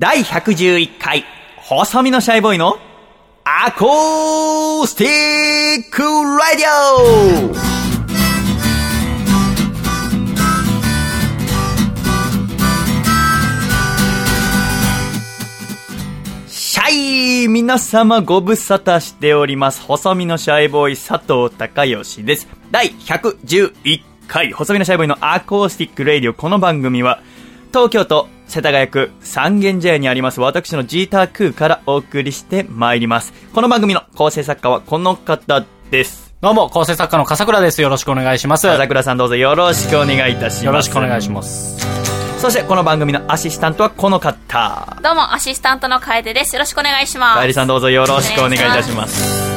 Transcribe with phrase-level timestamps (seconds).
[0.00, 1.24] 第111回、
[1.56, 2.78] 細身のシャイボーイの
[3.42, 7.54] アコースティックラディオ
[16.46, 19.80] シャイ皆様ご無沙汰しております。
[19.82, 22.46] 細身のシャイボーイ佐藤孝義です。
[22.70, 26.34] 第111回、細身のシャイボーイのアコースティックレイディオ。
[26.34, 27.20] この番組は、
[27.68, 33.32] 東京都世田谷区三軒茶屋にあります私のジータークーからお送りしてまいります。
[33.52, 36.34] この番組の構成作家はこの方です。
[36.40, 37.82] どうも、構成作家の笠倉です。
[37.82, 38.68] よろしくお願いします。
[38.70, 40.64] 笠倉さんどうぞよろしくお願いいたします。
[40.64, 41.78] よろしくお願いします。
[42.40, 44.96] そしてこの番組のアシスタントはこの方。
[45.02, 46.54] どうも、アシスタントの楓です。
[46.54, 47.38] よろしくお願いします。
[47.38, 49.47] かえりさんどうぞよろしくお願いいたします。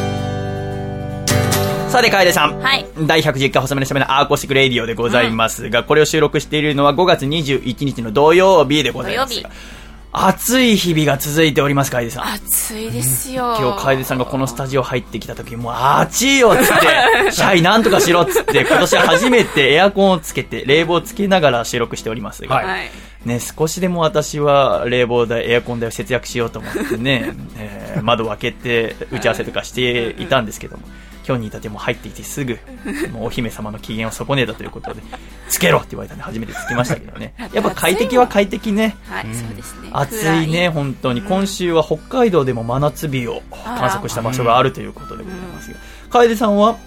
[1.91, 2.57] さて、かえりさん。
[2.61, 2.85] はい。
[3.05, 9.81] 第110回細身のシャイボーイのアコースティックレディオでございますが、これを収録しているのは5月21日の土曜日でございますが土曜日。
[10.13, 12.27] 暑い日々が続いております、かえりさん。
[12.33, 13.57] 暑いですよ。
[13.59, 16.79] 今日、楓さんがこのスタジオ入ってきた時、もう、暑いよっつっ
[17.25, 22.91] て、 シャイなんとかしろっつって、 今年初めてエアコンをつけて、冷房をつけながら収録しておりますが、はいはい。
[23.26, 30.83] ね、少しでも私は冷房代、エアコン代を節約しようと思ってね、えー窓を開けて打ち合わせとかしていたんですけども、
[31.27, 32.59] 今日に至っても入ってきてすぐ、
[33.11, 35.01] もうお姫様の機嫌を損ねたということで、
[35.49, 37.33] つけろって言われたんで初めてつきましたけどね。
[37.53, 38.95] やっぱ快適は快適ね。
[39.09, 39.89] はい、そうですね。
[39.91, 41.21] 暑いね、本当に。
[41.21, 45.77] 今週は北海道でも真夏日を観測した場所があるということでございますが、
[46.09, 46.77] 楓さんは、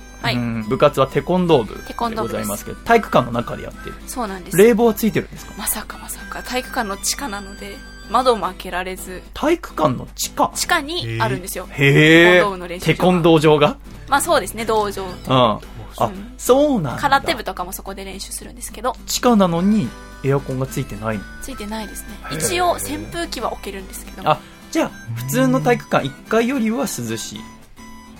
[0.69, 3.97] 部活はテコンドー部でございますけど、体育館の中でやってる。
[4.07, 4.57] そうなんです。
[4.57, 5.53] 冷房はついてるんですか？
[5.59, 7.77] まさかまさか、体育館の地下なので、
[8.11, 10.51] 窓も開けられず、体育館の地下？
[10.55, 11.67] 地下にあるんですよ。
[11.71, 12.81] へえテコンドーの練。
[12.81, 13.77] 習場テコンドー場が？
[14.09, 15.15] まあそうですね、道場うん。
[15.19, 15.61] と。
[15.97, 17.01] あうん、そうなんだ。
[17.01, 19.89] 空手部とかもそこで練習するんですけど、地下なのに
[20.25, 21.25] エアコンがついてないの。
[21.43, 24.41] ついてないですね一応、扇風機は置けるんですけど、あ、
[24.71, 27.41] じゃあ、普通の体育館1階よりは涼しい。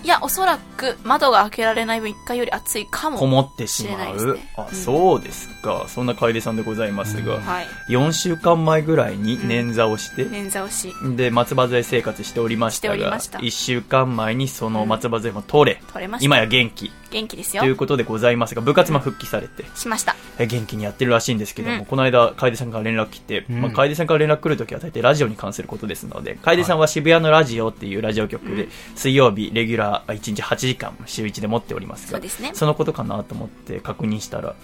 [0.03, 3.17] いや、おそらく窓が開けられない分1階より暑いかも。
[3.17, 4.33] こもってしまう。
[4.35, 5.85] ねあ、うんそうですか。
[5.87, 7.67] そんな楓さんでございますが、はい。
[7.89, 16.25] 4週間前ぐらいに捻挫をして、捻挫をし、で、松葉杖生活しておりましたが、ました1週間前にその松葉杖も取れ、取れました。
[16.25, 17.75] 今や元気元気ですというよ。
[17.77, 20.15] ことでございますが、部活も復帰されて、しました。
[20.37, 34.55] え元気にやってるらしいんですけども、うんこの間、楓さんから連絡来て、うんまあ、楓さんから連絡来るときは大体ラジオに関することですので、楓さんは渋谷のラジオっていうラジオ局で、水曜日、レギュラー1日8時間、週1で持っておりますが、そうですねそのことかなと思って確認したら、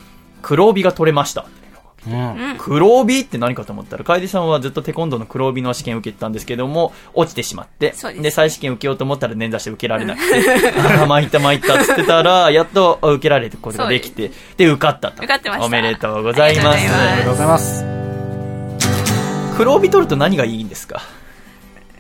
[0.42, 1.46] 黒帯が取れました。
[2.58, 15.18] 黒帯って何かと思ったら、楓さんはずっとテコンドーの黒帯の試験を受けてたんですけども、落ちてしまって、です再試験受けようと思ったら捻挫して受けられなくて、 ああ、参った参ったっつってたら、 やっと受けられることができて、で、受かったと。
[15.18, 16.78] 受かってましたおめでとうございます。
[16.78, 17.86] ありがとうございます。
[19.58, 21.02] 黒帯取ると何がいいんですか？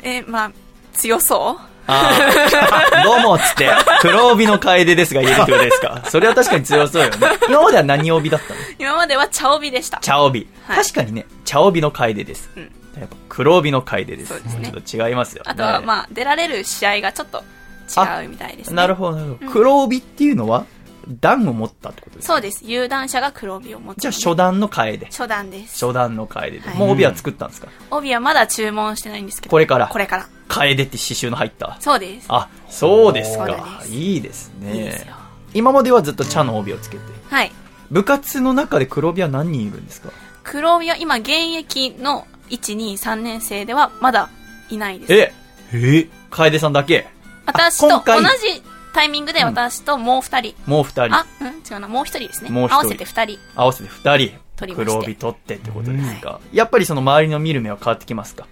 [0.04, 0.52] え、まあ、
[0.94, 1.71] 強そう
[3.04, 3.70] どうもっつって、
[4.02, 6.02] 黒帯の楓ですが言えるってことですか？
[6.10, 7.18] それは確かに強そうよね。
[7.48, 8.60] 今までは何帯だったの？
[8.80, 10.00] 今までは茶帯でした。
[10.02, 10.48] 茶帯。
[10.68, 12.50] はい確かにね、茶帯の楓です。
[12.56, 14.44] うんやっぱ黒帯の楓です。
[14.44, 15.52] ですねちょっと違いますよ、ね。
[15.52, 18.76] あとは、まあ、出られる試合がちょっと違うみたいですね。
[18.76, 19.52] なるほど、なるほど。
[19.52, 20.66] 黒帯っていうのは、
[21.08, 22.64] 段を持ったってことですかそうです。
[22.66, 24.00] 有段者が黒帯を持つ。
[24.00, 25.06] じゃあ初段の楓。
[25.06, 25.86] 初段です。
[25.86, 26.60] 初段の楓で。
[26.60, 27.68] はいもう帯は作ったんですか？
[27.92, 29.52] 帯はまだ注文してないんですけど。
[29.52, 30.28] これからこれから。
[30.48, 31.78] 楓って刺繍の入った？
[31.80, 32.28] そうです。
[32.30, 34.74] あ、そうですかいいですね。
[34.74, 35.16] いいですよ。
[35.54, 37.04] 今まではずっと茶の帯をつけて。
[37.30, 37.52] はい。
[37.90, 40.10] 部活の中で黒帯は何人いるんですか？
[40.44, 44.30] 黒帯は今、現役の1、2、3年生ではまだ
[44.70, 45.14] いないです。
[45.14, 45.34] え？
[45.74, 46.10] え？
[46.30, 47.08] 楓さんだけ？
[47.46, 48.62] 私と同じ
[49.02, 50.56] タイミングで私ともう2人。
[50.68, 51.88] もう二人あ、うん違うな。
[51.88, 52.52] もう1人ですね。
[52.52, 53.40] もう一人合わせて2人。
[53.56, 58.46] 合わせて二人取りまして黒帯取ってってことですか、やっぱりその周りの見る目は変わってきますか？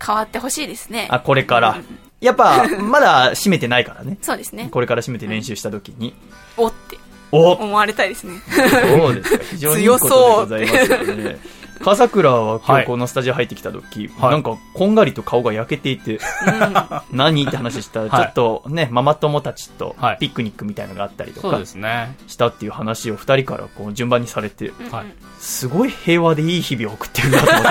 [0.00, 1.08] 変わってほしいですね。
[1.10, 1.98] あ、これからうん。
[2.20, 4.18] やっぱ、まだ締めてないからね。
[4.22, 4.68] そうですね。
[4.70, 6.14] これから締めて練習した時に。
[6.56, 6.96] おって
[7.32, 8.40] お思われたいですね。
[8.46, 9.44] そうですか。
[9.50, 11.38] 非常にいいことでございますよね。
[11.80, 12.82] 笠倉は今はい。
[12.82, 14.30] 日このスタジオ入ってきた時、はい。
[14.32, 16.18] なんかこんがりと顔が焼けていて、
[17.12, 20.18] 何って話したら、ちょはいっとね、ママ友たちとはい。
[20.18, 22.16] ピクニックみたいのがあったりとかですね。
[22.26, 25.06] したっていう話を二人からこう順番にされて、はい。
[25.38, 27.68] すごい平和でいい日々を送ってるなと思って。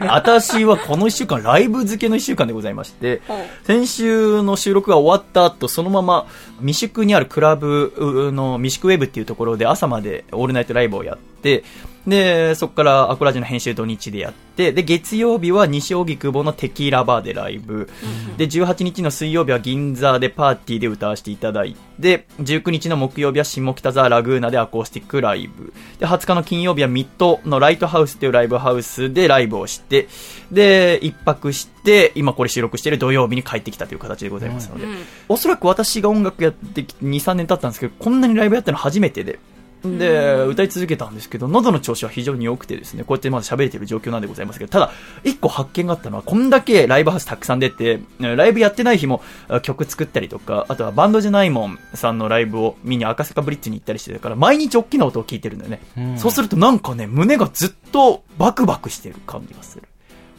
[0.08, 3.22] 私はこの一週間、ライブ漬けの一週間でございまして、
[3.64, 6.26] 先週の収録が終わった後、そのまま
[6.58, 11.62] 未宿にあるクラブの未宿ウェブっていうところで朝までオールナイトライブをやって、
[12.06, 17.88] で、そこからアコラジの編集土日でやって、で、月曜日は西荻窪のテキーラバーでライブ、
[18.36, 30.08] で、18日の水曜日は銀座でパーティーで歌わせていただいて、19日の木曜日は下北沢ラグーナでアコースティックライブ、で、20日の金曜日はミッドのライトハウスっていうライブハウスでライブをして、
[30.50, 34.86] で、一泊して、今これ収録している土曜日に帰ってきたという形でございますので、
[35.28, 39.38] おそらく私が音楽やってきて2、3年経ったんですけど、こんなにライブやったの初めてで、
[39.84, 44.92] で、歌い続けたんですけど、喉の調子は非常に良くてですね、こうやってまだ喋れてる状況なんでございますけど、ただ、
[45.24, 56.16] 一個発見があったのは、こんだけライブハウスたくさん出て、ライブやってない日もあ曲作ったりとか、あとはバンドじゃないもんさんのライブを見に赤坂ブリッジに行ったりしてたから、毎日大きな音を聞いてるんだよね。
[56.16, 59.84] そうするとなんかね、胸がずっとバクバクしてる感じがする。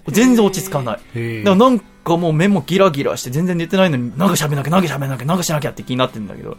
[0.10, 1.44] 全然落ち着かない。
[1.44, 6.58] だからなんかもう目もギラギラして全然寝てないのに、なんか喋んなきゃ、なんか喋んなきゃ、なんかしなきゃって気になってるんだけど、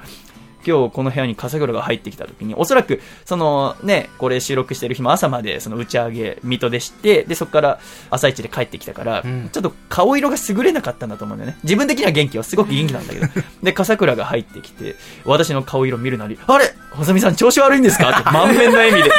[0.66, 7.78] 今日この部屋に笠倉が入ってきた時に、おそらく、そのね、これ収録してる日も朝までその打ち上げ、水戸でして、で、そこから
[8.10, 11.58] 朝一で帰ってきたから、んちょっと顔色が優れなかったんだと思うんだよね。
[11.64, 13.26] 自分的には元気はすごく元気なんだけど。
[13.62, 18.10] で、笠倉が入ってきて、私の顔色見るなり、あれ細見さん調子悪いんですか？
[18.10, 19.10] って満面の笑みで。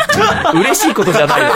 [0.60, 1.50] 嬉しいことじゃないよ。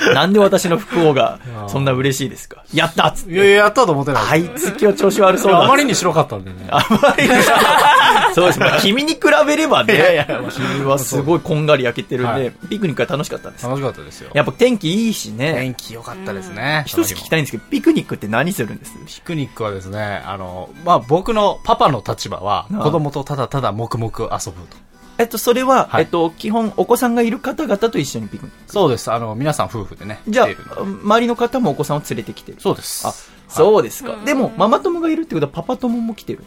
[0.14, 2.64] なんで私の不幸がそんな嬉しいですか？
[2.74, 4.22] やったっつっていやいや、やったと思ってない。
[4.30, 6.66] あいつ今日調子悪そうだあまりに白かったんでね。
[6.70, 7.30] あまりに
[8.34, 8.58] そうです。
[8.60, 9.94] まあ 君に比べればね。
[9.94, 13.66] いやいやまあ君はすごいこんがり焼けてるんで、はいピクニックは楽しかったんです。
[13.66, 14.30] 楽しかったですよ。
[14.34, 15.74] やっぱ天気いいしね天。
[15.74, 16.84] 気良かったですね。
[16.86, 18.92] 一つ聞きたいんですけど、ピクニックって何するんです？
[19.06, 24.76] ピクニックはですね、あの、まあ、僕のパパの立場は、子供とただただ黙々遊ぶと。
[25.22, 28.72] えっと、それは、はいえっと、基本お子さんがいる方々と一緒にピクニック。
[28.72, 29.12] そうです。
[29.12, 32.58] あの、皆さん夫婦でね、じゃあ周りの方もお子さんを連れてきてる。
[32.60, 33.06] そうです。
[33.06, 33.12] あ、
[33.48, 34.16] そうですか。
[34.24, 36.44] でも、ママ友がいるってことはパパ友も来てる？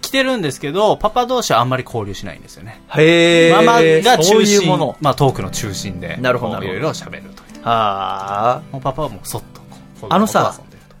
[0.00, 2.80] 来てるんですけど、パパ同士はあんまり交流しないんですよね。
[2.90, 4.96] へママがそう中心いうもの。
[5.00, 7.62] まあ、トークの中心で、なるほどいろいろ喋るという。
[7.64, 8.62] はあ。
[8.70, 9.66] もうパパはもうそっとこ
[10.02, 10.54] う、あのさ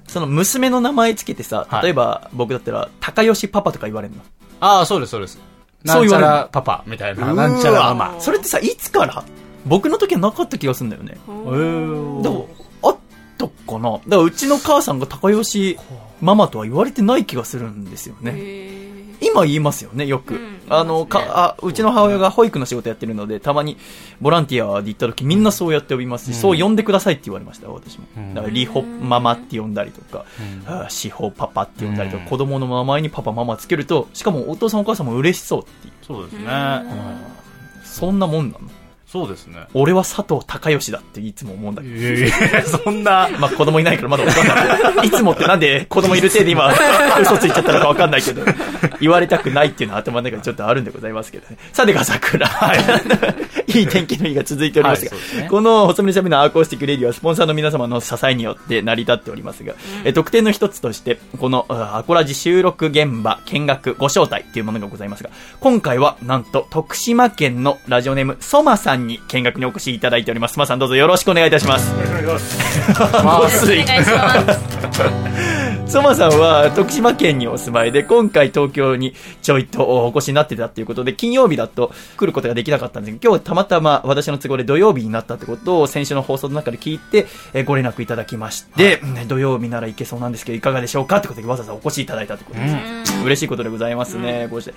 [0.08, 4.22] その娘の名前つけてさ、はい例えば僕だったら、高吉パパとか言われるの？
[4.58, 5.38] ああ、そうです、そうです。
[5.84, 8.20] なそうん言われるちゃらパパみたいな、なんちゃらママ。
[8.20, 9.24] それってさ、いつから？
[9.66, 11.16] 僕の時はなかった気がするんだよね。
[11.26, 12.48] えーでも、
[12.82, 12.96] あっ
[13.38, 13.92] たかな？
[13.92, 15.78] だからうちの母さんが高吉
[16.20, 18.32] ママとは言われてない気がするんですよね。
[19.22, 20.34] へ今言いますよね、よく。
[20.34, 23.76] うんあの、か、あ、うちの母親が保育の仕事やってるので、たまに
[24.22, 28.06] ボランティアで行った時みんなそうやって呼びますし、そう呼んでくださいって言われました、私も。
[28.16, 30.24] うんだから、リホママって呼んだりとか、
[30.66, 35.94] うんあシホパパって呼んだりとか、うん子供の名前にパパママつけると、しかもお父さんお母さんも嬉しそうっていう。
[36.06, 36.46] そうですね。
[37.84, 38.70] そんなもんなの
[39.12, 39.66] そうですね。
[39.74, 41.94] 俺は佐藤孝義だっていつも思うんだけど。
[41.94, 42.20] いやい
[42.54, 45.06] や、そんな、 まあ子供いないからまだわかんない。
[45.06, 46.72] いつもってなんで子供いるせいで今、
[47.20, 48.42] 嘘ついちゃったのかわかんないけど、
[49.00, 51.56] 言われたくないっていうのは頭の中にちょっとあるんでございますけどね。
[51.72, 52.46] さて、笠倉。
[53.66, 59.74] いい天気の日が続いておりますが、はいすねこの細身のシャイボーイのアコースティックレディオはスポンサーの皆様の支えによって成り立っておりますが、
[60.04, 65.30] え特典の一つとして、このあアコラジ収録現場見学ご招待というものがございますが、
[65.60, 70.54] 今回はなんと徳島県のラジオネームソマさんに見学にお越しいただいております。
[70.54, 71.92] ソマさんどうぞよろしくお願いいたします。
[73.24, 75.52] まあお願いします。
[75.92, 79.12] ソマさんは徳島県にお住まいで、今回東京に
[79.42, 93.22] ちょいとお越しになってたっていうことで、金曜日だと来ることができなかったんですけど、今日たまたま私の都合で土曜日になったってことを先週の放送の中で聞いて、えーご連絡いただきまして、ね土曜日なら行けそうなんですけど、いかがでしょうかってことでわざわざお越しいただいたってことです。
[93.22, 94.72] 嬉しいことでございますね、こうして。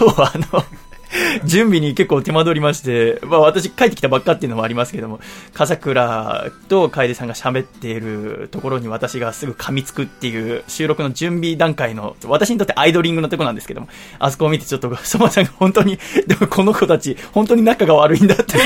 [0.00, 0.64] 今日はあの、
[1.44, 5.20] 準備に結構手間取りまして、まあ私帰ってきたばっかっていうのもありますけども、
[5.54, 13.88] 笠倉と楓さんが喋っているところに私がすぐ噛みつくっていう収録の準備段階の、私にとってアイドリングのとこなんですけども、
[14.18, 18.58] あそこを見てちょっと、そばちゃんが本当に、でもこの子たち、本当に仲が悪いんだって。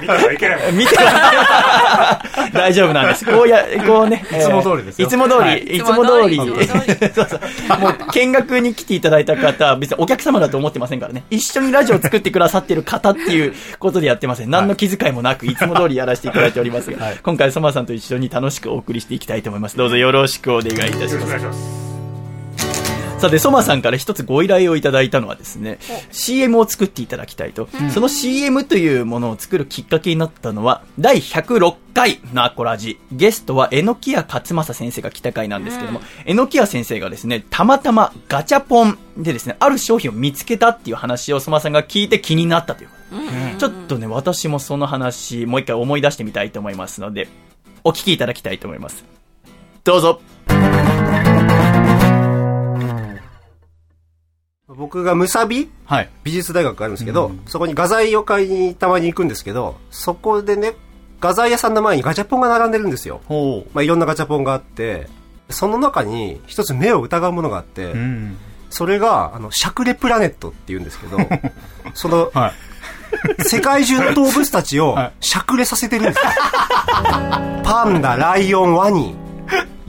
[0.00, 0.72] 見たらいけない。
[0.72, 0.96] 見て
[2.52, 3.24] 大丈夫なんです。
[3.24, 4.24] こうや、こうね。
[4.30, 6.36] いつも通りですよいつも通り、はいい、つも通り。
[6.36, 7.36] いつも通りそうそ
[7.76, 7.80] う。
[7.80, 11.24] もう見学に来ていただいた方、別にお客様だと思ってませんからね。
[11.30, 14.50] 一緒にラジオを作ってくださってる方っていうことでやってません。
[14.50, 19.76] 何の気遣いもなく、いつも通りやらせていただいておりますが、はい今回、ソマさんと一緒に楽しくお送りしていきたいと思います。
[19.76, 21.87] どうぞよろしくお願いいたしよろしくおます。
[23.18, 25.78] さて、ソマさんから一つご依頼をいただいたのはですね、
[26.12, 27.68] CM を作っていただきたいと。
[27.92, 33.00] その CM というものを作るきっかけになったのは、第106回のアコラジ。
[33.10, 42.94] ゲストは、榎谷勝正先生が来た回なんですけども、榎谷先生がですね、たまたまガチャポンでですね、ある商品を見つけたっていう話をソマさんが聞いて気になったというこ
[43.58, 43.58] と。
[43.58, 47.26] ちょっとね、私もその話、もう一回思い出してみたいと思いますので、
[47.82, 49.04] お聞きいただきたいと思います。
[49.82, 50.20] どうぞ。
[54.68, 56.10] 僕がムサビはい。
[56.24, 60.74] 美術大学があるんですけど、そこに画材を買いにたまに行くんですけど、そこでね、
[61.20, 63.22] 画材屋さんの前にガチャポンが並んでるんですよ。
[63.26, 65.08] ほまあ、いろんなガチャポンがあって、
[65.48, 67.96] その中に一つ目を疑うものがあって、う。
[67.96, 68.36] うん。
[68.68, 71.16] それが、あの、シャクレプラネットって言うんですけど、
[71.94, 73.44] その、はい。
[73.44, 76.22] 世界中の動物たちをはいしゃくれさせてるんですよ。
[77.64, 79.16] パンダ、ライオン、ワニ。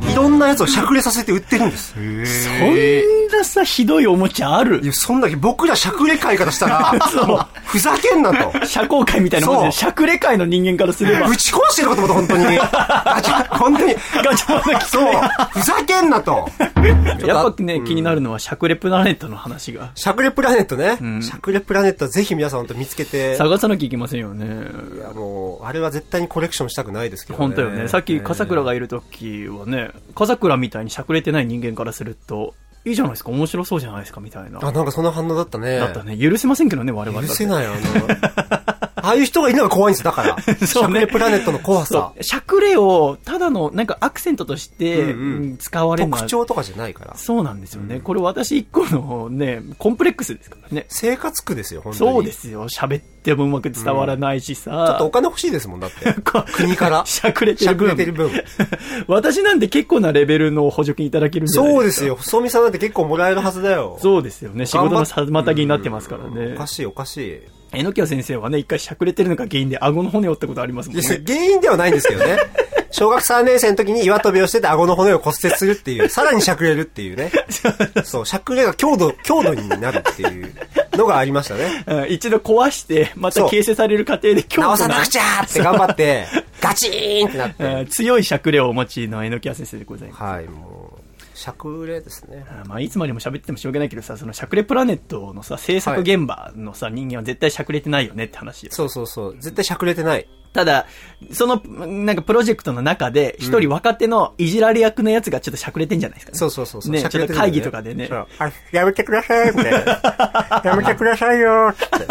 [0.08, 1.94] いろんなやつをしゃくれさせて売ってるんです。
[1.94, 4.82] そんなさ、ひどいおもちゃある？
[4.82, 6.94] いや、そんだけ僕らしゃくれ会からしたら、
[7.25, 8.65] もうふざけんなと。
[8.65, 12.58] 社交界みたいなもんで、しゃくれ界の人間からすれば、ぶち壊してるかと思った、本当に。
[12.58, 13.96] ガチャ、本当に。
[14.24, 15.13] ガチャのそう。
[15.51, 16.50] ふざけんなと。
[17.25, 19.91] やっぱね、気になるのは、しゃくれプラネットの話が。
[19.96, 20.98] しゃくれプラネットね。
[21.01, 23.36] んしゃくれプラネットぜひ皆さん本当見つけて。
[23.36, 24.46] 探さなきゃいけませんよね。
[24.96, 27.46] いや、もう、あれは絶対にコレクションしたくないですけどね。
[27.46, 27.88] 本当よね。
[27.88, 32.53] さっき、笠倉がいる時はね、笠倉みたいにしゃくれてない人間からすると、
[32.86, 34.60] いいじゃないですか、面白そうじゃないですか、みたいな。
[34.62, 35.77] あ、なんかそんな反応だったね。
[35.77, 36.17] だったね。
[36.17, 37.75] 許せませんけどね、我々許せない、あの、
[39.01, 40.67] ああいう人がいるのが怖いんです、だから。
[40.67, 42.13] しゃくれプラネットの怖さそ。
[42.19, 42.24] う。
[42.24, 47.15] しゃくれを、ただの、なんかアクセントとして、うんうんうん使われるのは特徴とかじゃないから。
[47.17, 48.00] そうなんですよね。
[48.00, 50.86] これ私一個のね、コンプレックスですからね。
[50.89, 52.12] 生活苦ですよ、本当に。
[52.13, 52.31] そうで。
[52.31, 52.69] すよ。
[52.69, 54.71] 喋ってもうまく伝わらないしさ。
[54.71, 56.13] ちょっとお金欲しいですもん、だって。
[56.53, 57.05] 国から。
[57.05, 57.89] しゃくれてしゃる分。
[57.89, 58.31] くれてる分。
[59.07, 61.81] 私なんて結構なレベルの補助金いただけるんじゃないですか。
[61.81, 62.15] そうですよ。
[62.15, 63.97] 細見さんだって結構もらえるはずだよ。
[64.01, 64.65] そうですよね。
[64.65, 66.67] 仕事の妨げになってますからねおか。
[66.67, 67.39] しい、おかしい。
[67.71, 71.21] えのきや先生はね、一回しゃくれてるのが原因で顎の骨折ったことありますもんね。
[71.25, 72.38] 原因ではないんですけどね。
[72.91, 77.31] 小学3年生の時に岩飛びをしてて顎の骨を骨折するっていう、さらにしゃくれるっていうね。
[78.03, 80.51] そう、しゃくれが強度、強度になるっていう
[81.00, 81.84] のがありましたね。
[81.88, 86.27] うん一度壊して、また形成される過程で強固な直さなく、ちゃーって頑張って、
[86.62, 87.82] ガチーンってなっうて。
[87.84, 90.24] ん強いしゃくれをお持ちのえのきや先生でございます。
[90.24, 92.46] はい、もう、しゃくれですね。
[92.50, 99.36] あまあ、いつまでも喋ってもしょうがないけどさ、そのしゃくれプラネットのさ、制作現場のさ、人間は絶対しゃくれてないよねって話よそうそうそう。
[99.39, 100.27] 絶対しゃくれてない。
[100.53, 100.88] ただ、
[101.32, 106.38] その、なんかプロジェクトの中で、一人若手のいじられ役のやつがちょっとしゃくれてんじゃないですかね。
[106.38, 106.91] そうそうそうそう。
[106.91, 110.62] ねちょっと会議とかでねそうあ、やめてください、みたいな。
[110.65, 112.06] やめてくださいよ、つって。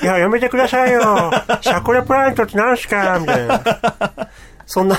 [0.02, 1.30] いや、やめてくださいよ。
[1.60, 3.62] シャクレプラネットって何すかみたいな。
[4.64, 4.96] そんな、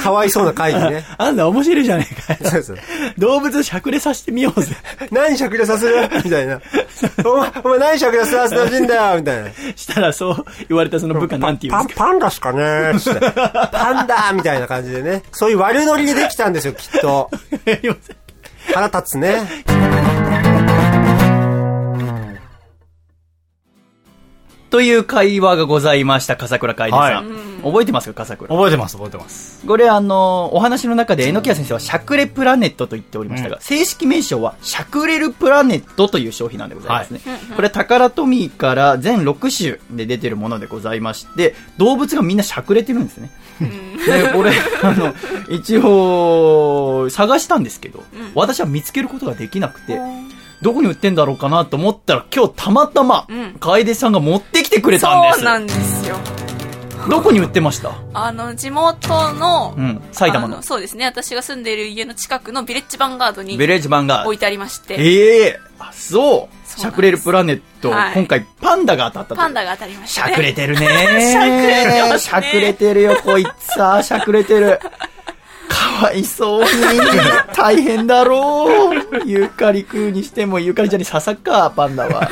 [0.00, 1.04] かわいそうな会議ね。
[1.18, 2.50] あんた面白いじゃねえかよ。
[2.50, 2.76] そうそう。
[3.18, 4.74] 動物しゃくれさせてみようぜ。
[5.10, 6.60] 何しゃくれさせるみたいな。
[7.24, 9.18] お前、お前何しゃくれさせてほしいんだよ？
[9.18, 9.50] みたいな。
[9.76, 12.52] したらそう言われたその部下なんて言うんパン、ですかパンダっすか
[12.92, 12.98] ね？
[13.00, 13.20] つって。
[13.72, 15.22] パンダみたいな感じでね。
[15.32, 17.30] そういう悪ノリでできたんですよ、きっと。
[18.74, 19.40] 腹立つね。
[24.70, 27.00] という会話がございました、笠倉海さん。
[27.00, 28.54] はい覚えてますか、笠倉？
[28.54, 29.66] 覚えてます、覚えてます。
[29.66, 37.20] これあの、お話の中で、榎谷先生はしゃくれプラネットと言っておりましたが、正式名称は、しゃくれるプラネットという商品なんでございますね。
[37.54, 43.30] これ、タカラトミーから全6種で出てるものでございまして、動物がみんなしゃくれてるんですね。
[43.60, 45.14] で、これ、あの、
[45.50, 48.02] 一応、探したんですけど、
[48.34, 50.00] 私は見つけることができなくて、
[50.62, 55.38] どこに売ってんだろうかなと思ったら、今日たまたまうん、楓さんが持ってきてくれたんです。
[55.38, 56.16] そうなんですよ。
[57.08, 57.92] どこに売ってました？
[58.12, 60.62] あの、地元の、うん、埼玉のあ。
[60.62, 61.06] そうですね。
[61.06, 66.68] 私が住んでいる家の近くのビレッジヴァンガードにベレージバンガード置いてありまして、ええあ、そう。
[66.68, 70.36] すしゃくれるプラネット、はい今回パンダが当たったとパンダが当たりまししたゃね。
[70.36, 70.86] くれてるね
[71.32, 74.78] しゃくれてますねしゃくれてるよ、こいつさ、しゃくれてる。
[75.70, 76.68] かわいそうに。
[77.54, 78.94] 大変だろう。
[79.26, 82.28] ユーカリ食うにしても、ユーカリじゃに笹か、パンダは。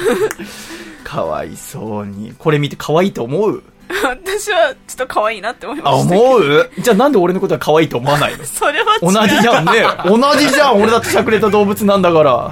[1.04, 2.34] かわいそうに。
[2.38, 3.62] これ見て可愛いと思う？
[4.04, 6.14] 私はちょっと可愛いなって思いまあ、した。
[6.14, 6.70] 思う？
[6.78, 8.44] じゃあなんで俺のことは可愛いと思わないの？
[8.44, 9.28] それは違同う。
[9.28, 9.72] じじゃんね。
[10.04, 10.82] 同じじゃん。
[10.82, 12.50] 俺だってしゃくれた動物なんだから。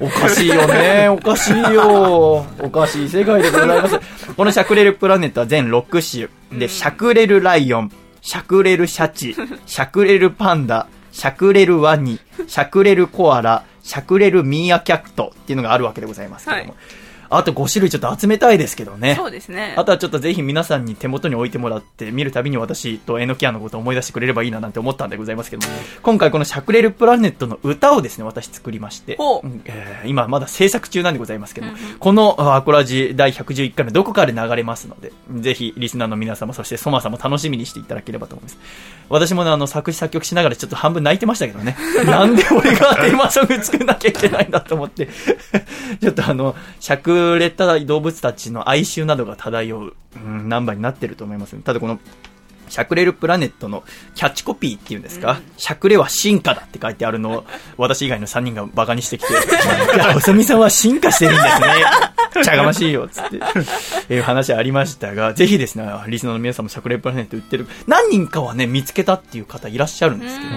[0.00, 1.08] おかしいよね。
[1.08, 2.44] おかしいよ。
[2.60, 4.00] おかしい世界でございます。
[4.36, 6.58] このしゃくれるプラネットは全6種。
[6.58, 7.92] で、しゃくれるライオン、
[8.24, 16.72] しゃくれるシャチ、しゃくれるパンダ、しゃくれるワニ、しゃくれるコアラ、しゃくれるミーアキャットっていうのがあるわけでございますけども。
[16.72, 19.14] はいあと5種類ちょっと集めたいですけどね。
[19.16, 19.74] そうですね。
[19.76, 29.18] あとはちょっとぜひ皆さんに手元に置いてもらって、見るたびに私とエノキアのことを思い出してくれればいいななんて思ったんでございますけども、今回このしゃくれるプラネットの歌をですね、私作りまして、
[29.64, 38.58] えー今まだ制作中なんでございますけども、このあアコラジ第111回のどこかで流れますので、ぜひリスナーの皆様、そしてソマさんも楽しみにしていただければと思います。
[39.08, 41.76] 私もね、あの、作詞作曲しながらちょっと半分泣いてましたけどね。
[42.06, 45.08] なんで俺がテーマソング作んなきゃいけないんだと思って。
[46.00, 51.56] ちょっとあの、しゃくれた動物たちの哀愁などが漂う、うん、ナンバーになってると思います。
[51.56, 51.98] ただこの、
[52.68, 57.44] シャクレルプラネットのキャッチコピーっていうんですか、シャクレは進化だって書いてあるのを、
[57.76, 59.32] 私以外の3人がバカにしてきて、
[59.94, 61.68] いや、細見さんは進化してるんですね。
[62.42, 63.28] 茶がましいよ、つっ
[64.08, 70.50] て、い う話ありましたが、ぜひですね、リスナーの皆さんもシャクレルプラネット売ってる、何人かはね、見つけたっていう方いらっしゃるんですけど、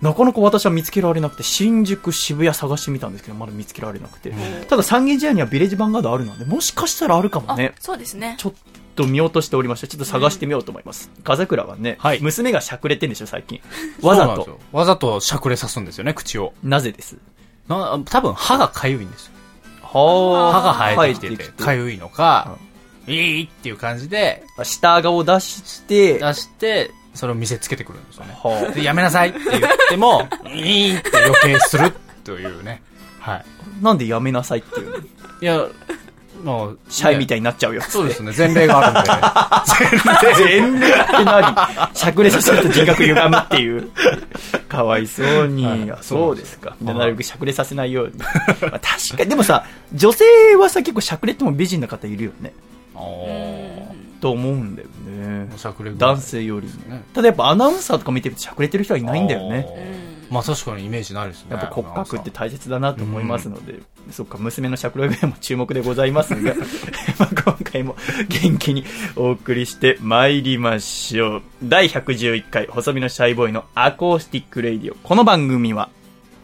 [0.00, 4.32] なかなか私は見つけられなくて、新宿、渋谷探してみたんですけど、まだ見つけられなくて。
[4.68, 7.72] ただ三軒茶屋にはビレッジヴァンガードあるので、もしかしたらあるかもあね。
[7.80, 8.52] そうですねちょっ
[8.94, 9.86] と見落としておりました。
[9.86, 11.10] ちょっと探してみようと思います。
[11.24, 13.60] 風倉はね、はい娘がしゃくれてんでしょ、最近。
[14.02, 14.58] わざと。
[14.72, 16.52] わざとしゃくれさすんですよね、口を。
[16.64, 17.16] なぜです？
[17.68, 19.32] な多分歯がかゆいんですよ。
[19.92, 22.58] は歯が生えてきてかゆいのか、
[23.06, 28.34] いいっていう感じで下顎を出して、出して、それを見せつけてくるんですよね。
[28.34, 31.92] はで、やめなさいって言っても、いいって余計する
[32.22, 32.82] というね。
[33.18, 33.38] はい。
[33.38, 33.44] あ
[33.82, 34.96] なんでやめなさいっていうの？
[34.98, 35.00] い
[35.40, 35.66] や、
[36.44, 37.82] もう、シャイみたいいになっちゃうよ。
[37.82, 40.36] そうですね、前例があるんで。
[40.36, 41.94] 全然って何？
[41.94, 43.90] しゃくれさせると人格歪むっていう。
[44.68, 45.64] かわいそうに。
[45.64, 46.70] はいあそうですか。
[46.70, 48.18] はいなるべくしゃくれさせないように。
[48.18, 50.24] まあ確かに、でもさ、女性
[50.58, 52.52] はさ、結構しゃくれても美人な方いるよね。
[52.94, 55.48] おと思うんだよね
[55.96, 57.04] 男性よりもね。
[57.14, 59.66] ただやっぱアナウンサーとか見てるとしゃくれてる人はいないんだよね。
[60.30, 61.52] まあ確かにイメージないですね。
[61.52, 63.80] やっぱ骨格って大切だなと思いますので、
[64.10, 66.54] そっか、娘のしゃくれ具合も注目でございますが、
[67.18, 67.96] まあ今回も
[68.28, 68.84] 元気に
[69.16, 71.42] お送りして参りましょう。
[71.62, 74.96] 第111回、細身のシャイボーイのアコースティックレイディオ。
[74.96, 75.88] この番組は、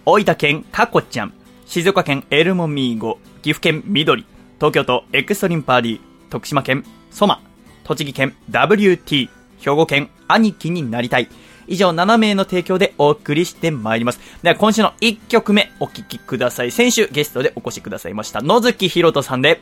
[0.07, 1.33] 大分県かこちゃん、
[1.67, 4.25] 静岡県エルモミーゴ、岐阜県緑、
[4.57, 6.01] 東京都エクストリンパーリー、
[6.31, 7.43] 徳島県ソマ、
[7.85, 9.29] 栃木県 WT、
[9.61, 11.29] 兵庫県兄貴になりたい。
[11.67, 14.21] 以上7名の提供でお送りしてまいります。
[14.43, 16.71] では今週の1曲目お聴きください。
[16.71, 19.61] 先週ゲストでお越しくださいました野月ひろとさんで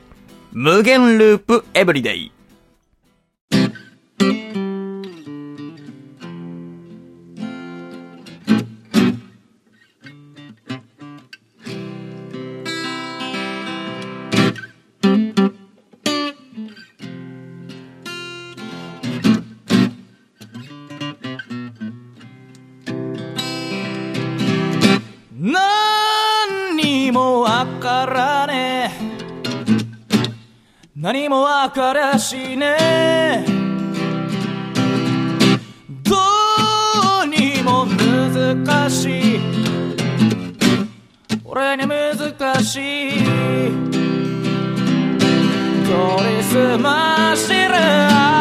[0.52, 2.32] 無限ループエブリデイ。
[31.12, 33.44] 何もわからしね。
[36.04, 36.16] ど
[37.22, 39.40] うにも難しい。
[41.44, 43.12] 俺に難しい。
[45.84, 48.31] 取りすましてる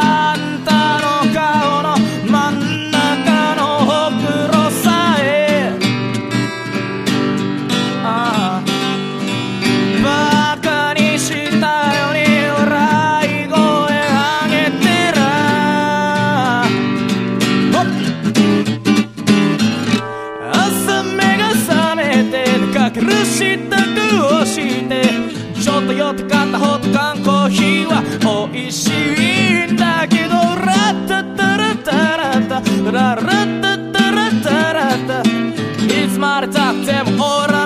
[25.88, 28.02] と寄って買ったホット缶コーヒーは
[28.52, 35.22] 美味しいんだけどラッタッタラッタラッタラッタッタラッタラッタ。
[35.22, 37.61] いつまでたっても俺ら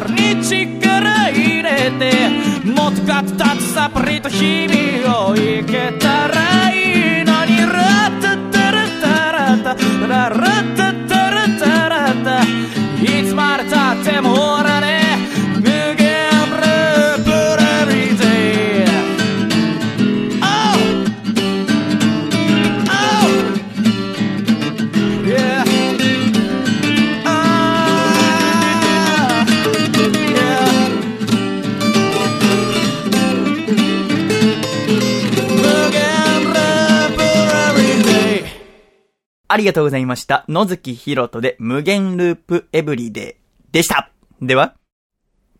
[0.00, 2.28] ルに力入れて
[2.64, 9.74] もっとガツガツサプリと日々をいけたらいいのにラッタッタラッタラッタ
[10.08, 10.91] ラッタ
[39.52, 40.46] ありがとうございました。
[40.48, 43.36] 野月ひろとで無限ループエブリデ
[43.68, 44.10] イでした。
[44.40, 44.76] では、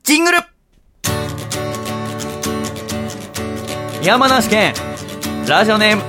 [0.03, 0.39] ジングル
[4.03, 4.73] 山梨県、
[5.47, 6.03] ラジオネーム、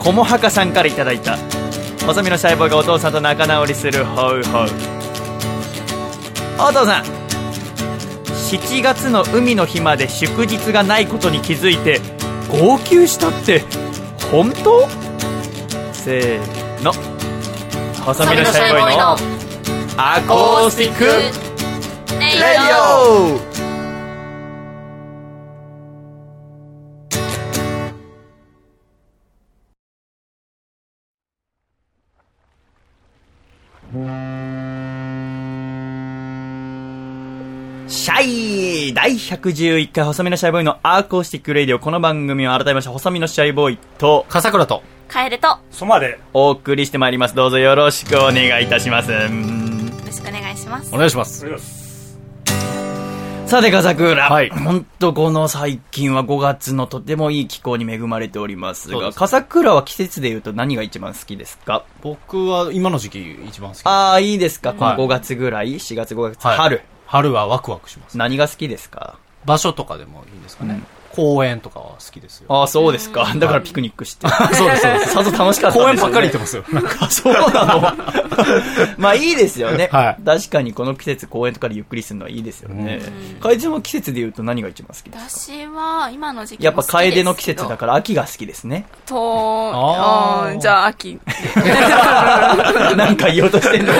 [0.00, 1.38] こもはかさんからいただいた、
[2.04, 4.66] 細身のシャイボーがお父さんと仲直りするホウホウ。
[6.58, 7.04] お父さん、
[8.24, 12.00] 7月の海の日まで祝日がないことに気づいて、
[12.48, 13.62] 号泣したって、
[14.32, 14.88] 本当？
[15.92, 16.92] せーの。
[18.04, 19.16] 細身のシャイボーイの
[19.96, 21.10] アコースティックレ
[22.20, 22.76] レディ
[23.46, 23.60] オ
[37.86, 44.99] シャイ第111回細身のシャイボーイのアーコースティックレディオこの番組を改めまして細身のシャイボーイと笠倉と。
[45.10, 46.20] カエルと、よそまで。
[46.32, 50.98] お送りしてまいりますどうぞよろしくお願いいたしますうんよろしくお願いします。
[50.98, 51.44] 願いします。
[53.46, 54.30] さて、笠倉。
[54.30, 61.84] はい本当この最近は5月のとてもいい気候に恵まれておりますが、そうです笠倉は季節で言うと何が一番好きですか？
[62.02, 63.80] 僕は今の時期一番好き。
[63.84, 64.72] ああ、いいですか？
[64.74, 66.82] このはい5月ぐらい ?4 月5月、はい春。
[67.06, 68.16] 春はワクワクします。
[68.16, 69.18] 何が好きですか？
[69.44, 70.74] 場所とかでもいいですかね。
[70.74, 72.46] うん公園とかは好きですよ。
[72.48, 73.32] ああ、そうですか。
[73.36, 74.26] だからピクニックして。
[74.54, 75.12] そうです、そうです。
[75.14, 76.64] さぞ楽しかった公園ばっかり行ってますよ。
[77.00, 77.80] あ、そうなの
[78.98, 79.88] まあいいですよね。
[79.92, 83.00] はい確かにこの季節公園とかでゆっくりするのはいいですよね。
[83.40, 85.52] かえちゃんは季節で言うと何が一番好きですか？
[85.52, 88.86] 私は、今の時期やっぱ楓の季節だかから秋が好きですね。
[89.06, 89.16] と、
[89.74, 91.18] あーあーじゃあ秋。
[92.96, 93.92] なんか言おうとしてんの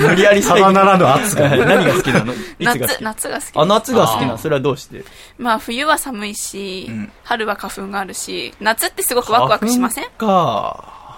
[0.00, 1.48] 無理やりただならぬ圧が。
[1.48, 2.32] 何が好きなの？
[2.32, 3.04] いつが好夏、き？
[3.04, 3.44] 夏が好き。
[3.54, 4.38] あ、夏が好きなの？
[4.38, 5.04] それはどうして？
[5.38, 6.55] まあ冬は寒いし、
[6.88, 10.04] うん春は花粉があるし、夏ってすごくワクワクしません？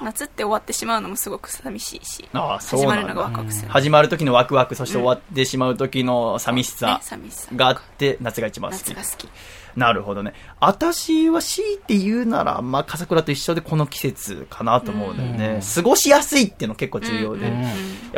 [0.00, 2.28] 夏って終わってしまうのもすごく寂しいし。
[2.32, 3.22] あ始まるのが。
[3.22, 3.68] ワクワクする。
[3.68, 7.00] 始まる時のワクワク、そして終わってしまう時の寂しねさ。
[7.56, 9.28] があって、夏が一番好き。
[9.76, 10.34] なるほどね。
[10.60, 15.60] 私は強いて言うなら、まあ、笠倉と一緒でこの季節かなと思うんだよね。
[15.74, 17.46] 過ごしやすいっていうの結構重要で。
[17.48, 17.52] や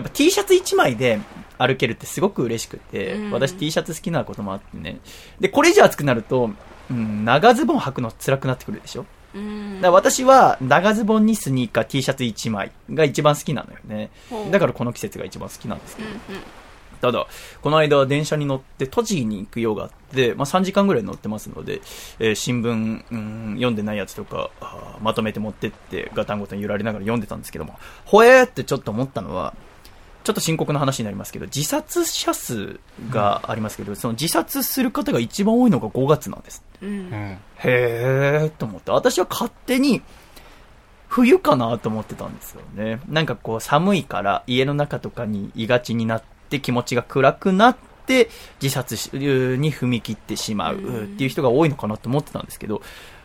[0.01, 1.19] っぱ T シャツ1枚で
[1.59, 5.01] 歩けるってすごく嬉しくて、うん私 T シャツ好きなこともあってね。
[5.41, 6.51] で、これ以上暑くなると、
[6.91, 9.07] うん、長ズボン履くの辛くなってくるでしょ？
[9.35, 9.77] うん。
[9.77, 14.11] だから私は長ズボンにスニーカー T シャツ1枚が一番好きなのよね。
[14.51, 16.09] だからこの季節が一番好きなんですけど。
[16.09, 16.21] うんうん。
[17.01, 17.27] ただ、
[17.63, 21.81] この間電車に乗って栃木に行く用があって、まあ、3時間ぐらい乗ってますので、
[22.19, 24.51] えー新聞、うん、読んでないやつとか、
[25.01, 29.55] まとめて持ってって、ガタンゴトン揺られながら読んでたんですけども、ほえーってちょっと思ったのは、
[30.25, 36.63] ちょっと深刻な話になりますけど、自殺者数がありますけど、その自殺する方が一番多いのが5月なんです。
[36.83, 37.39] うんうん。
[37.57, 40.03] へーと思って、私は勝手に、
[41.11, 43.01] 冬かなと思ってたんですよね。
[43.09, 48.31] なんかこう寒いから家の中とかにいがちになって気持ちが暗くなって
[48.63, 52.81] 自殺しに踏み切ってしまううんっていう人が多いのかなと思ってたんですけど、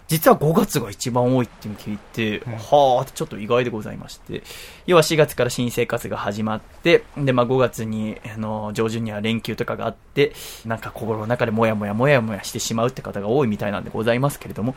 [0.08, 2.54] 実は5月が一番多いって聞いて、うん。
[2.54, 4.44] はーってちょっと意外でございまして、
[4.86, 10.34] 要は4月から新生活が始まって、で、まあ5月に、あの、上旬には連休とかがあって、
[10.66, 14.76] なんか心の中でもやもやもやもやしてしまうって方が多いみたいなんでございますけれども、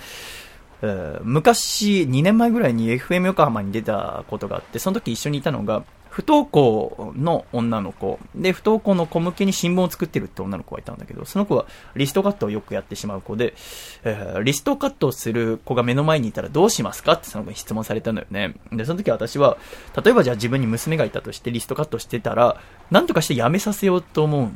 [0.81, 5.85] えー昔、2年前ぐらいに FM 横浜に出たことがあって、その時一緒にいたのが、
[6.19, 13.55] 不登校の女の子で、不登校の子向けに新聞を作ってるって女の子がいたんだけど、その子はリストカットをよくやってしまう子で、
[14.03, 18.57] えーリストカットをする子が目の前にいたらどうしますかってその子に質問されたのよね。
[18.73, 19.59] で、その時私は、
[20.03, 24.51] 例えばじゃあ自分に娘がいたとしてリストカットしてたら、なんとかしてやめさせようと思う、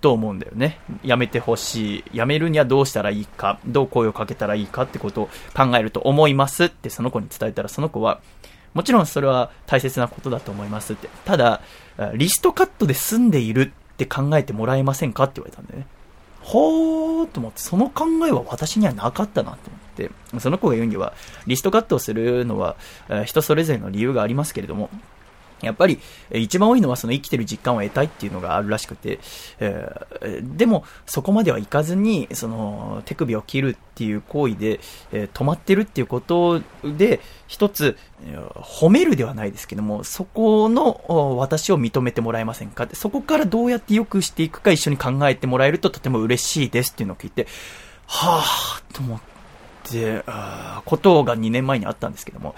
[0.00, 0.80] と思うんだよね。
[1.04, 2.04] やめてほしい。
[2.16, 8.20] やめるにはどうしたらいいか、どう声をかけたらいいかってことを考えると思いますってその子に伝えたら、その子は、
[8.74, 11.08] もちろんそれは大切なことだと思いますって。
[11.24, 11.60] ただ、
[12.14, 15.86] リストカットで済んでいるって考えてもらえませんかって言われたんだよね。
[16.40, 21.12] ほーと思って、その考えは私にはなかったなと思って、その子が言うには、
[21.46, 22.76] リストカットをするのは、
[23.26, 24.90] 人それぞれの理由がありますけれども、
[25.66, 25.98] やっぱり、
[26.32, 29.18] 一番多いのはその生きてる実感を得たいっていうのがあるらしくて、
[29.60, 34.80] えーでも、そこまではいかずに、その、手首を切るっていう行為で、
[35.12, 37.96] えー止まってるっていうことで、一つ、
[38.54, 47.46] 褒めるではないですけども、そこの私を認めてもらえませんかって、そこからどうやって良くしていくか一緒に考えてもらえるととても嬉しいですっていうのを聞いて、
[48.06, 50.22] はぁと思って、
[50.84, 52.54] ことが2年前にあったんですけども、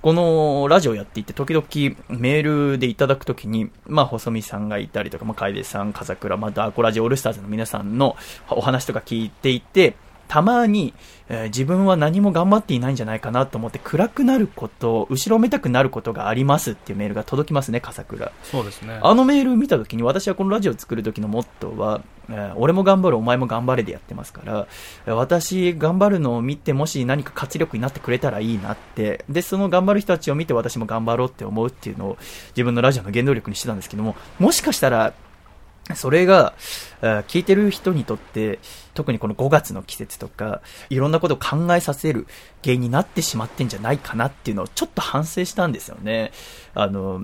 [0.00, 1.66] このラジオやっていて、時々
[2.08, 8.16] メールでいただくときに、まあ、細見さんがいたりとか、まあ、楓さん、風倉、また、アコラジオールスターズの皆さんの
[8.48, 9.96] お話とか聞いていて、
[10.28, 10.94] たまに、
[11.28, 18.32] えー自分は何も頑張っていないんじゃないかなと思って暗くなること、後ろをめたくなることがありますっていうメールが届きますね、笠倉。
[18.44, 18.98] そうですね。
[19.02, 24.66] あのメールを見たときに私はこのラジオを作るときのモットーは、えー俺も頑張る、お前も頑張れでやってますから、
[25.06, 32.18] えー私頑張るのを見てもし何か活力になってくれたらいいなって、で、その頑張る人たちを見て私も頑張ろうって思うっていうのを
[32.50, 35.12] 自分のラジオの原動力にしてたんですけども、もしかしたら、
[35.94, 36.54] それが、
[37.00, 38.58] 聞いてる人にとって、
[38.94, 42.26] 特にこの5月の季節とか、いろんなことを考えさせる
[42.62, 46.32] 原因になってしまってんじゃないかなっていうのをちょっと反省したんですよね。
[46.74, 47.22] あの、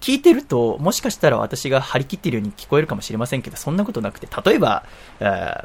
[0.00, 4.84] 聞いてると、もしかしたら私が張り切ってるように聞こえるかもしれませんけど、そんなことなくて、例えば、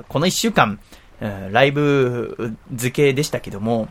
[0.07, 0.79] この1週間、
[1.19, 3.89] ライブ付けでしたけども、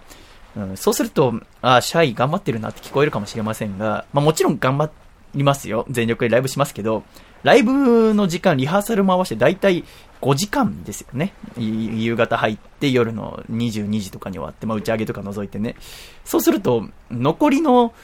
[0.77, 4.91] そうすると、あーシャイ頑張ってるなって聞こえるかもしれませんが、まあもちろん頑張
[5.35, 5.85] りますよ。
[5.91, 7.03] 全力でライブしますけど、
[7.43, 9.85] ライブの時間、リハーサル回して大体
[10.21, 11.33] 5時間ですよね。
[11.57, 15.77] 夕方入って夜の22時とかに終わって、まあ打ち上げとか除いてね。
[16.25, 17.95] そうすると、残りの、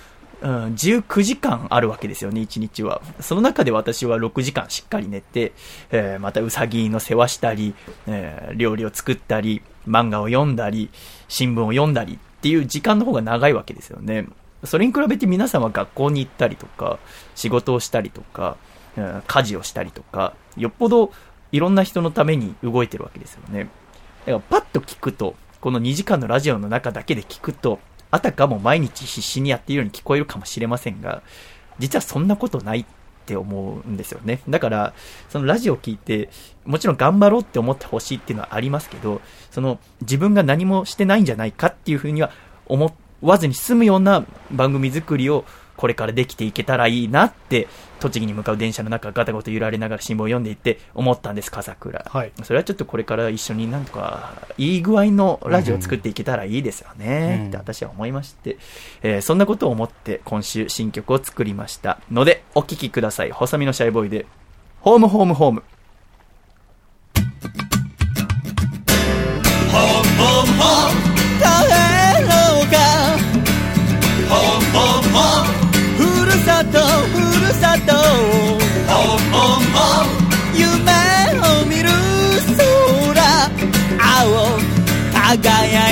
[0.43, 3.01] うん、19時間あるわけですよね、1日は。
[3.21, 5.53] その中で私は6時間しっかり寝て、
[5.91, 7.75] えーまたうさぎの世話したり、
[8.07, 10.91] えー料理を作ったり、漫画を読んだり、
[11.29, 14.27] 新聞を読んだりっていう時間の方が長いわけですよね。
[14.65, 16.99] それに比べて皆さんは学校に行ったりとか、
[17.35, 18.57] 仕事をしたりとか、
[18.97, 21.13] 家事をしたりとか、よっぽど
[21.51, 23.69] いろんな人のために動いてるわけですよね。
[24.27, 27.79] だからパッと聞くと、この2時間のラジオの中だけで聞くと、
[28.11, 31.23] あたかも毎日必死にやっているように聞こえるかもしれませんが、
[31.79, 32.85] 実はそんなことないっ
[33.25, 34.41] て思うんですよね。
[34.49, 34.93] だから、
[35.31, 36.29] そのラジオを聞いて、
[36.65, 42.31] もちろん頑張ろうって思ってほしいっていうのはありますけど、その自分が何もしてないんじゃないかっていうふうには
[42.67, 45.45] 思わずに済むような番組作りを
[45.77, 47.69] これからできていけたらいいなって、
[48.03, 52.05] 栃木に向かう電車の中ガタガタ揺られながら新聞を読んでいて思ったんです、笠倉。
[52.09, 58.59] はいそれはちょっとこれから一緒になんとか、いい具合のラジオを作っていけたらいいですよね、うんって私は思いまして、
[59.03, 63.31] えーそんなことを思って今週新曲を作りましたので、お聴きください。
[63.31, 64.27] 細身のシャイボーイで、
[64.81, 65.63] ホームホームホーム。
[71.03, 71.12] 帰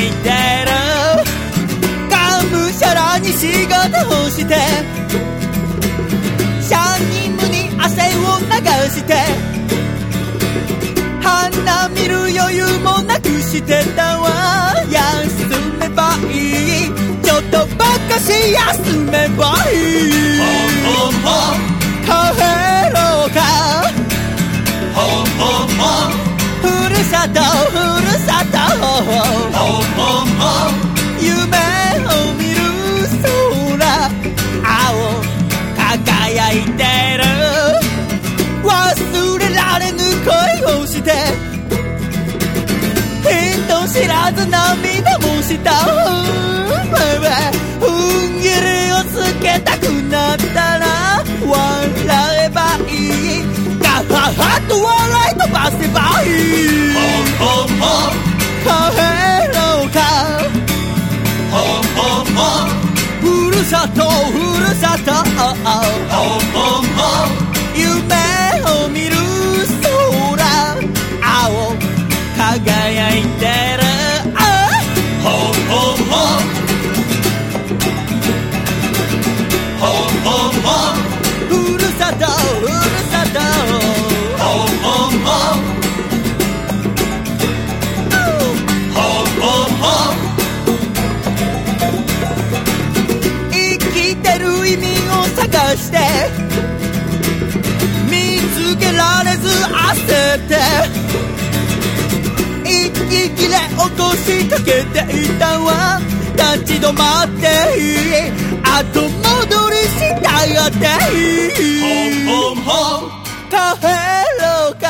[0.01, 0.29] いて
[0.67, 0.71] る。
[2.09, 2.15] が
[2.51, 3.77] むしゃらに仕事
[4.09, 4.55] をして。
[6.63, 6.79] シャ
[7.11, 8.45] ニムに汗を流
[8.91, 9.11] して。
[11.23, 14.29] 花見る余裕もなくしてたわ。
[14.91, 14.99] 休
[15.79, 16.35] めばい
[16.87, 16.91] い。
[17.23, 18.59] ちょっとばかし休
[19.05, 20.11] めばいい。
[22.05, 22.11] 帰
[22.95, 23.39] ろうか
[26.63, 28.20] ふるさとふるさと
[31.21, 31.29] 夢
[32.07, 32.59] を見る
[33.23, 33.29] 空
[34.65, 34.69] 青
[35.77, 36.83] 輝いて
[37.19, 37.23] る
[38.63, 38.69] 忘
[39.39, 40.31] れられぬ恋
[40.83, 41.09] をして
[43.23, 45.71] 人知らず涙もした。
[47.81, 47.85] 踏
[48.29, 50.85] ん切りをつけたくなったら
[51.45, 51.59] 笑
[52.45, 52.91] えばい
[53.41, 53.43] い。
[53.81, 56.27] ガハハと笑い飛ばせばい
[58.27, 58.30] い。
[58.63, 58.69] 帰
[59.55, 59.99] ろうか
[63.21, 65.11] ふるさとふるさと
[99.01, 100.05] られず焦
[100.37, 100.53] って
[102.65, 105.69] 息切れ起こしかけていたわ
[106.37, 107.47] 立ち止まって
[107.79, 108.31] いい
[108.63, 110.85] 後戻りしたいって
[111.17, 111.19] い
[111.59, 112.71] いホンホンホ
[113.07, 113.11] ン
[113.51, 113.55] 帰
[114.41, 114.85] ろうか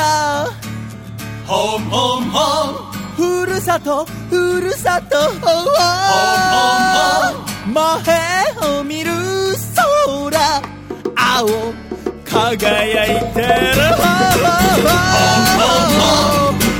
[1.47, 2.37] ホンホンホ
[2.71, 5.71] ンふるさとふるさとホンホン
[6.95, 9.11] ホン前を見る
[9.75, 10.61] 空
[11.15, 11.47] 青
[12.31, 13.45] 輝いてる。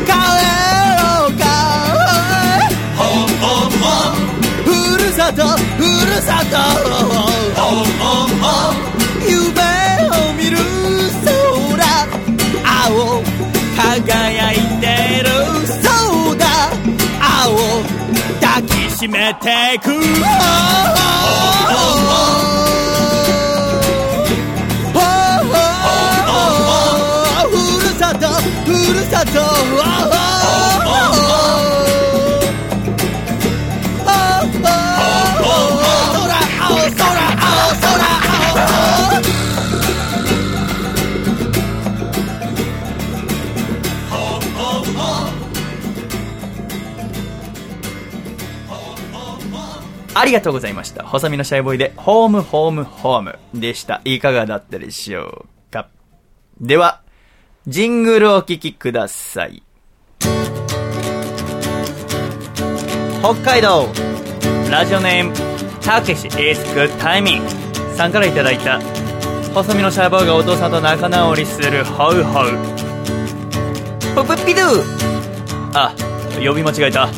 [0.06, 1.44] 帰ろうか
[4.64, 5.44] ふるさと
[5.76, 6.56] ふるさと。
[9.28, 9.30] 夢
[10.08, 10.56] を見る
[11.26, 11.84] 空。
[12.86, 13.22] 青。
[13.76, 14.88] 輝いて
[15.24, 15.28] る
[15.68, 15.84] そ
[16.32, 16.46] うだ。
[17.20, 17.52] 青
[18.40, 19.86] 抱きしめてく。
[29.22, 29.62] ふるさと
[50.14, 51.04] ありがとうございました。
[51.04, 54.02] 細身のシャイボーイで、ホームホームホームでした。
[54.04, 55.88] いかがだったでしょうか？
[56.60, 57.02] では、
[57.68, 59.62] ジングルをお聴きください。
[63.22, 63.88] 北海道、
[64.72, 65.34] ラジオネーム、
[65.80, 67.48] たけし is good timing
[67.96, 68.80] さんからいただいた、
[69.54, 72.46] 細身のシャイボーがお父さんと仲直りするホウホウ。
[74.16, 74.84] ポプピドゥ
[75.76, 75.94] あ、
[76.44, 77.10] 呼び間違えた。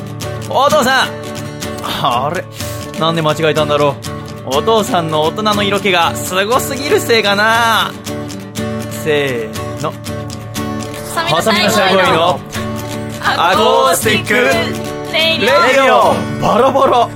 [0.49, 1.07] お父さん。
[2.05, 2.43] あれ
[2.99, 3.95] なんで間違えたんだろ
[4.45, 4.57] う。
[4.57, 7.93] お父さんの大人の色気がすごすぎるせいかな。
[9.05, 9.93] せーの。
[11.13, 11.69] 細身の。
[11.69, 12.39] シャイボーイの
[13.21, 14.33] アコースティック
[15.13, 16.13] レイデレィディオ。
[16.41, 17.09] ボロボロ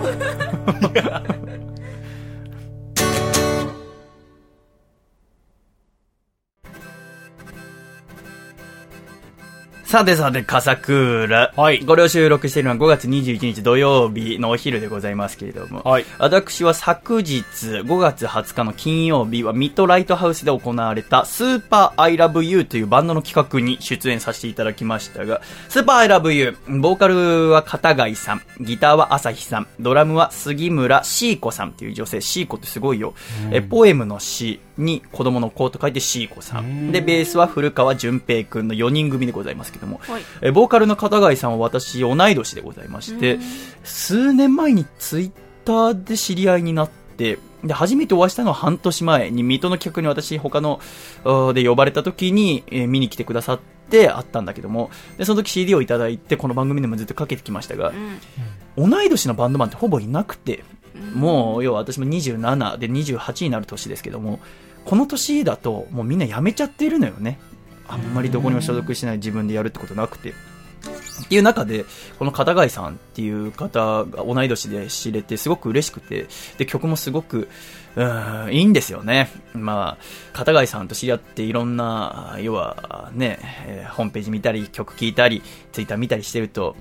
[9.88, 11.54] さてさて、笠倉。
[11.56, 15.82] はいこれを収録しているのは5月21日土曜日のお昼でございますけれども。
[15.86, 33.14] はい私は昨日5月20日の金曜日はミッドライトハウスで行われたスーパー I love you というバンドの企画に出演させていただきましたが、スーパー I love you、ボーカルは片貝さん、ギターは朝日さん、ドラムは杉村シーコさんっていう女性、シーコってすごいよ。
[33.52, 36.92] え、ポエムの詩に子供の子と書いてシーコさん。
[36.92, 40.22] で、ベースは古川淳平くんの4人組でございますけども、はい。
[40.42, 43.40] えボーカルの片貝さんは私同い年でございまして、
[43.84, 45.32] 数年前にツイッ
[45.66, 50.80] ターで知り合いになって、で、初めてお会いしたのは半年前に、水戸の企画に私他の、
[51.54, 53.60] で呼ばれた時に、えー見に来てくださっ
[53.90, 57.94] てあったんだけども、で、その時 CD をいただいて、この番組でもずっとかけてきましたが、
[58.78, 60.64] 同い年のバンドマンってほぼいなくて、
[61.14, 64.40] もう、要は私も27で28になる年ですけども、
[64.88, 67.40] この年だともうみんな辞めちゃってるのよね。
[67.90, 70.30] あんまりどこにも所属しない自分でやるってことなくて。
[70.30, 71.84] っていう中で、
[72.20, 77.50] この片貝さんっていう方が同い年で知れてすごく嬉しくて、で、曲もすごく、
[77.96, 79.30] うん、いいんですよね。
[79.54, 85.42] まあ、片貝さんと知り合っていろんな、要はね、えホームページ見たり、曲聴いたり、
[85.74, 86.78] ツイッター見たりしてると、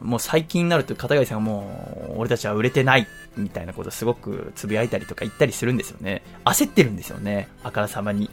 [0.00, 6.22] もう最近になると片貝さんがもう、俺たちは売れてない、みたいなことすごくつぶやいたりとか言ったりするんですよね。
[6.44, 8.30] 焦ってるんですよね、あからさまに。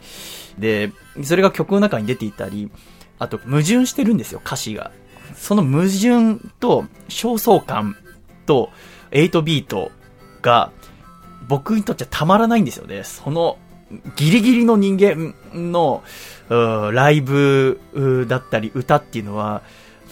[0.58, 2.70] で、それが曲の中に出ていたり、
[3.18, 4.92] あと矛盾してるんですよ、歌詞が。
[5.34, 7.96] その矛盾と焦燥感
[8.46, 8.70] と
[9.10, 9.90] 8ビート
[10.42, 10.70] が
[11.48, 13.02] 僕にとってはたまらないんですよね。
[13.04, 13.58] その
[14.16, 16.02] ギリギリの人間の
[16.48, 19.62] ライブだったり歌っていうのは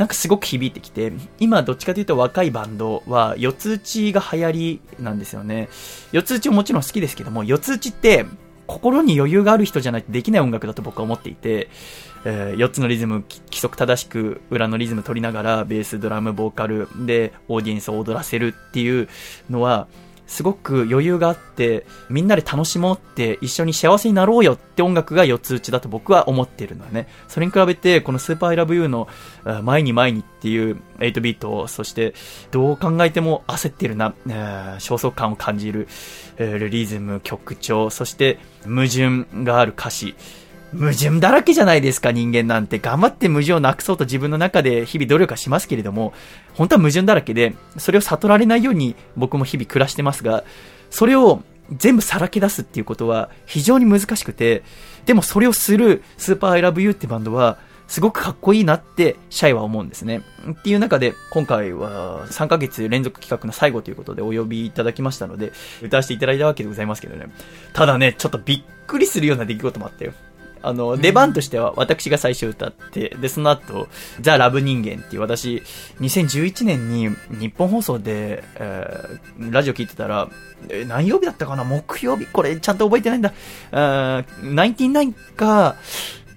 [0.01, 5.69] なんかすごく響いてきて、今どっちかというと若いバンドは四つ打ちが流行りなんですよね。
[6.11, 8.25] 四つ打ちももちろん好きですけども、四つ打ちって
[8.67, 11.69] 心に余裕がある人じゃないとできない音楽だと僕は思っていて、
[12.25, 19.07] え4つのリズム規則正しく裏のリズム取りながらベース、ドラム、ボーカルでオーディエンスを踊らせるっていう
[19.51, 19.87] のは
[20.31, 27.09] すごく余裕があってみんなで楽しもうって一緒に幸せになろうよって音楽が四つ打ちだと僕は思っているのね。
[27.27, 29.09] それに比べてこのスーパーアイラブユーの
[29.65, 32.15] 前に前にっていう8ビートそして
[32.53, 35.89] どう考えても焦ってるな、えー焦燥感を感じる、
[36.37, 40.15] えーリズム、曲調、そして矛盾がある歌詞。
[40.73, 42.79] 矛盾だらけじゃないですか、人間なんて。
[42.79, 46.13] 頑張って矛盾をなくそうと自分の中で日々努力はしますけれども、
[46.55, 50.45] 本当は矛盾だらけで、それを悟られないように僕も日々暮らしてますが、
[50.91, 51.43] それを
[51.77, 54.63] 全部さらけ出すっていうことは非常に難しくて、
[55.07, 60.23] でもそれをするスーパーアイラブユーってバンドは、すごくかっこいいなってシャイは思うんですね。
[60.49, 65.51] っていう中で、今回は3ヶ月連続企画の最後ということでお呼びいただきましたので、
[65.83, 67.27] 歌わせていただいたわけでございますけどね。
[67.73, 70.13] ただね、ちょっとびっくりするような出来事もあったよ。
[70.63, 73.89] あの、出番としては私が最初歌って、で、その後、
[74.21, 75.63] ザ・ラブ人間っていう私、
[76.01, 80.29] 2011年に日本放送で、えーラジオ聞いてたら、
[80.69, 81.65] えー何曜日だったかな？
[81.65, 82.27] 木曜日？
[82.27, 83.33] これちゃんと覚えてないんだ。
[83.73, 85.77] あーナインティナインか、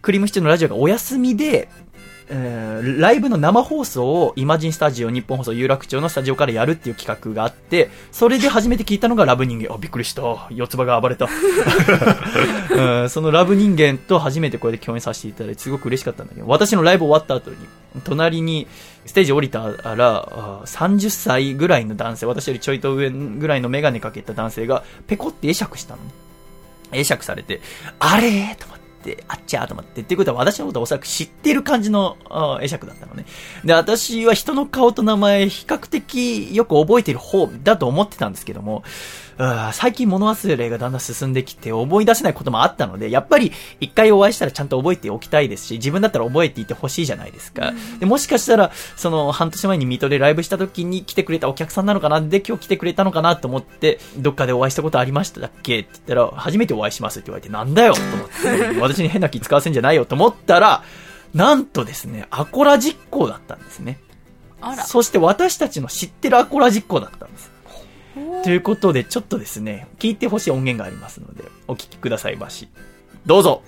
[0.02, 1.70] クリームシチューのラジオがお休みで、
[2.30, 9.74] えーライブの生放送をイマジンスタジオ、日本放送有楽町のスタジオからやるっていう企画があって、それで初めて聞いたのがラブ人間。
[9.74, 10.48] あ、びっくりした。
[10.52, 11.28] 四つ葉が暴れた。
[12.76, 17.58] うんそのラブ人間と初めてこれで共演させていただいて、すごく嬉しかったんだけど、私のライブ終わった後に、
[18.04, 18.68] 隣に
[19.06, 26.12] ステージ降りたら、あ30歳ぐらいの男性、私よりちょいと上ぐらいのメガネかけた男性が、ペコって会釈したのね。
[26.92, 27.62] 会釈されて、
[28.00, 28.83] あれーと思って、
[29.28, 33.26] あっちゃーと思って、っていうことは私のことはおそらく知ってる感じのあ会釈だったのね。
[33.64, 38.84] で、私は人の顔と名前比較的よく覚えてる方だと思ってたんですけども、
[39.74, 47.74] 最近物忘れがだんだん進んできて思い出せないこともあったので、やっぱり一回お会いしたらちゃんと覚えておきたいですし、自分だったら覚えていてほしいじゃないですか。
[48.00, 58.28] で、もしかしたら、その半年前に水戸でライブした時に来てくれたお客さんなのかなで、今日来てくれたのかなと思って、どっかでお会いしたことありましたっけって言ったら、初めてお会いしますって言われて、なんだよと思っ
[58.74, 60.84] て、私に変な気使わせんじゃないよと思ったら、
[61.34, 64.00] なんとですね、アコラ実行だったんですね。
[64.86, 67.53] そして私たちの知ってるアコラ実行だったんです。
[68.44, 72.68] ということで、ちょっとですね、聞いてほしい音源がありますので、お聞きくださいまし。
[73.26, 73.64] どうぞ。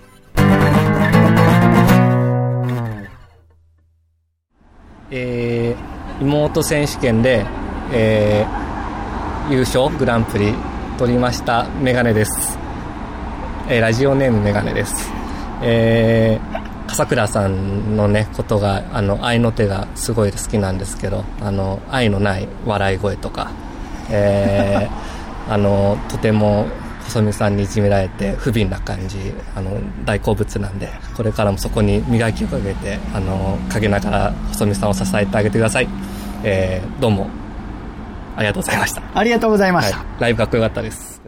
[5.11, 7.45] えー妹選手権で、
[7.91, 10.53] えー優勝グランプリ
[10.97, 12.57] 取りましたメガネです、
[13.69, 15.11] えーラジオネームメガネです。
[15.61, 23.51] えー笠倉さんのねことがあの愛の手がすごい好きなんですけどあの愛のない笑い声とか、
[24.09, 25.15] えー
[25.47, 26.65] あのとても
[27.03, 35.87] 細見さんにいじめられて不憫な感じあの大好物なんでこれからもそこに磨きをかけてあの陰ながら細見さんを支えてあげてください、
[36.43, 37.27] えーどうも
[38.35, 41.21] ありがとうございました、ありがとうございまはいした。、ライブかっこよかったです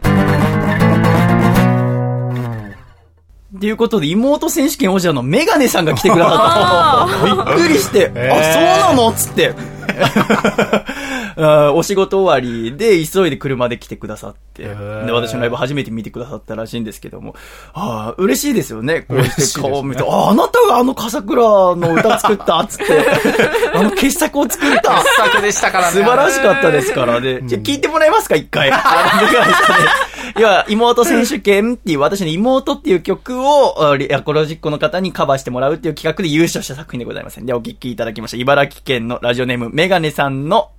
[3.56, 7.24] っていうことで、妹選手権王者のメガネさんが来てくださった。
[7.54, 8.12] びっくりして、あ、
[8.52, 9.08] そうなの？
[9.10, 9.54] っつって。
[11.40, 14.74] あお仕事終わりで急いで車で来てくださって、で、
[15.12, 17.36] 私のライブ初めて見てくださったらしいんですけども、
[17.72, 19.02] ああ、嬉しいですよね。
[19.02, 21.40] こうして顔を見て、あ、あなたがあの笠倉
[21.76, 23.06] の歌作ったっつって、
[23.72, 25.00] あの傑作を作った。
[25.02, 25.92] 作でしたからね。
[25.92, 27.40] 素晴らしかったですからね。
[27.44, 28.70] じゃあ聞いてもらえますか、一回。
[30.36, 37.44] いや、妹選手権っていう、私の妹っていう曲を、あリアコロジックの方にカバーしてもらうっていう企画で優勝した作品でございます。
[37.44, 38.36] で、お聞きいただきました。
[38.36, 40.70] 茨城県のラジオネーム、メガネさんの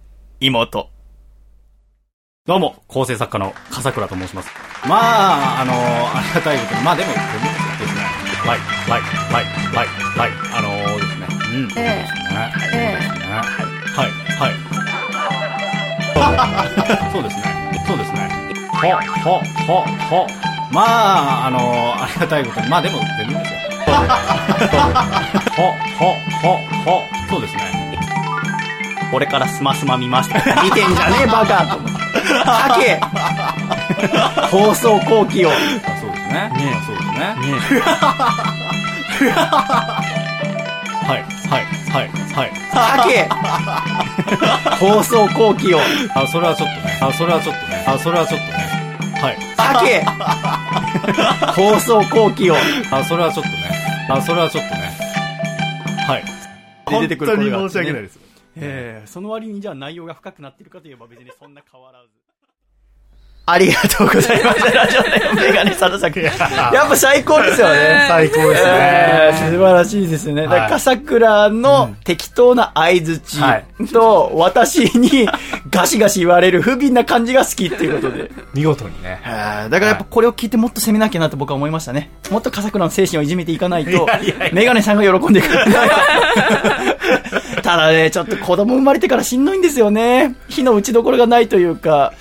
[0.42, 0.90] 妹。
[2.48, 4.50] どうも、構成作家の笠倉と申します。
[4.88, 8.02] まあ、あのありがたいことに、まあでも、ですね、
[8.48, 8.60] はい、
[8.90, 9.88] はい、はい、はい、
[10.18, 12.98] はい、あのーですね、うん、そうですね、え
[13.94, 14.52] はい、はい。
[17.12, 17.44] そうですね、
[17.86, 18.30] そうですね。
[18.72, 18.88] ほ、
[19.24, 20.28] ほ、ほ、ほ。
[20.72, 20.82] ま
[21.44, 23.60] あ、あのーありがたいことに、まあでも、全然ですよ。
[25.58, 27.89] ほ、ほ、ほ、ほ、そうですね。
[29.12, 30.30] 俺からスマスマ見ます。
[30.30, 32.00] 見てんじゃねえ、バカと思って。
[32.44, 33.00] かけ
[34.48, 35.50] 放送後期を。
[35.50, 35.54] あ
[36.00, 36.34] そうですね。
[36.34, 37.36] ねあそうですね。
[41.10, 42.52] はい、はい、はい、はい。
[42.72, 43.28] かけ
[44.76, 45.80] 放送後期を。
[46.14, 47.00] あ、それはちょっとね。
[47.02, 47.84] あ、それはちょっとね。
[47.88, 48.70] あ、それはちょっとね。
[49.20, 49.38] はい。
[49.56, 50.06] かけ
[51.62, 52.56] 放送後期を。
[52.92, 53.58] あ、それはちょっとね。
[54.10, 54.98] あ、それはちょっとね。
[56.08, 56.24] はい。
[56.90, 58.29] で出てくる声があってねです。
[58.62, 62.29] ええその割にじゃあ内容が深くなってるかといえば別にそんな変わらず。
[63.52, 64.72] ありがとうございました。
[64.72, 66.24] ラジオネームメガネさんの作品。
[66.74, 68.06] やっぱ最高ですよね。
[68.08, 70.48] 最高ですえー素晴らしいですね。
[70.48, 75.28] はい笠倉の適当な相づちはいと、私に
[75.70, 78.30] ガシガシ言われる不憫な感じが好きっていうことで。
[78.54, 79.22] 見事にね。
[79.26, 82.10] えーだからやっぱこれを聞いてもっと攻めなきゃなと僕は思いましたね。
[82.32, 84.08] もっと笠倉の精神をいじめていかないと、
[84.52, 85.72] メガネさんが喜んでくれる。
[87.62, 90.36] ただね、ちょっと子供生まれてからしんどいんですよね。
[90.48, 92.14] 火の打ちどころがないというか。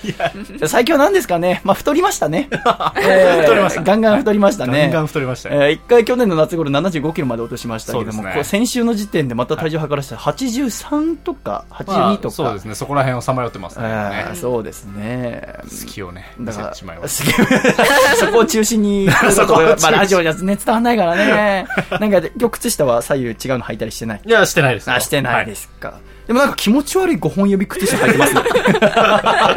[0.66, 1.60] 最近は何ですかね。
[1.64, 2.48] まあ、太りましたね。
[2.52, 4.82] えー太りましたガンガン太りましたね。
[4.82, 5.62] ガンガン太りましたよ。
[5.62, 12.34] えー一回去年の夏頃75キロまで落としましたけども、ね先週の時点でまた体重測らせたら83とか82とか。
[12.34, 12.74] そうですね。
[12.74, 13.84] そこら辺をさまよってますね。
[13.86, 15.54] えーそうですね。
[15.64, 16.74] 好きをね、だから。
[16.74, 21.66] そこを中心に、 そこまあラジオじゃね、伝わんないからね。
[21.98, 24.20] なんか、今日靴下は左右違うの履いたりしてない。
[24.24, 24.94] いや、してないですよ。
[24.96, 25.94] あ、してないですか。
[26.28, 28.40] でもなんか気持ち悪い5本指靴下履いてますね。
[28.40, 29.56] は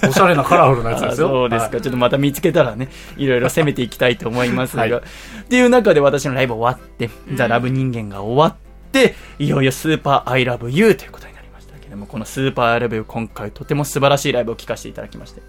[0.04, 1.28] いおしゃれなカラフルなやつあですよ。
[1.28, 1.72] そうですか。
[1.72, 4.82] はいちょっとまた見つけたらね、いろいろ攻めていきたいと思いますが。
[4.82, 5.00] はいっ
[5.48, 8.54] ていう中で私のライブ終わって、ザ・ラブ人間が終わっ
[8.90, 15.42] て、いよいよスーパーアイラブユーということになりましたけども、このスーパーアイラブユー今回とても素晴らしいライブを聴かせていただきまして、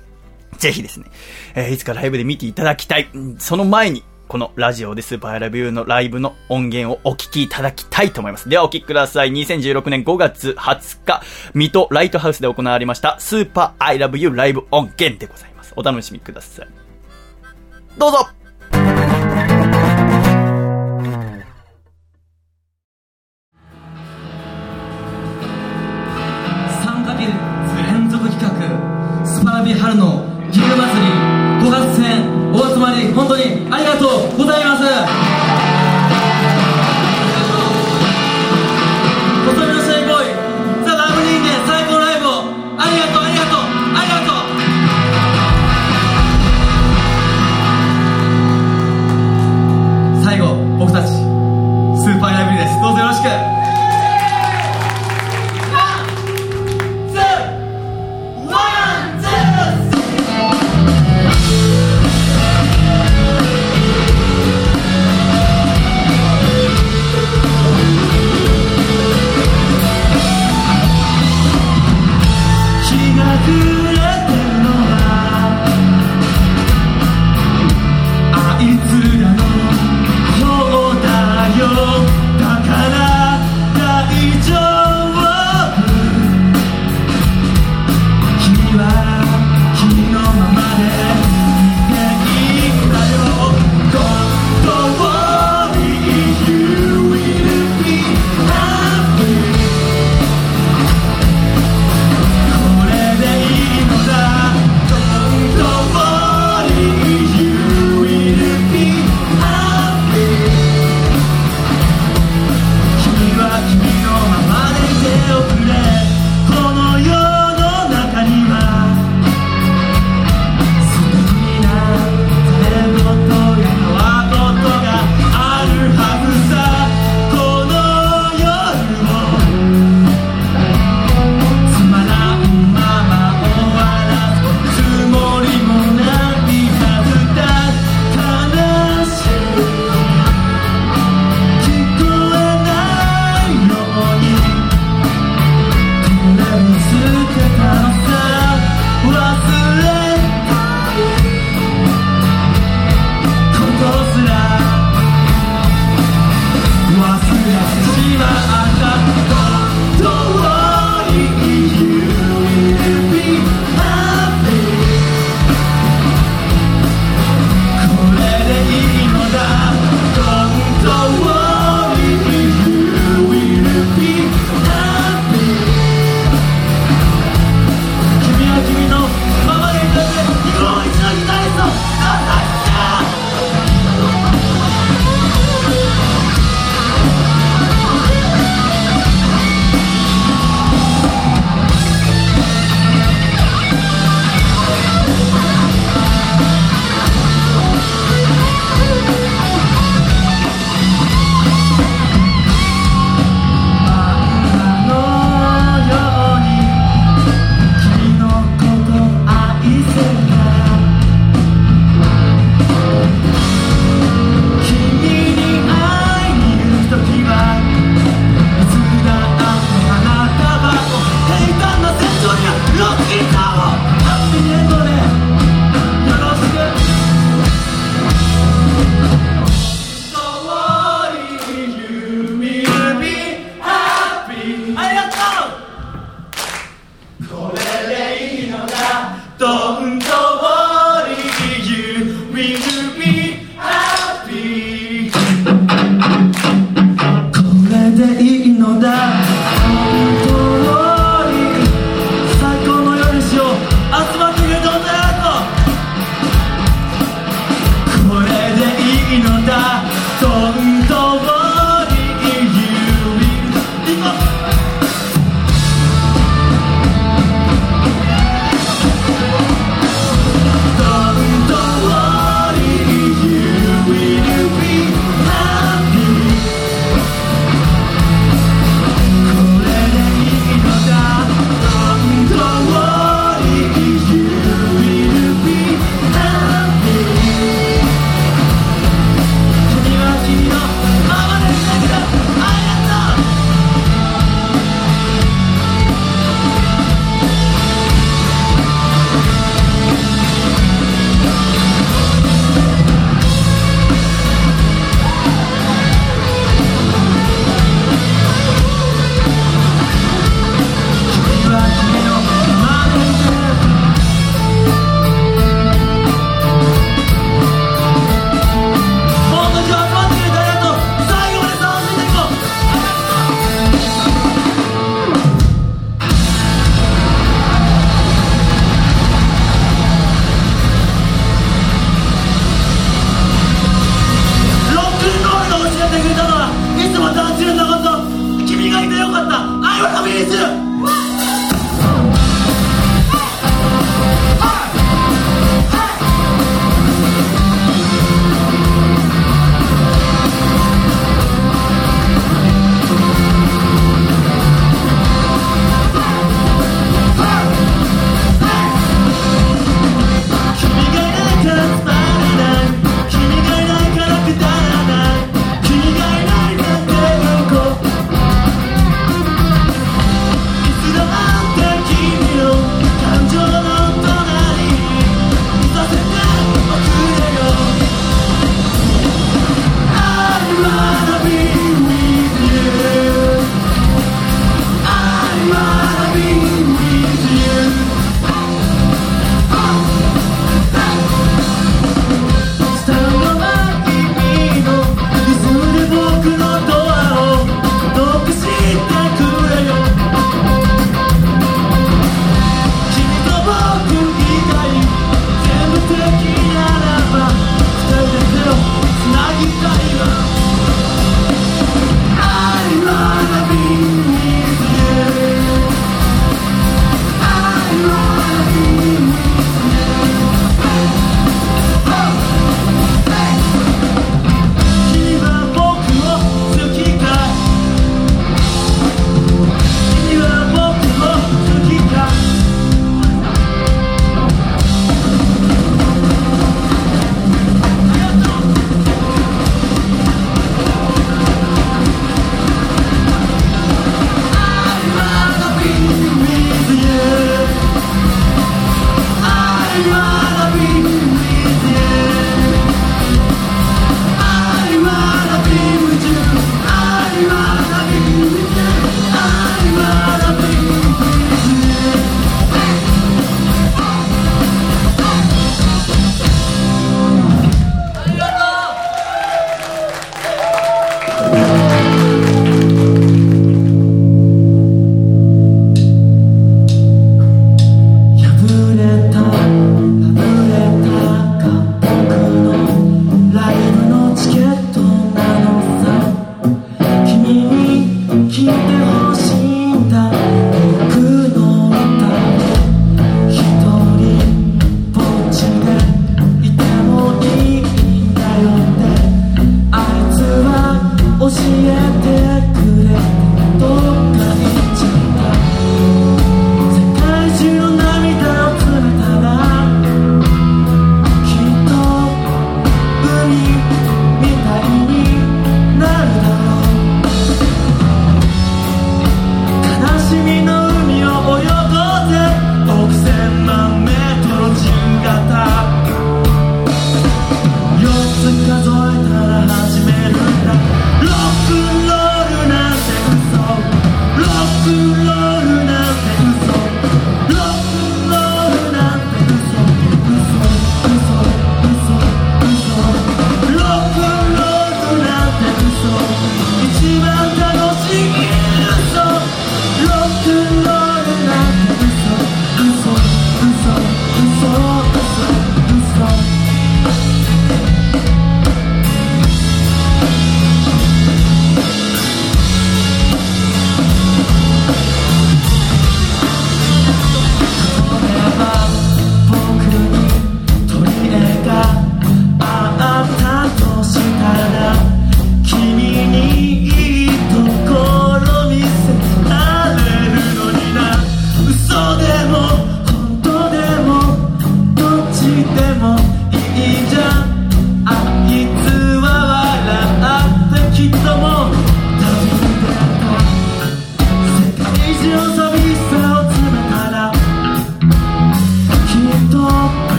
[0.58, 1.06] ぜひですね、
[1.56, 3.08] えーいつかライブで見ていただきたい。
[3.14, 8.50] うんその前に、このラジオでスーパーアラブユーのライブの音源をお聞きいただきたいと思います。
[8.50, 9.32] ではお聞きください。
[9.32, 11.22] 2016年5月20日、
[11.54, 15.72] 水戸ライトハウスで行われましたスーパーアイラブユーライブ音源でございます。
[15.78, 16.68] お楽しみください。
[17.98, 18.28] どうぞ
[18.72, 19.06] 3
[27.06, 27.30] ヶ月
[27.92, 30.17] 連続企画スパラビ春の
[33.88, 34.47] にありがと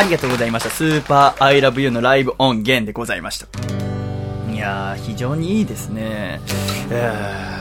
[0.00, 0.70] ありがとうございました。
[0.70, 3.46] スーパーアイラブユーのライブオンゲンでございました。
[4.50, 6.40] いやー、非常にいいですね。
[6.90, 7.59] えー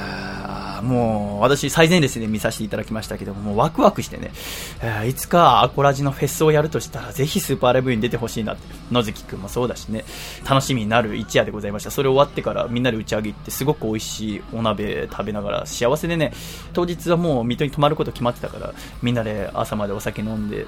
[0.81, 4.31] もう、私最前列で見させていただきましたけども、もうワクワクしてね、
[4.81, 8.61] えーいつかアコラジのフェスをやるとしたら、ぜひスーパーアイラブに出てほしいなって、
[8.91, 10.05] 野月くんもそうだしね、
[10.47, 11.91] 楽しみになる一夜でございました。
[11.91, 16.33] それ終わってからみんなで打ち上げ行って、すごく美味しいお鍋食べながら、幸せでね、
[16.73, 20.65] 当日はもう水戸に泊まること決まってたから、みんなで朝までお酒飲んで、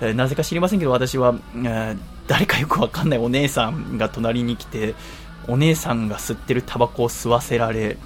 [0.00, 1.98] えーなぜか知りませんけど私は、えー
[2.28, 4.94] 誰かよくわかんないお姉さんが隣に来て
[5.48, 7.96] お姉さんが吸ってるタバコを吸わせられ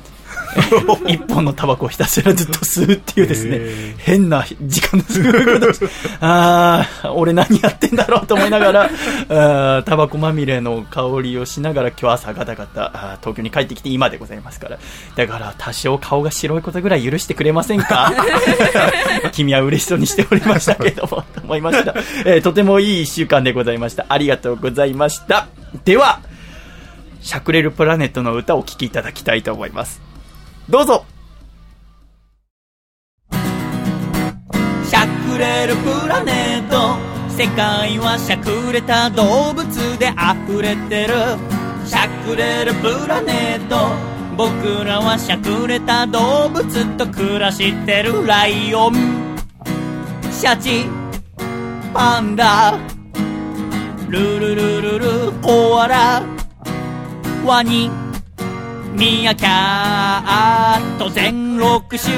[1.08, 5.86] 一本のタバコをひたすらずっと吸うっていうですね変な時間の過ごし方
[6.20, 14.78] ああ俺何やってんだろうと思いながらタバコまみれの香りをしながら今日朝ガタガタ東京に帰ってきて今でございますから
[15.16, 18.12] だから多少顔が白いことぐらい許してくれませんか？
[19.32, 21.94] 君は嬉しそうにしておりましたけども、と思いました。
[22.26, 24.04] えーとてもいい一週間でございました。
[24.08, 25.46] ありがとうございました。
[25.84, 26.20] では、
[27.20, 30.00] シャクレルプラネットの歌をお聴きいただきたいと思います。
[30.68, 31.04] どうぞ。
[33.30, 36.96] シャクレルプラネット。
[37.30, 40.12] 世界はしゃくれた動物で
[40.46, 41.14] 溢れてる。
[41.86, 43.88] シャクレルプラネット。
[44.36, 48.26] 僕らはしゃくれた動物と暮らしてる。
[48.26, 48.94] ライオン。
[50.30, 50.84] シャチ。
[51.92, 52.78] パンダ。
[54.08, 55.32] ルルルルル。
[55.42, 56.22] コアラ。
[57.44, 57.90] ワニ。
[58.92, 60.20] ミヤキャ
[60.76, 62.12] ット全6種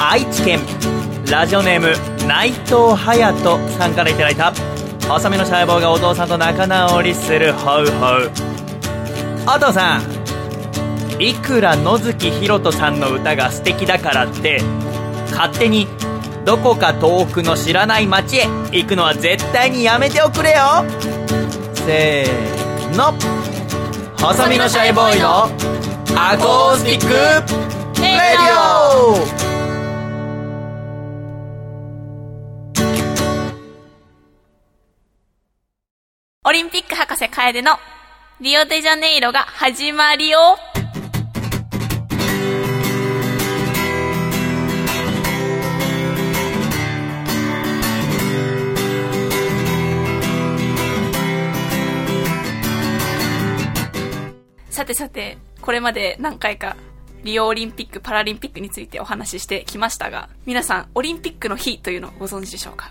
[0.00, 0.58] 愛知県。
[1.30, 1.92] ラジオネーム
[2.26, 4.52] 内藤隼人さんからいただいた。
[5.08, 8.30] 細身のシャイボーがお父さんと仲直りするホウホウ。
[9.46, 11.22] お父さん。
[11.22, 14.60] いくら野月ひろとさんの歌が素敵だからって
[15.30, 15.86] 勝手に
[16.44, 21.19] どこか遠くの知らない街へ行くのは絶対にやめておくれよ。
[21.86, 23.12] せーの。
[24.18, 25.44] 細身のシャイボーイの
[26.14, 27.08] アコースティック
[28.02, 28.40] レディ
[28.86, 29.50] オ。
[36.44, 37.78] オリンピック博士楓の
[38.40, 40.58] リオデジャネイロが始まりよ。
[54.80, 56.74] さてさて、これまで何回か
[57.22, 62.90] リオオリンピック・パラリンピックについてお話ししてきましたが、皆さん、オリンピックの日というのをご存知でしょうか？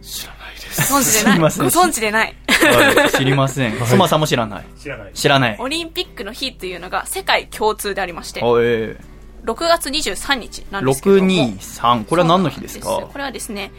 [0.00, 0.90] 知らないです。
[0.90, 1.38] ご存知でない？
[1.38, 2.34] ごすいません存知でない？
[2.48, 4.64] はい知りませんスマさんも知らない？
[4.78, 5.12] 知らない。
[5.12, 8.98] 知らないオリンピックの日というのが世界共通でありまして、おえ
[9.44, 11.28] 6月23日なんですけれども。
[11.30, 12.88] 623これは何の日ですか？
[13.12, 13.72] これはですね、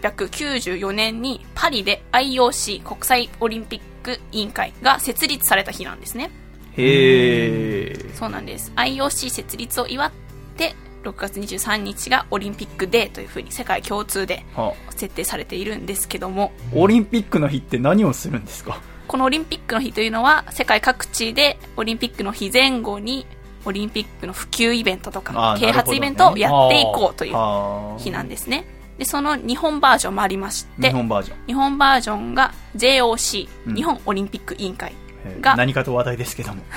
[0.00, 6.30] 1894年にパリで IOC 国際オリンピック委員会が設立された日なんですね。
[6.76, 8.72] へえそうなんです。
[8.76, 10.10] IOC 設立を祝っ
[10.56, 10.74] て、
[11.04, 18.80] 6月23日がオリンピックデーというふうに世界共通では設定されているんですけども、オリンピックの日って何をするんですか？
[19.08, 23.26] このオリンピックの日というのは世界各地でオリンピックの日前後に
[23.64, 27.96] オリンピックの普及イベントとか啓発イベントをやっていこうというあ。
[27.98, 28.64] 日なんですね。
[29.02, 34.92] で、その日本バージョンもありまして、日本バージョン日本バージョンが JOC、うん日本オリンピック委員会
[35.40, 36.62] が、何かと話題ですけども。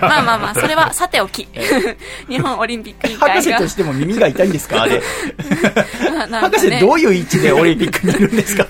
[0.00, 1.48] まあまあまあ、 それはさておき、
[2.28, 4.82] 日本オリンピック委員博会が士と、しても耳が痛いんですか？
[4.82, 5.00] あれ。
[6.12, 8.66] まあなん博かね士どういう位置でオリンピックにいるんですか？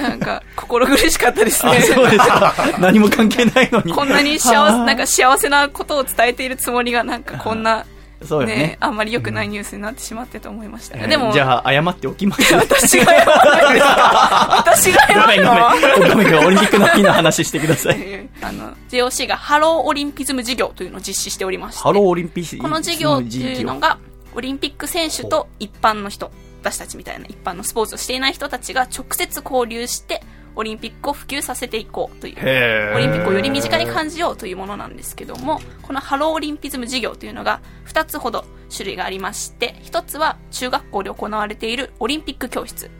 [0.00, 1.80] なんか、心苦しかったですあ、ね。
[1.82, 2.54] そうですか。
[2.78, 3.92] 何も関係ないのに。
[3.92, 7.84] こんなに幸はあせ、なんか幸せなことを伝えているつもりが、なんかこんな、
[8.26, 8.76] そうよねね、。
[8.80, 10.98] あんまり良くないニュースになってしまってと思いました。
[10.98, 12.52] えーでも、じゃあ、謝っておきます。
[12.54, 16.10] 私がやらないですか私がやごめんらごめん。
[16.10, 16.46] ごめんごめん。
[16.46, 18.28] オリンピックの日の話してください。
[18.42, 22.58] あの、JOC がハローオリンピズム事業というのを実施しておりまして、ハローオリンピック。
[22.58, 23.98] この事業っていうのが、
[24.34, 30.22] オリンピック選手と一般の人、私たちみたいな一般のスポーツをしていない人たちが直接交流して、
[30.56, 38.44] オリンピックを普及させていこうという、オリンピックをより身近に感じようというものなんですけども、このハローオリンピズム事業というのが2つほど
[38.74, 42.90] 種類がありまして、1つは中学校で行われているオリンピック教室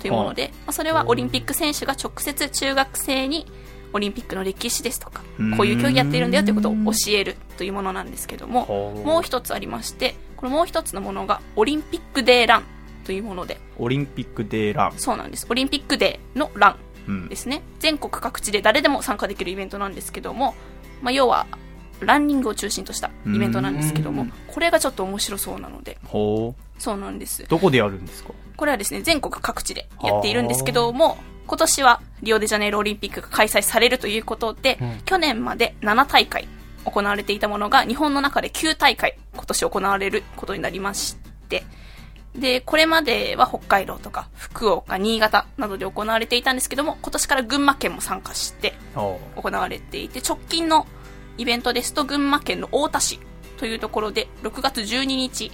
[0.00, 3.46] というもので、まあそれはオリンピック選手が直接中学生に
[3.92, 5.22] オリンピックの歴史ですとか、
[5.56, 8.66] こういう競技やっているんだよということを教えるというものなんですけども、
[9.04, 12.64] もう一つありまして、このもう一つのものがオリンピックデーラン
[13.04, 14.94] というもので、オリンピックデーラン。
[14.96, 15.46] そうなんです。
[15.48, 16.72] オリンピックデーのラン。
[16.72, 16.78] うん
[17.28, 17.62] ですね。
[17.78, 20.54] 全国各地で誰でも参加できるイベントなんですけども、
[21.02, 21.46] まあ、要は、
[22.00, 27.46] ランニングを中心としたイベントなんですけども、これがちょっと面白そうなので、ほそうなんですう。。
[27.46, 28.32] どこでやるんですか？
[28.56, 36.48] これはですね、全国各地でやっているんですけども、今年はリオデジャネイロオリンピックが開催されるということで、去年まで7大会
[36.84, 41.16] 行われていたものが日本の中で9大会今年行われることになりまし
[41.48, 41.64] て、
[42.34, 50.86] で、これまでは北海道とか福岡、新潟などで行われていたんですけども、今年から群馬県も参加してほ行われていて、直近の
[51.38, 53.20] イベントですと群馬県の太田市
[53.58, 55.52] というところで6月12日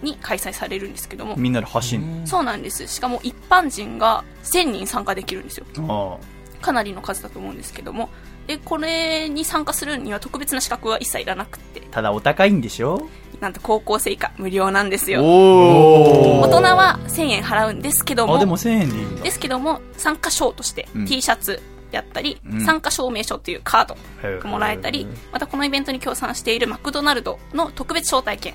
[0.00, 2.86] に開催されるんですけどもう。、みんなで走んそうなんです。
[2.86, 6.20] しかも一般人が1000人参加できるんですよ。
[6.60, 8.08] かなりの数だと思うんですけども。
[8.46, 13.08] で、これに参加するには特別な資格は一切いらなくて、あただお高いんでしょ？
[13.42, 15.20] なんと高校生以下無料なんですよ。
[15.24, 19.22] お大人は1000円払うんですけども、あ、でも1000円でいいんだ。
[19.24, 21.06] ですけども、参加賞としてうん。
[21.06, 22.60] T シャツやったり、うん。
[22.64, 23.96] 参加証明書っていうカード
[24.40, 28.54] がもらえたり、またこのイベントに協賛しているマクドナルドの特別招待券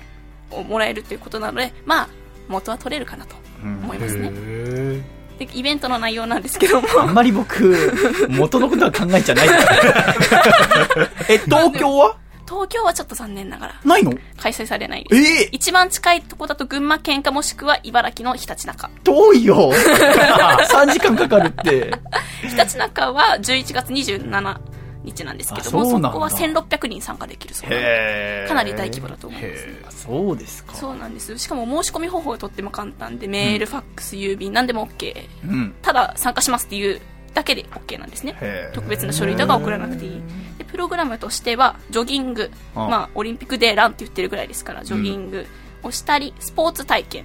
[0.50, 2.08] をもらえるということなので、まあ、
[2.48, 4.30] 元は取れるかなと思いますね。
[5.38, 7.76] で、イベントの内容なんですけども、あんまり僕、
[8.30, 9.48] 元のことは考えちゃない。
[11.28, 12.16] え、東京は？
[12.48, 14.12] 東京はちょっと残念ながらないの？
[14.38, 15.22] 開催されないです。
[15.22, 15.42] え？
[15.44, 18.90] え一番近いとこだと群馬県かもしくは茨城のひたちなか。
[19.04, 19.72] 遠いよ
[20.70, 21.92] !3 時間かかるって。
[22.48, 24.58] ひたちなかは11月27
[25.04, 30.74] 日なんですけども、あそうなんだそこは1600人参加できるそうなのでへーかなり大規模だと思いますへーそうですか。
[30.74, 31.36] そうなんです。
[31.38, 35.14] しかも申し込み方法がとっても簡単で、メール、ファックス、郵便、何でも OK。
[35.44, 35.74] うん。
[35.82, 37.00] ただ参加しますっていう
[37.34, 38.36] だけで OK なんですね。
[38.72, 40.22] 特別な書類とか送らなくていい。
[40.58, 45.46] で、プログラムとしては、ジョギング、あまあ、オリンピックデーランって言ってるぐらいですから、ジョギング
[45.82, 47.24] をしたり、スポーツ体験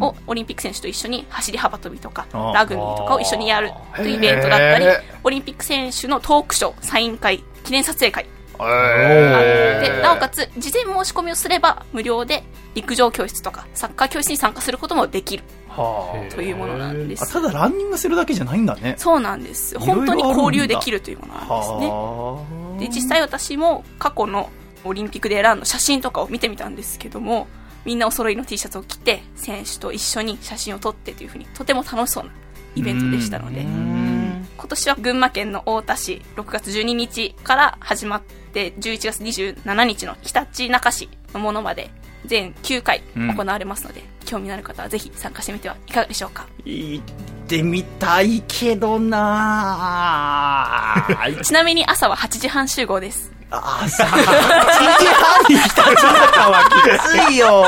[0.00, 4.86] をオリンピック選手と一緒に走り幅跳びとか、あラグビーとかを一緒にやるというイベントだったり
[5.24, 8.26] オリンピック選手のトークショー、サイン会、記念撮影会
[8.60, 12.44] えで、なおかつ、事前申し込みをすれば無料で
[12.74, 15.42] 陸上教室とかサッカー教室に参加することもできる。
[15.44, 17.32] はというものなんです。
[17.32, 18.94] ただランニングするだけじゃないんだね。
[18.98, 19.78] そうなんです。
[19.78, 21.88] 本当に交流できるというものなんですね。
[21.88, 22.44] は
[22.78, 24.50] あで、実際私も過去の
[24.84, 27.46] オリンピックでランの写真とかを見てみたんですけども、
[27.84, 32.30] みんなお揃いの T シャツを着て、選手と一緒に写真を撮ってというふうに、とても楽しそうな
[32.74, 41.90] イベントでしたので、今年は群馬県の太田市、6月12日から始まって、11月27日のひたちなか市のものまで、
[42.24, 46.46] 全9回行われますので、興味のある方はぜひ参加してみてはいかがでしょうか。
[46.64, 47.04] 行っ
[47.46, 51.42] てみたいけどなぁ。
[51.44, 53.30] ちなみに朝は8時半集合です。
[53.50, 55.92] あ、さ、8時半にひたちな
[56.28, 57.66] かはきついよ。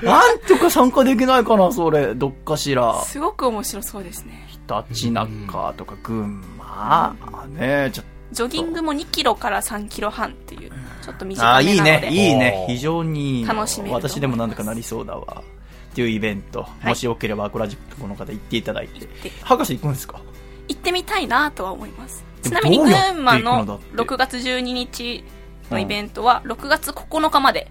[0.02, 2.14] なんとか参加できないかな、それ。
[2.14, 3.02] どっかしら。
[3.02, 4.46] すごく面白そうですね。
[4.48, 7.14] ひたちなかとか群馬。
[7.48, 10.72] ねちょっジョギングも2キロから3キロ半っていう、
[11.08, 11.24] ちょっとと。
[11.26, 12.10] 短あ、いいめなので。
[12.10, 12.64] ね、いいね。
[12.68, 13.46] 非常に。
[13.46, 15.42] 楽しめ私でもなんとかなりそうだわ。
[15.90, 16.66] っていうイベント。
[16.82, 19.06] もしよければ、アクラジックの方行っていただいて。
[19.06, 20.20] て博士行くんですか？
[20.68, 22.24] 行ってみたいなとは思います。
[22.42, 25.24] ちなみに群馬のだのって6月12日
[25.70, 27.68] のイベントは6月9日まで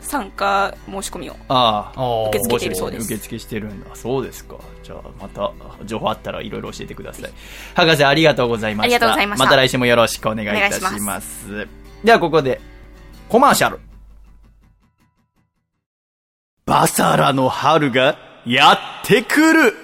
[0.00, 2.28] 参加申し込みをああ。
[2.28, 3.94] 受け付けているそうです受付してるんだ。
[3.94, 4.56] そうですか。
[4.82, 5.52] じゃあ、また、
[5.84, 7.30] 情報あったらいろいろ教えてください。
[7.74, 8.96] 博士、ありがとうございました。
[8.96, 11.00] ありがとうございましたまた来週もよろしくお願いいたし。
[11.00, 12.60] ますでは、ここで、
[13.30, 13.80] コマーシャル。
[16.66, 19.74] バサラの春がやってくる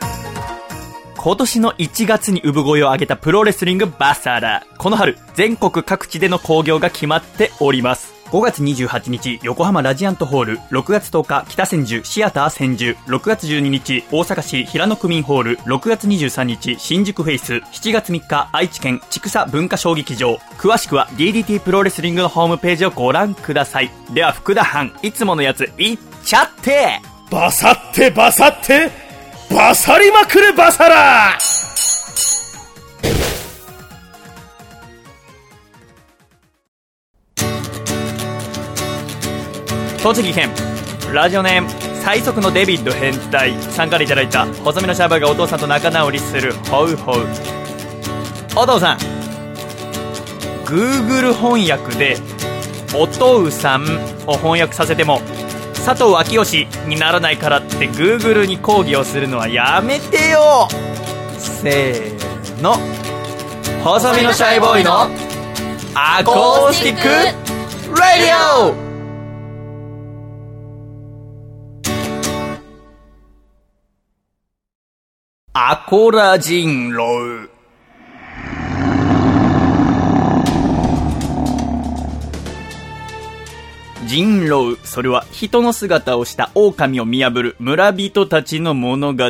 [1.16, 4.66] 今年の1月に産声を上げたプロレスリングバサラ。
[4.76, 8.19] この春、全国各地での興行が決まっております。
[8.30, 20.36] 5月28日、横浜ラジアントホール、6月10日、北千住、シアター千住、6月12日、大阪市平野区民ホール、6月23日、新宿フェイス、7月3日、愛知県、千草文化小劇場。
[20.58, 23.90] 詳しくは DDT プロレスリングのホームページをご覧ください。
[24.12, 27.00] では、福田藩、いつものやつ、いっちゃって！
[27.32, 28.90] バサってバサって
[29.50, 31.36] バサりまくれバサラ!
[40.02, 40.48] 栃木県。
[41.12, 41.68] ラジオネーム
[42.02, 43.52] 最速のデビッド変態。
[43.60, 47.26] さんからいただいた細身のシャーバーがお父さんと仲直りするホウホウ。
[48.56, 48.98] お父さん。
[50.64, 52.16] Google 翻訳で
[52.96, 53.84] 「お父さん」
[54.26, 55.20] を翻訳させても
[55.74, 60.68] 佐藤昭義にならないからって Google に抗議をするのはやめてよ。
[61.36, 62.78] せーの。
[63.84, 65.10] 細身のシャイボーイの
[65.94, 67.08] アコースティック
[68.00, 68.89] ラディオ
[75.62, 77.50] アコラ人狼
[84.06, 89.24] 人狼それは人の姿をした狼を見破る村人たちの物語。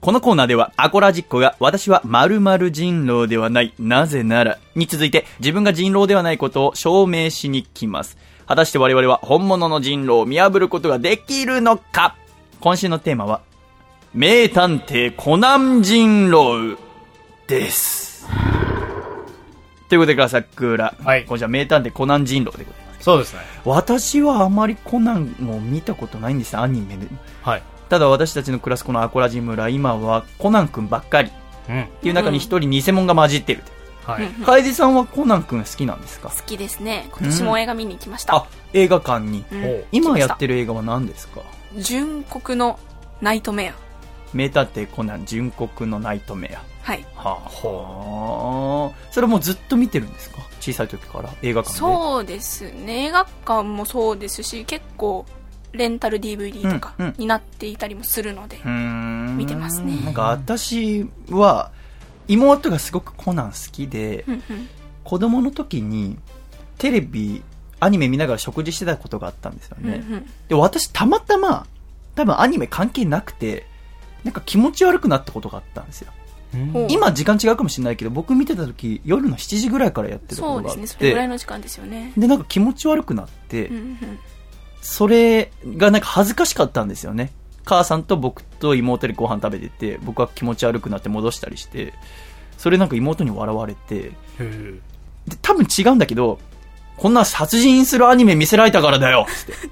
[0.00, 8.16] このコーナーではアコラジッコが私は〇〇人狼ではないなぜならに続いて自分が人狼ではないことを証明しに来ます。
[8.46, 12.14] 果たして我々は本物の人狼を見破ることができるのか？
[12.60, 13.40] 今週のテーマは
[14.16, 16.78] 名探偵コナン人狼
[17.46, 18.26] です。
[19.90, 20.94] ということで、笠倉。
[20.98, 23.04] はい今週は名探偵コナン人狼でございます。
[23.04, 23.40] そうですね。
[23.66, 27.06] 私はあまりコナンを見たことないんです、アニメで。
[27.42, 27.62] はい。
[27.90, 31.30] ただ私たちの暮らすこのアコラジ村、今はコナン君ばっかり。
[31.68, 31.82] うん。
[31.82, 33.64] っていう中に一人偽物が混じってる。
[34.06, 34.26] はい。
[34.46, 36.30] 楓さんはコナン君好きなんですか？
[36.30, 39.44] 好きですね今年も映画見に行きました、あ、映画館に。
[39.52, 41.42] うん今やってる映画は何ですか？
[41.76, 42.78] 純国の
[43.20, 43.85] ナイトメア
[44.32, 46.62] 名探偵コナン純国のナイトメア。
[46.82, 47.04] はい。
[47.14, 47.34] はあ、
[47.68, 49.12] はあ。
[49.12, 50.38] それもずっと見てるんですか？
[50.60, 51.30] 小さい時から？
[51.42, 51.78] 映画館で？
[51.78, 53.06] そうですね。
[53.06, 55.26] 映画館もそうですし結構
[55.72, 57.14] レンタル DVD とかうんうん。
[57.18, 59.36] になっていたりもするので、うーん。
[59.36, 59.96] 見てますね。
[60.04, 61.70] なんか私は、
[62.28, 64.68] 妹がすごくコナン好きで、うんうん。
[65.04, 66.18] 子供の時に
[66.78, 67.42] テレビ、
[67.78, 70.02] アニメ見ながら食事してたことがあったんですよね。
[70.06, 70.30] うんうん。
[70.48, 71.66] で、私たまたま、
[72.14, 73.66] 多分アニメ関係なくて、
[74.26, 76.12] なんか気持ち悪くなったことがあったんですよ。
[76.88, 80.86] 今時間違うかもしれないけど、僕見てた時夜の7時ぐらいからやってるこそうでとがあって。
[80.86, 84.18] すねそれぐらいの時間ですよねで、なんか気持ち悪くなって、うんうん
[84.82, 87.32] それがなんか恥ずかしかったんですよね。
[87.64, 91.92] 母さんと僕と妹でご飯食べてて、僕は気持ち悪くなって戻したりして、
[92.56, 94.80] それなんか妹に笑われて、へ
[95.26, 96.38] で、多分違うんだけど、
[96.96, 99.26] こんな殺人するアニメ見せられたからだよ。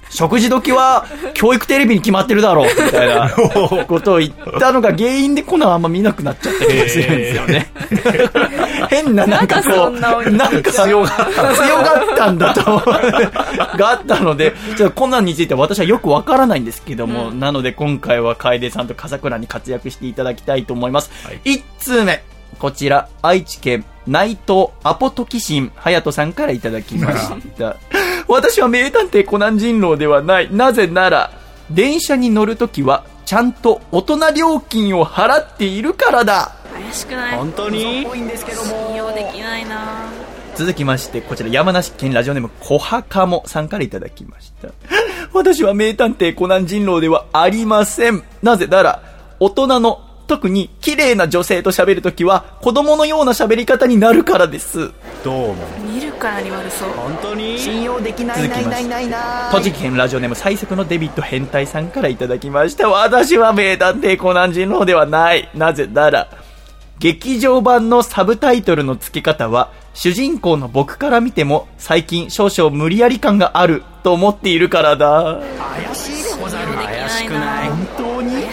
[0.09, 2.67] 食事時は教育テレビに決まってるだろう。
[2.67, 3.29] みたいな。
[3.87, 7.71] ことを言ったのが原因でコナンあんま見なくなっちゃった気がするんですよね。
[8.89, 12.61] 変ななんかこう、なんか強がった、強がったんだと、
[13.77, 21.09] があったので、ちょっとコナンについては私はよくわからないんですけども、なので今回は楓さんと笠倉に活躍していただきたいと思います。
[21.43, 22.23] 一通目。
[22.59, 27.75] こちら、愛知県内藤アポトキシン隼人さんからいただきました。
[28.27, 30.49] 私は名探偵コナン人狼ではない。
[30.51, 31.31] なぜなら、
[31.69, 36.51] 電車に乗るときは、ちゃんと大人料金を払っているからだ。
[36.73, 37.37] 怪しくない？
[37.37, 38.05] 本当に？
[38.05, 40.05] 信用できないな
[40.55, 44.69] 続きまして、こちら山梨県ラジオネーム小墓もさんからいただきました。
[45.33, 48.23] 私は名探偵コナン人狼ではありません。
[48.41, 49.01] なぜなら、
[49.39, 54.91] 大人の、特に綺麗な女性と喋るときは、子供のような喋り方になるからです。
[55.23, 55.55] どうも。
[55.87, 56.89] 見るからに悪そう。
[56.89, 57.59] 本当に？
[57.59, 59.15] 信用できない続きまして
[59.51, 62.89] 栃木県ラジオネーム最速のデビッド変態さんからいただきました。
[62.89, 65.49] 私は名探偵コナン人狼ではない。
[65.53, 66.29] なぜなら
[66.99, 75.39] 劇場版のサブタイトルの付け方は主人公の僕から見ても最近少々無理やり感があると思っているからだ。
[75.93, 77.64] 信用できないな本当に怪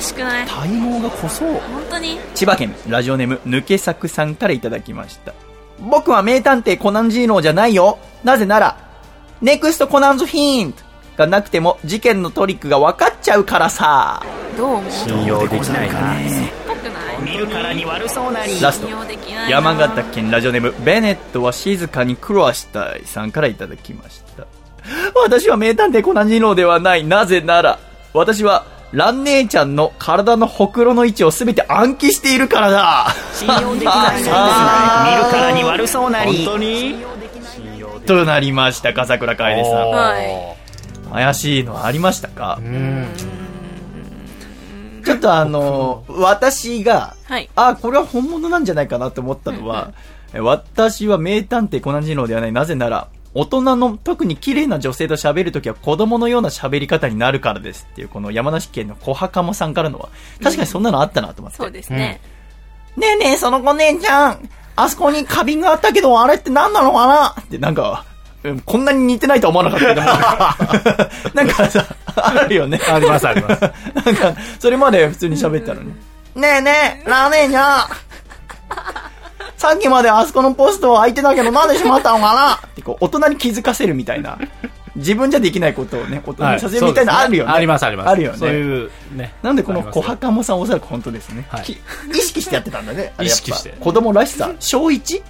[0.03, 0.47] しくない？
[0.47, 2.19] 体毛が濃そう本当に？
[2.35, 5.33] 千葉県ラジオネーム抜け作さんからいただきました。
[5.81, 7.99] 僕は名探偵コナン人狼じゃないよ。
[8.23, 8.77] なぜなら、
[9.41, 10.83] ネクストコナンズヒント
[11.17, 14.23] がなくても事件のトリックが分かっちゃうからさ。
[14.57, 14.91] どう思う？
[14.91, 16.15] 信用できないな。
[16.69, 18.61] ぽくない見るからに悪そうなり。
[18.61, 18.97] ラスト信。
[18.97, 24.47] 用できないな山形県ラジオネームベネットは静かに苦労はしたいさんからいただきました。
[25.15, 27.05] 私は名探偵コナン人狼ではない。
[27.05, 27.79] なぜなら、
[28.15, 33.07] 私はラン姉ちゃんの体のほくろの位置をすべて暗記しているからだ。
[33.33, 34.21] 信用できない。
[34.21, 34.29] 見る
[35.31, 36.45] からに悪そうなり。
[36.45, 36.97] 本当に？
[38.07, 39.91] となりました、笠倉楓さん。
[39.91, 40.57] はい。
[41.13, 42.61] 怪しいのはありましたか？
[45.05, 47.49] ちょっとあの、私が、はい。
[47.57, 49.93] あ、これは本物なんじゃないかなと思ったのは、
[50.35, 52.53] え私は名探偵コナン人狼ではない。
[52.53, 60.11] なぜなら、大人の、特に綺麗な女性と喋るときは子供のような喋り方になるからですっていう、この山梨県の小墓もさんからのは、
[60.43, 61.57] 確かにそんなのあったなと思って。
[61.57, 62.21] そうですね。
[62.97, 68.05] ねえねえ、その子姉ちゃん、あそこに花瓶があったけど、あれって何なのかなって、なんか、
[68.45, 71.87] う んこんなに似てないとは思わなかったけど、 なんかさ、
[72.17, 72.79] あるよね。
[72.89, 73.61] ありますあります。
[74.05, 75.93] なんか、それまで普通に喋ったのに。
[76.35, 77.87] ねえねえ、ラーメンちゃん。
[79.63, 82.55] さっきまであそこのポスト空いてたけど、なんでしまったのかな？
[82.67, 84.37] ってこう、大人に気づかせるみたいな。
[84.97, 87.53] 自分じゃできないことをね、大人にさせるみたいなのあるよね。
[87.53, 88.09] ありますあります。
[88.11, 88.39] あるよね。
[88.39, 89.33] そういうね。
[89.41, 91.47] なんでこの小墓もさんおそらく本当ですね。
[92.13, 93.13] 意識してやってたんだね。
[93.21, 94.51] 意識して子供らしさ。
[94.59, 95.23] 小 1?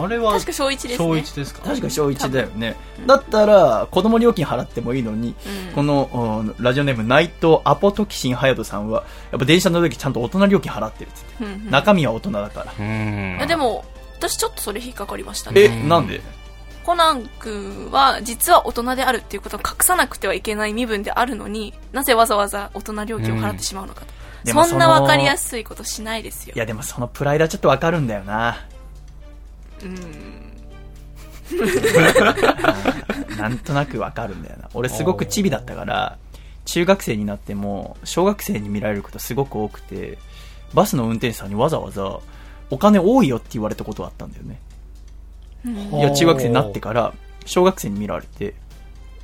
[0.00, 1.06] あれは、確か小一ですね。
[1.06, 1.62] 小一ですか？
[1.62, 2.76] 確か小1だよね。
[3.06, 5.34] だったら、子供料金払ってもいいのに、
[5.68, 5.74] うん。
[5.74, 11.44] この、うんラジオネーム内藤アポトキシンハヤトさんは、やっぱ電車の時ちゃんと大人料金払ってるっつって。
[11.44, 11.70] うんうん。
[11.70, 12.74] 中身は大人だから。
[12.78, 13.36] うん。
[13.38, 13.84] いやでも、
[14.18, 15.62] 私ちょっとそれ引っかかりましたね。
[15.62, 16.20] え、なんで？
[16.84, 24.06] コナン君は実は大人であるっていうことを隠さなくてはいけない身分であるのになぜわざわざ大人料金を払ってしまうのかと、
[24.42, 26.54] でもそんなそのわかりやすいことしないですよ。
[26.56, 28.66] いやでもそのプライドはちょっとわかるんだよな。
[29.82, 30.52] うん。
[33.36, 34.68] なんとなくわかるんだよな。
[34.74, 36.18] 俺すごくチビだったから、
[36.64, 40.18] 中学生になっても、小学生に見られることすごく多くて、
[40.74, 42.20] バスの運転手さんにわざわざ、
[42.70, 44.58] お金多いよって言われたことがあったんだよね。
[45.64, 47.12] いや、中学生になってから、
[47.44, 48.54] 小学生に見られて、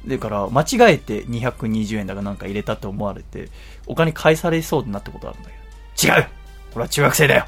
[0.06, 3.48] だから、間違えて220円だかなんか入れたと思われて、
[3.86, 5.50] お金返されそうになったことあるんだ
[5.96, 6.26] けど、違う
[6.72, 7.46] これは中学生だよ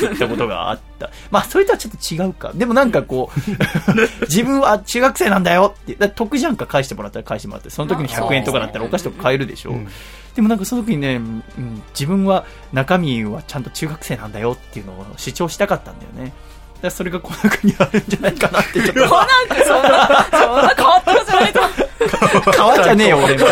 [0.00, 1.10] 言ったことがあった。
[1.30, 2.52] まあ、それとはちょっと違うか。
[2.54, 3.40] でもなんかこう、
[4.26, 9.74] 自分は中学生なんだよって、得じゃんか返してもらったら返してもらって、その時に100円とかだったらお菓子とか買えるでしょ。
[10.34, 16.32] でもなんかその時にね、うん自分は中身はちゃんと中学生なんだよっていうのを主張したかったんだよね。
[16.76, 19.08] だからそれがこの国にあるんじゃないかなってちょっと。
[19.08, 21.60] コナン君そんなそんな変わったのじゃないと
[22.52, 23.46] 川じゃねえよ、俺の。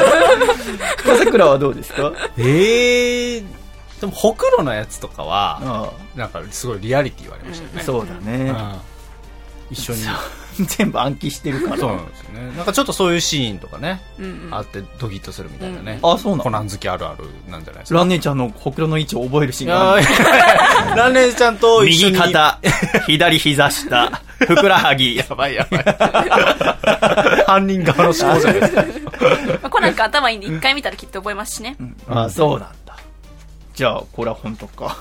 [1.05, 3.60] 笠倉はどうですかええ
[4.01, 7.81] でも、ほくろのやつとかは、あなんかすごいリアリティ言われましたよね。
[7.81, 8.51] あそうだね。
[8.51, 8.91] うん
[9.71, 10.01] 一緒に。
[10.67, 11.77] 全部暗記してるから。
[11.79, 12.53] そうなんですよね。
[12.57, 16.01] なんかちょっとそういうシーンとかね、うんうんあってドキッとするみたいなね。
[16.03, 16.43] あ、そうなの？
[16.43, 17.99] コナン好きあるあるなんじゃないですか。
[18.01, 22.25] ラン姉ちゃんのほくろの位置を覚えるシーンいがあるやーランレンちゃんと一緒右に。
[22.25, 22.59] 肩、
[23.07, 25.17] 左膝下、 ふくらはぎ。
[25.17, 25.85] やばいやばい。
[27.47, 28.85] 犯人側の思考じゃないですか。
[29.63, 31.77] まあコナン君頭いいんで一回見たらきっと覚えますしね、
[32.09, 32.75] あ、そうなんだ。
[33.81, 34.85] じゃあ、これは本当か。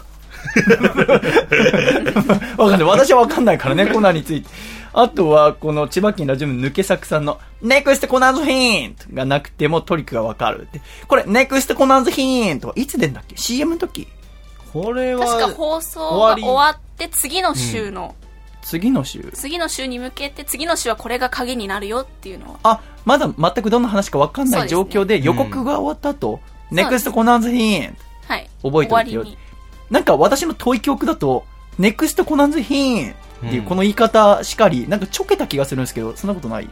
[2.57, 2.85] わかんない。
[2.87, 4.49] 私はわかんないからね、コナンについて。
[4.93, 10.79] あとは、この千葉県ラジオム抜け作さんの、ネクストコナンズヒントがなくてもトリックがわかるって。
[11.09, 14.07] これ、ネクストコナンズヒントはいつ出んだっけ ?CM の時？
[14.71, 18.15] これは、確か放送が終わり終わって次の週の、
[18.61, 19.29] 次の週？
[19.33, 26.39] 次の週に向けて次の週はこれが鍵になるよっていうのをあ、まだ全くどんな話かわかんない状況で予告が終わった後、
[26.71, 29.25] ネクストコナンズヒントはい覚えておいてよ
[29.89, 31.45] なんか私の遠い記憶だと、
[31.79, 33.15] ネクストコナンズヒーンっ
[33.49, 36.69] ていうこの言い方しかり、なんかちょけた気がするんですけど、そんなことない？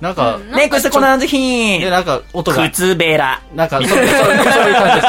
[0.00, 3.42] なんか、うんネクストコナンズヒーで、ンなんか音が、靴べら。
[3.54, 5.08] なんか、 そうそうそういう感じで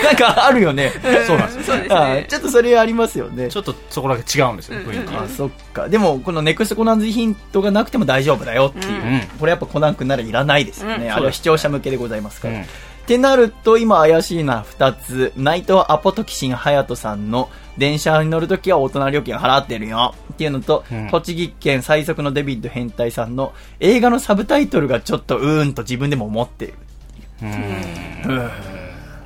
[0.00, 0.04] す。
[0.04, 0.92] なんかあるよね。
[1.26, 1.62] そうなんですよ。
[1.64, 3.56] そうですあねちょっとそれありますよねち。
[3.56, 5.88] ょっとそこだけ違うんですよね、雰囲気あそっか。
[5.88, 8.92] でも、このネクストコナンズヒントがなくても大丈夫だよっていう。
[8.92, 11.06] うんこれやっぱコナン君ならいらないですよね。
[11.06, 12.54] うんあれは視聴者向けでございますから。
[12.54, 12.66] うん
[13.10, 15.32] ってなると、今怪しいな二つ。
[15.36, 20.14] 内藤アポトキシンハヤトさんの電車に乗るときは大人料金払ってるよ。
[20.32, 26.74] っていうのと、うん栃木県最速のデビッド変態さんの映画のサブタイトルがちょっとうーんと自分でも思っている。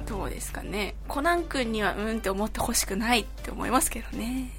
[0.06, 4.51] どうですかねコナン君にはうんって思ってほしくないって思いますけどね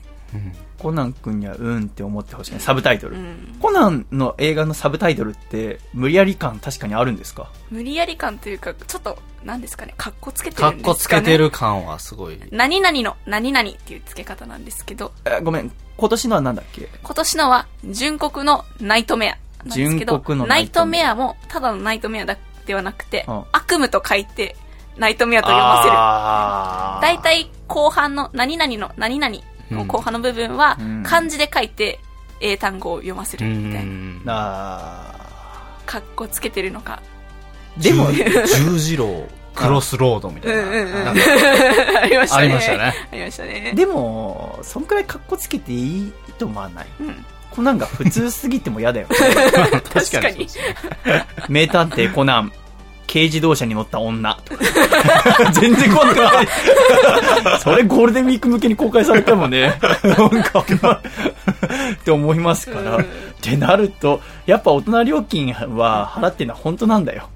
[0.77, 2.59] コナン君にはうーんって思ってほしいね。
[2.59, 3.15] サブタイトル。
[3.15, 3.57] うん。
[3.59, 7.49] コナンの映画のサブタイトルって無理やり感確かにあるんですか？
[7.71, 9.93] 無理やり感というかちょっと何ですかね。
[9.97, 10.93] かっこつけてかっるんですかね。
[10.95, 12.39] こつけてる感はすごい。
[12.51, 15.11] 何々の何々っていう付け方なんですけど。
[15.25, 16.89] えごめん、今年のはなんだっけ？
[17.01, 21.15] 今年のは純国のナイトメアなんですけど純国のナイトメア。
[21.15, 23.43] もただのナイトメアだではなくて、うん。
[23.53, 24.55] 悪夢と書いて
[24.97, 27.17] ナイトメアと読ませる。
[27.17, 29.35] 大体後半の何々の何々
[29.71, 31.99] の後半の部分はうん漢字で書いて
[32.41, 33.85] 英単語を読ませるみたい
[34.25, 34.33] な。
[34.33, 35.15] あ
[35.85, 37.01] かっこつけてるのか、
[37.77, 40.61] でも、十字路、 クロスロードみたいな。
[40.63, 41.21] うんうんうんなんか
[42.01, 42.43] ありましたね。
[42.43, 42.93] ありましたね。
[43.11, 43.71] ありましたね。
[43.75, 45.77] でも、そんくらい格好つけてい
[46.07, 46.85] いと思わない？
[47.01, 49.07] うんコナンが普通すぎても嫌だよ。
[49.93, 50.45] 確かに。
[51.47, 52.51] 名探偵コナン、
[53.15, 54.37] 軽自動車に乗った女。
[55.53, 56.47] 全然怖くない。
[57.63, 62.97] それゴールデンウィーク向けに公開されてもね、 なんか、って思いますから。
[62.97, 63.05] っ
[63.41, 67.29] てなると、やっぱ大人料金は払ってるのは本当なんだよ。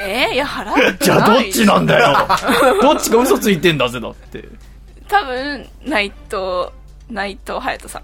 [0.00, 1.04] えーいや、払って。
[1.04, 2.16] じゃあどっちなんだよ
[2.80, 4.42] どっちが嘘ついてんだぜだって。
[5.06, 6.72] 多分、内藤、
[7.10, 8.02] 内藤隼人さん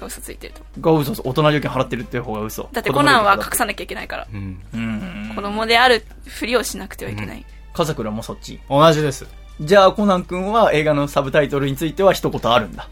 [0.00, 2.62] が嘘ついてると思が嘘、大人料金払ってるって方が嘘。
[2.64, 2.68] う。
[2.72, 4.26] だってコナンは隠さなきゃいけないから。
[4.32, 4.60] うん。
[4.74, 5.32] うん。
[5.34, 7.44] 子供であるふりをしなくてはいけない。
[7.72, 8.60] 風倉もそっち。
[8.68, 9.26] 同じです。
[9.60, 12.88] じゃあコナン君は映画のサブタイトルについては一言あるんだ。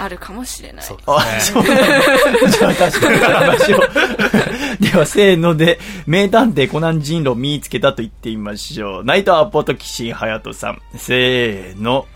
[0.00, 0.84] あるかもしれない。
[0.84, 1.64] そうあ、ですね。
[1.64, 2.50] そうなんだ。
[2.50, 3.80] じゃあ確かに話を。
[4.78, 9.04] では、せーので、名探偵コナン人狼見つけたと言ってみましょう。
[9.04, 10.82] ナイトアポトキシンハヤトさん。
[10.96, 12.06] せーの。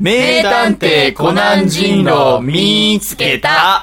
[0.00, 3.82] 名探偵コナン人狼見つけた。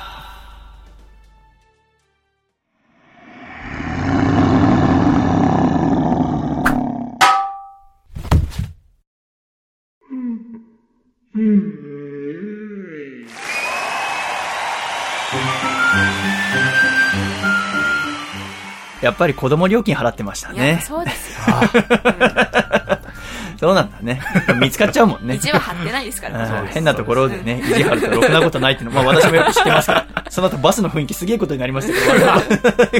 [19.02, 20.80] やっぱり子供料金払ってました、ね。
[20.82, 21.56] そうですよ。
[23.58, 24.22] そうなんだね。
[24.60, 25.40] 見つかっちゃうもんね意。
[25.40, 26.62] 地は張ってないですから。
[26.62, 30.06] うん変なところでね、意地張るとろくなことないっていうのは、まあ私もよく知ってますから。
[30.30, 33.00] その後バスの雰囲気すげえことになりましたけ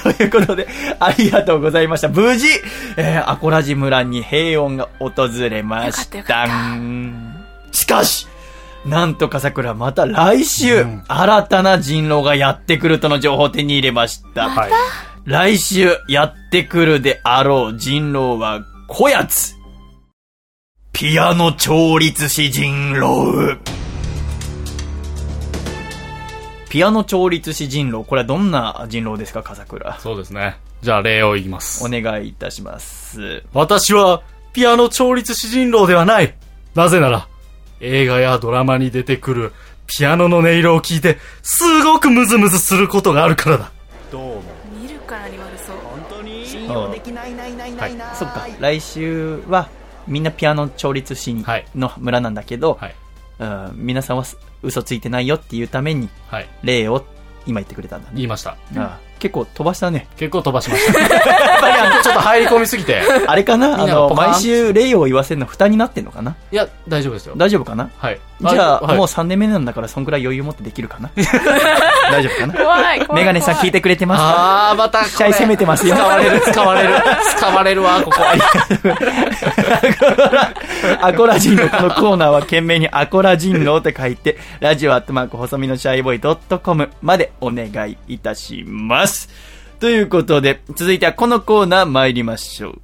[0.00, 0.12] ど。
[0.12, 0.68] ということで、
[1.00, 2.08] ありがとうございました。
[2.08, 2.48] 無事、
[2.96, 6.18] えー、アコラジ村に平穏が訪れました。
[6.18, 6.76] よかったよか
[7.72, 8.26] しかし、
[8.86, 14.48] なんと笠倉また来週、新たな人狼がやってくるとの情報を手に入れました。
[14.48, 14.70] はい。
[15.24, 19.55] 来週やってくるであろう人狼は、こやつ
[20.98, 23.58] ピアノ調律師人狼
[26.70, 30.00] ピアノ調律師人狼、これはどんな人狼ですか、笠倉？
[30.00, 30.56] そうですね。
[30.80, 31.90] じゃあ例を言いますお。
[31.90, 33.44] 願いいたします。
[33.52, 34.22] 私は、
[34.54, 36.34] ピアノ調律師人狼ではない。
[36.74, 37.28] なぜなら、
[37.80, 39.52] 映画やドラマに出てくる
[39.86, 43.70] ピアノの音色を聞いて、すごくムズムズすることがあるからだ。
[44.10, 44.42] どうも。
[44.80, 45.76] 見るからに悪そう。
[47.76, 47.90] はい。
[48.16, 49.68] そっか、来週は、
[50.06, 52.94] みんなピアノ調律師はいの村なんだけど、はい。
[53.38, 54.24] うん皆さんは
[54.62, 56.48] 嘘ついてないよっていうために、はい。
[56.62, 57.04] 例を
[57.46, 58.14] 今言ってくれたんだね。
[58.16, 58.50] 言いました。
[58.52, 60.06] ああ結構飛ばしたね。
[60.16, 60.92] 結構飛ばしました。
[62.02, 63.02] ちょっと入り込みすぎて。
[63.26, 63.82] あれかな？
[63.82, 66.36] あの、毎週例を言わせるの負担になってんのかな？
[66.52, 67.34] いや、大丈夫ですよ。
[67.36, 67.90] 大丈夫かな？
[67.96, 68.20] はい。
[68.38, 71.10] じゃあ、はいもう3年目なんだから、そんくらい余裕持ってできるかな？
[72.12, 72.54] 大丈夫かな？
[72.54, 73.22] 怖い、怖い。
[73.22, 74.70] メガネさん聞いてくれてますか？
[74.70, 75.10] あー、またこれ。
[75.10, 76.88] 試合攻めてますよ使われる、使われる。
[77.38, 78.22] 使われるわ、ここ。
[81.00, 89.05] アコラ人のこのコーナーは懸命にアコラ人狼って書いて、ラジオアットマーク細身のシャイボーイドットコムまでお願いいたします。
[89.80, 92.80] ということで、続いてはこのコーナー参りましょう。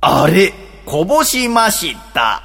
[0.00, 0.52] あれ、
[0.84, 2.42] こぼしました。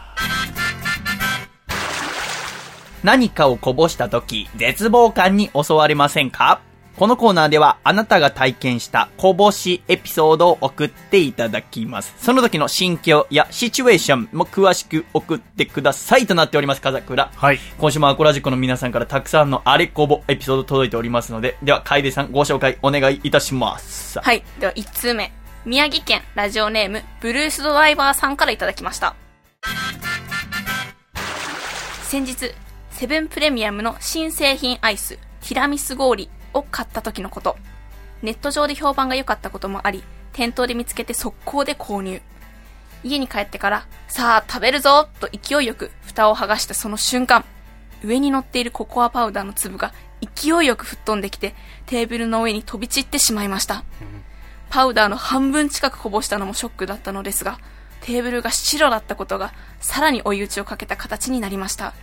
[3.03, 6.61] 何かをこぼした時、絶望感に襲われませんか？
[6.97, 12.13] このコーナーではあなたが体験したこぼしエピソードを送っていただきます。
[12.17, 17.31] その時の心境やシチュエーションも詳しく送ってくださいとなっております、風倉。
[17.35, 17.59] はい。
[17.79, 24.19] 今週もアコラジコの皆さんからたくさんのあれこぼエピソード届いておりますので、では、楓さんご紹介お願いいたします。
[24.19, 24.43] はい。
[24.59, 25.31] では、1通目。
[25.63, 29.15] 宮城県ラジオネーム、ブルースドライバーさんからいただきました。
[32.03, 32.51] 先日、
[32.89, 37.57] セブンプレミアムの新製品アイス、ティラミス氷を買った時のこと。
[38.21, 40.03] ネット上で評判が良かったこともあり、
[40.33, 42.21] 店頭で見つけて速攻で購入。
[43.03, 47.43] 家に帰ってから、さあ食べるぞと勢いよく蓋を剥がしたその瞬間、
[48.03, 51.55] 上に乗っているココアパウダーの粒が勢いよく吹っ飛んできて、
[51.85, 53.83] テーブルの上に飛び散ってしまいました。
[54.69, 57.59] パウダーの半分近くこぼしたのもショックだったのですが、
[58.01, 61.93] テーブルが白だったことがさらに追い打ちをかけた形になりました。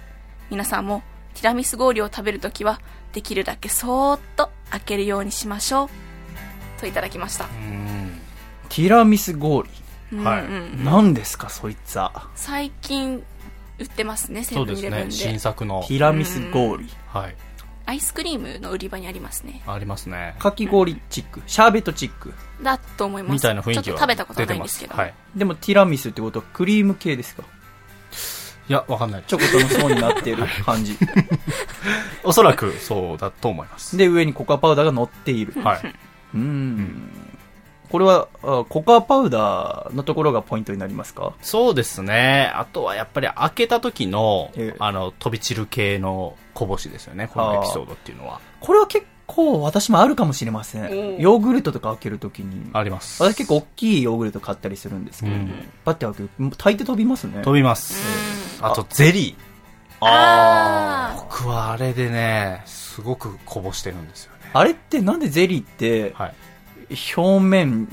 [0.51, 1.03] 皆さんも
[1.39, 2.81] ティラミス氷を食べるときは、
[3.12, 5.89] できるだけそーっと開けるようにしましょう。
[6.81, 7.44] といただきました。
[8.69, 9.70] ティラミス氷。
[10.24, 12.28] はい何ですか、そいつは。
[12.35, 13.23] 最近
[13.78, 14.90] 売ってますね、セそうですね。
[14.90, 15.15] ブンイレブンで。
[15.15, 15.94] 新作のテ。
[15.94, 16.89] ィラミス氷。
[17.06, 17.36] はい。
[17.86, 19.62] アイスクリームの売り場にありますね。
[19.66, 20.35] ありますね。
[20.40, 21.40] かき氷チック。
[21.47, 22.35] シャーベットチック。
[22.62, 23.32] だと思います。
[23.32, 24.94] みたいな雰囲気はちょっと食べたことは出てまないんですけど。
[24.97, 25.15] はい。
[25.36, 27.44] でもティラミスってことはクリーム系ですか？
[28.69, 30.97] いや、わかんないですチョコとの層になってる感じ。
[32.23, 33.97] おそらくそうだと思います。
[33.97, 35.55] で、上にココアパウダーが乗っている。
[35.62, 35.81] はい。
[36.35, 37.11] うーん。
[37.90, 41.32] これは、あココアパウダーのところがポイントになりますか？
[41.40, 42.53] そうですね。
[42.55, 48.40] あとはやっぱり開けた時のええ、あの、飛び散る系のこぼしですよね、このエピソードっていうのは。
[48.61, 50.85] これは結構私もあるかもしれません。
[50.85, 52.71] んヨーグルトとか開けるときに。
[52.73, 53.23] あります。
[53.23, 55.53] 私結構大きいヨーグルト買ったりするんですけど、うん
[55.85, 57.43] パッて開ける大抵飛びますね。
[57.43, 58.03] 飛びます。
[58.63, 59.49] あと、ゼリー。
[60.01, 64.51] あ僕はあれでね、すごくこぼしてるんですよね。
[64.53, 66.35] あれってなんでゼリーって、はい。
[67.17, 67.87] 表面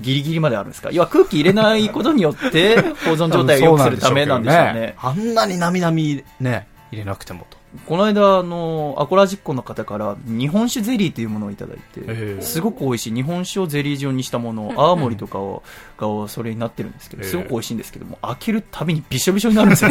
[0.00, 0.90] ギリギリまであるんですか？
[0.92, 4.94] 要は空気入れないことによって保存状態を良くするためなんでしょうね。
[5.00, 7.58] あんなになみなみね、入れなくてもと。
[7.86, 15.62] この間、あの、アコラジッコの方から日本酒ゼリーというものをいただいて、ええすごく美味しい日本酒をゼリー状にしたもの、青森とかを
[15.98, 19.90] がそれになってるんですけど、ええすごく美味しいんですけども、開けるたびにびしょびしょになるんですよ。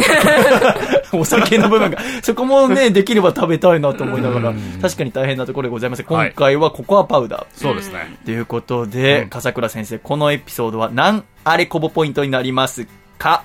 [1.12, 1.98] お酒の部分が。
[2.22, 6.02] そこもね、できれば食べたいなと思いながらうん、確かに大変なところでございます。
[6.02, 7.46] はい今回はココアパウダー。
[7.54, 8.16] そうですね。
[8.24, 12.86] ということで、うん笠倉先生、このエピソードは何あれこぼポイントになります
[13.18, 13.44] か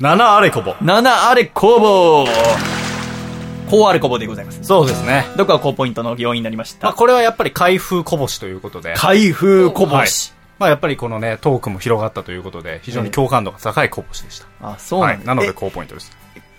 [0.00, 0.72] ？7あれこぼ。
[0.72, 2.85] 7あれこぼ
[3.70, 4.62] 高あれこぼでございます。
[4.62, 5.26] そうですね。
[5.36, 8.94] どこが高ポイントの要因になりました、まあ、これはやっぱり開封こぼしということで。
[8.96, 10.32] 開封こぼし。
[10.58, 14.46] まあ、やっぱりこのね、トークも広がったということで、非常に共感度が高いこぼしでした。
[14.62, 15.24] あ、そうなんはい。
[15.24, 16.16] なのでえ高ポイントです。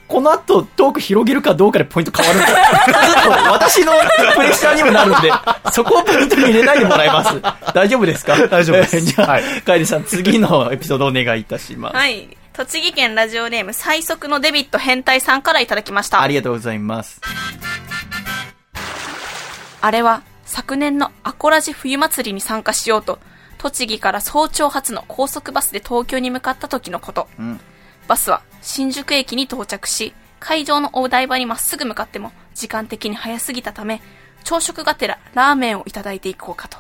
[0.08, 3.92] この後トーク広げるかどうかでポイント変わる ちょっと私の
[4.36, 5.30] プレッシャーにもなるんで、
[5.74, 7.42] そこをポイントに入れないでもらえます。
[7.74, 8.38] 大丈夫ですか？
[8.48, 11.96] 大丈夫ですえー じゃあ、はいカエルさん次のエピソードお願いいたします。
[11.98, 12.30] はい。
[12.58, 16.24] 栃木県ラジオネーム最速のデビット変態さんからいただきました。
[16.24, 17.22] ありがとうございます。
[19.80, 23.20] あれは昨年のアコラジ冬祭りに参加しようと、
[23.60, 27.28] 栃木から早朝発の高速バスで東京に向かった時のこと。
[27.40, 27.60] ん
[28.08, 34.02] バスは新宿駅に到着し、会場のお台場にまっすぐ向かっても時間的に早すぎたため、
[34.44, 36.80] 朝食がてらラーメンをいただいていこうかと。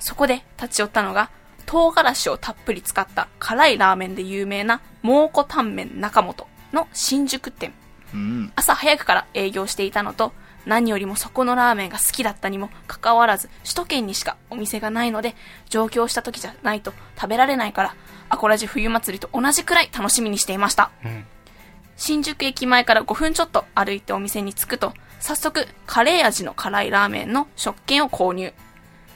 [0.00, 1.30] そこで立ち寄ったのが、
[1.66, 7.72] 唐辛子をたっぷり使った辛いラーメンで有名な蒙古タンメン中本の新宿店。
[8.12, 8.52] うん。
[8.56, 10.32] 朝早くから営業していたのと、
[10.66, 15.34] 何よりもそこのラーメンが好きだったにもかかわらず、首都圏にしかお店がないので、
[15.68, 17.94] 上京した時じゃないと食べられないから、
[18.28, 20.90] アコラジ冬祭りと同じくらい楽しみにしていました。
[21.96, 28.52] 新宿駅前から5分ちょっと歩いてお店に着くと、早速、カレー味の辛いラーメンの食券を購入。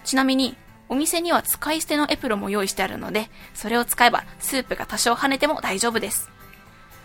[0.04, 0.56] ちなみに、
[0.88, 6.30] お店には使い捨てのエプロンも用意してあるので、それを使えばスープが多少跳ねても大丈夫です。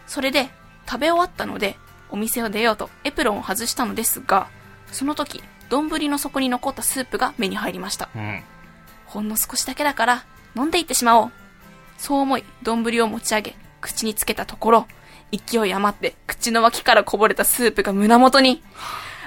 [0.07, 0.49] それで、
[0.85, 1.77] 食べ終わったので、
[2.10, 4.47] お店を出ようとエプロンを外したのですが、
[4.91, 8.10] その時、丼の底に残ったスープが目に入りました。
[8.15, 8.43] うん。
[9.05, 11.31] ほんの少しだけだから、飲んでいってしまおう。
[11.97, 14.88] そう思い、丼を持ち上げ、口につけたところ、
[15.31, 18.61] 勢い余って、口の脇からこぼれたスープが胸元に、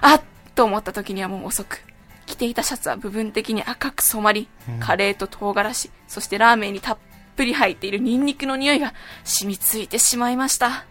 [0.01, 0.23] あっ
[0.55, 1.83] と思った時にはもう遅く。
[2.27, 4.49] 着ていたシャツは部分的に赤く染まり、
[4.81, 6.99] カレーと唐辛子、そしてラーメンにたっ
[7.37, 8.93] ぷり入っているニンニクの匂いが
[9.25, 10.85] 染みついてしまいました。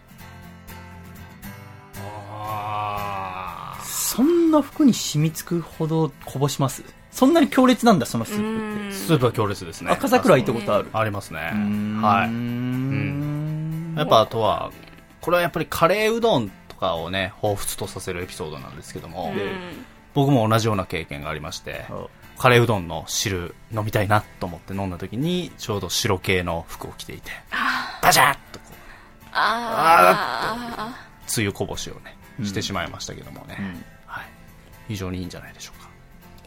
[2.48, 6.82] あそんな服に染みつくほどこぼします？
[7.10, 8.46] そんなに強烈なんだ、そのスープって。
[8.88, 9.90] ースープは強烈ですね。
[9.90, 10.88] 赤桜行ったことある？
[10.92, 11.40] ありますね。
[11.40, 12.30] はい。
[12.30, 14.70] んやっぱあとは、
[15.20, 19.32] これはやっぱりカレーうどんとかをね、彷彿とさせるエピソードなんですけども、
[20.16, 21.84] 僕も同じような経験がありまして、
[22.38, 27.30] カレーうどんの汁飲みたいなと思って飲んだ時に、ちょうど白系の服を着ていて、
[28.02, 28.74] バシャッとこう、
[29.32, 33.58] あつゆこぼしをね、してしまいましたけどもね、
[34.06, 34.24] はい。
[34.88, 35.90] 非常にいいんじゃないでしょうか。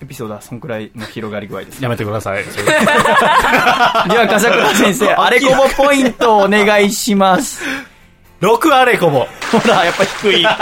[0.02, 1.84] エピソードはそんくらいの広がり具合です。
[1.84, 2.44] やめてください。
[2.50, 2.50] で
[4.18, 7.64] は、笠倉先生、 あれこぼポイントをお願いします。
[8.42, 9.26] 6あれこぼ。
[9.52, 10.46] ほら、やっぱ低い。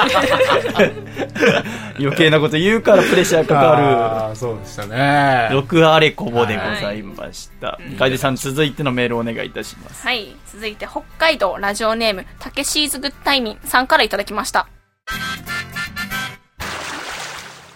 [2.00, 5.60] 余計なこと言うからプレッシャーかかあーそうでしたねる。。
[5.60, 7.78] 6あれこぼでございました。
[8.00, 10.02] 楓さん、続いてのメールお願いいたします。
[10.08, 10.36] はい。
[10.52, 14.68] 続いて、北海道ラジオネーム、たけしーずグッタイミンさんからいただきました。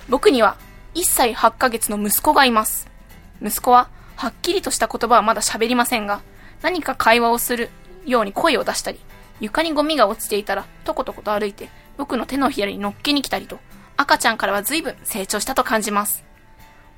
[0.09, 0.55] 僕には、
[0.95, 2.89] 1歳8ヶ月の息子がいます。
[3.39, 6.21] 息子は、はっきりとした言葉はまだ喋りませんが、
[6.63, 7.69] 何か会話をする
[8.05, 8.99] ように声を出したり、
[9.41, 13.59] 床にゴミが落ちていたら、とことこと歩いて、僕の手のひらに乗っけに来たりと、
[13.97, 16.23] 赤ちゃんからは随分成長したと感じます。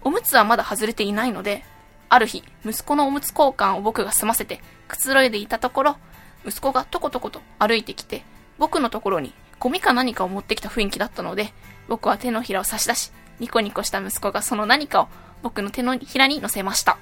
[0.02, 1.64] おむつはまだ外れていないので、
[2.10, 5.98] ある日、息子のおむつ交換を僕が済ませて、くつろいでいたところ、
[6.46, 8.24] 息子がとことこと歩いてきて、
[8.60, 9.34] 僕のところに
[9.64, 11.54] ゴミか何かを持ってきた雰囲気だったので、
[11.88, 15.08] 僕は手のひらを差し出し、ニコニコした息子がその何かを
[15.42, 16.98] 僕の手のひらに乗せました。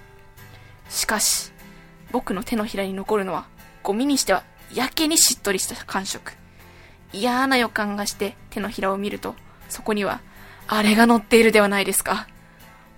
[0.88, 1.51] しかし、
[2.11, 3.47] 僕の手のひらに残るのは、
[3.81, 4.43] ゴミにしては
[4.73, 6.34] やけにしっとりした感触。
[7.14, 9.35] 嫌な予感がして手のひらを見ると、
[9.69, 10.22] そこには、
[10.68, 12.27] あれが乗っているではないですか。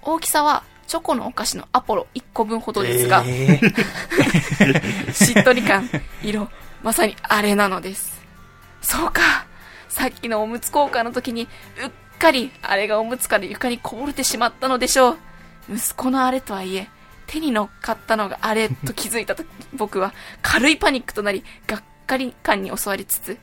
[0.02, 3.60] 大きさはチョコのお菓子のアポロ1個分ほどですが、え
[5.14, 5.90] しっとり感、
[6.22, 6.50] 色、
[6.84, 8.22] まさにあれなのです。
[8.82, 9.22] そうか。
[9.90, 11.46] さっきのおむつ交換の時に、う
[11.88, 15.18] っかり、あれがおむつから床にこぼれてしまったのでしょう。
[15.70, 16.90] 息子のあれとはいえ、
[17.28, 19.44] 手に乗っかったのがあれと気づいたと
[19.74, 23.38] 僕は軽いパニックとなり、がっかり感に襲われつつ、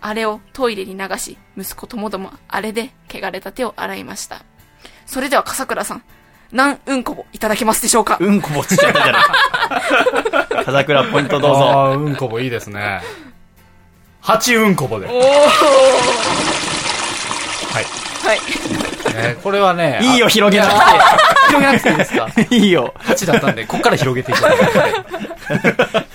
[0.00, 4.42] あれをトイレに流し、息子ともどもあれで汚れた手を洗いました。
[5.06, 6.02] それでは笠倉さん、
[6.52, 8.16] 何うんこぼいただけますでしょうか？
[8.20, 9.24] うんこぼっちゃったじゃない。
[10.64, 11.70] 風倉ポイントどうぞ。
[11.70, 13.00] あーうんこぼいいですね。
[14.20, 15.06] 八うんこぼで。
[15.06, 15.12] おー
[17.72, 17.84] はい。
[18.26, 18.40] はい。
[19.08, 19.98] ね、これはね。
[20.04, 20.72] いいよ、広げなく
[21.48, 22.26] 広げなくていいですか？
[22.30, 22.46] て。
[22.56, 22.94] いいよ。
[23.00, 25.00] 8だったんで、こっから広げていただいて。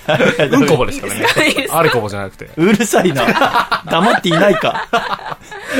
[0.50, 1.66] うんこぼですからいいですね。
[1.72, 2.48] あれこぼじゃなくて。
[2.56, 3.82] うるさいな。
[3.86, 4.86] 黙っていないか。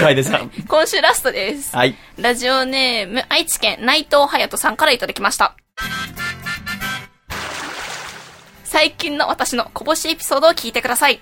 [0.01, 0.51] 楓さん。
[0.67, 1.75] 今週ラストです。
[1.77, 1.95] はい。
[2.19, 5.55] ラジオネーム、愛知県内藤隼人さんからいただきました。
[8.65, 11.21] 最近の私のこぼしエピソードを聞いてください。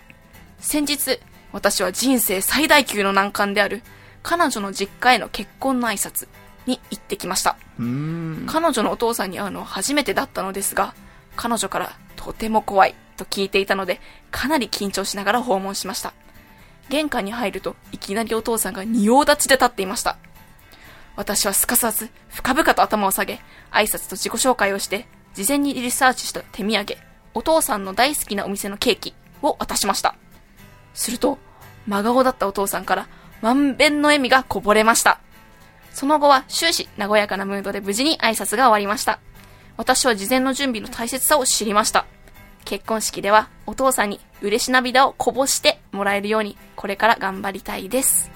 [0.59, 1.21] 先日、
[1.53, 3.83] 私は人生最大級の難関である、
[4.25, 6.27] 彼女の実家への結婚の挨拶
[6.67, 7.57] に行ってきました。
[7.79, 10.95] 彼女のお父さんに会うのは初めてだったのですが、
[11.37, 16.15] 彼女からとても怖いと聞いていたので、かなり緊張しながら訪問しました。
[16.89, 20.17] 玄関に入るといきなりお父さんが仁王立ちで立っていました。
[21.17, 23.41] 私はすかさず深々と頭を下げ、
[23.71, 26.97] 挨拶と自己紹介をして、事前にリサーチした手土産、
[27.35, 30.15] お父さんの大好きなお店のケーキを渡しました。
[30.95, 31.39] すると、
[31.87, 33.09] 真顔だったお父さんから、
[33.45, 35.21] まんべんの笑みがこぼれました。
[35.93, 39.21] その後は終始和やかなムードで無事に挨拶が終わりました。
[39.77, 42.07] 私は事前の準備の大切さを知りました。
[42.65, 48.31] 結婚式ではお父さんに嬉し涙をこぼしてもらえるようにこれから頑張りたいです。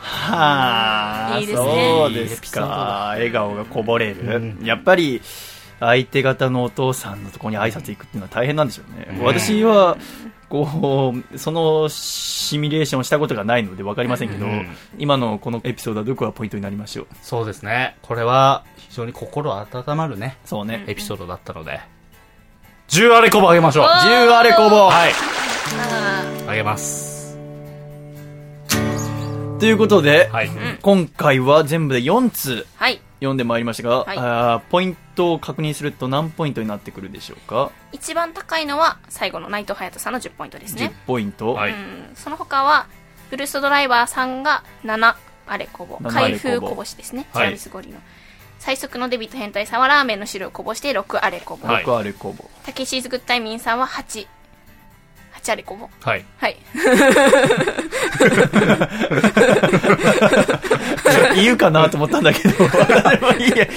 [0.00, 3.06] はあ、いいですねそうですか。
[3.14, 4.54] 笑顔がこぼれる。
[4.62, 5.20] やっぱり、
[5.80, 9.20] 相手方のお父さんのところに挨拶行くっていうのは大変なんでしょうね。
[9.22, 9.96] 私は、
[10.48, 14.68] こう、そのシミュレーションをしたことがないので分かりませんけど、うん
[14.98, 17.06] 今のこのエピソードはどこがポイントになりましょう？
[17.22, 17.96] そうですね。
[18.02, 20.84] これは、非常に心温まるね、そうね。
[20.86, 21.80] エピソードだったので。
[22.88, 23.84] 10あれこぼあげましょう。
[23.86, 25.12] 10あれこぼはい。
[26.46, 27.36] ああげます。
[29.58, 30.50] ということで、はい。
[30.82, 33.00] 今回は全部で4通ーはい。
[33.20, 37.70] 読んでまいりましたが、はいあーポイントを確認すると何ポイントになってくるでしょうか？
[37.92, 40.92] 一番高いのは最後の内藤隼人さんの10ポイントです10ね。
[41.06, 42.86] ポイント、はいうん、その他は、
[43.30, 45.14] ブルーストドライバーさんが7
[45.46, 45.96] あれこぼ。
[45.96, 47.26] 7あれこぼ開封こぼしですね。
[47.32, 47.98] チはいャールズゴリの。
[48.58, 51.68] 最速のデビット変態さんはラーメンの汁をこぼして6あれこぼ。
[51.68, 54.26] はい6あれこぼタケシーズグッタイミンさんは8。
[55.44, 55.88] 8あれこぼ。
[56.00, 56.24] はい。
[56.38, 56.56] はい。
[61.36, 62.64] 言うかなと思ったんだけど、
[63.38, 63.66] いいや。
[63.66, 63.72] と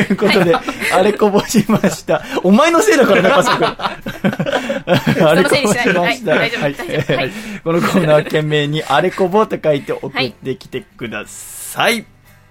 [0.00, 2.22] いうことで、あれこぼしました。
[2.42, 5.26] お前のせいだからね、 パソコン。
[5.28, 6.32] あれこぼしました。
[6.32, 6.52] はい
[7.62, 12.06] このコーナー懸命に、あれこぼと書いて送ってきてください。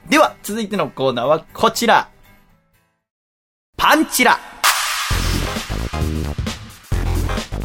[0.07, 2.07] では、続いてのコーナーはこちら。
[3.78, 4.40] パンチラ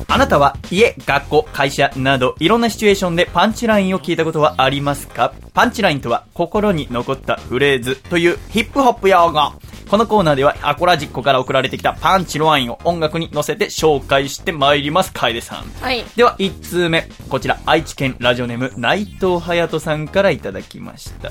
[0.09, 5.35] あなたは家、学校、会社などいろんなシチュエーションでパンチラインを聞いたことはありますか？
[5.53, 9.53] パンチラインとは心に残ったフレーズというヒップホップ用語。
[9.91, 15.12] このコーナーではアコラジッコから送られてきたパンチラインを音楽に乗せて紹介してまいります。
[15.12, 15.65] 楓さん。
[15.81, 16.05] はい。
[16.16, 17.09] では、1通目。
[17.28, 21.31] こちら、愛知県ラジオネーム内藤隼人さんからいただきました。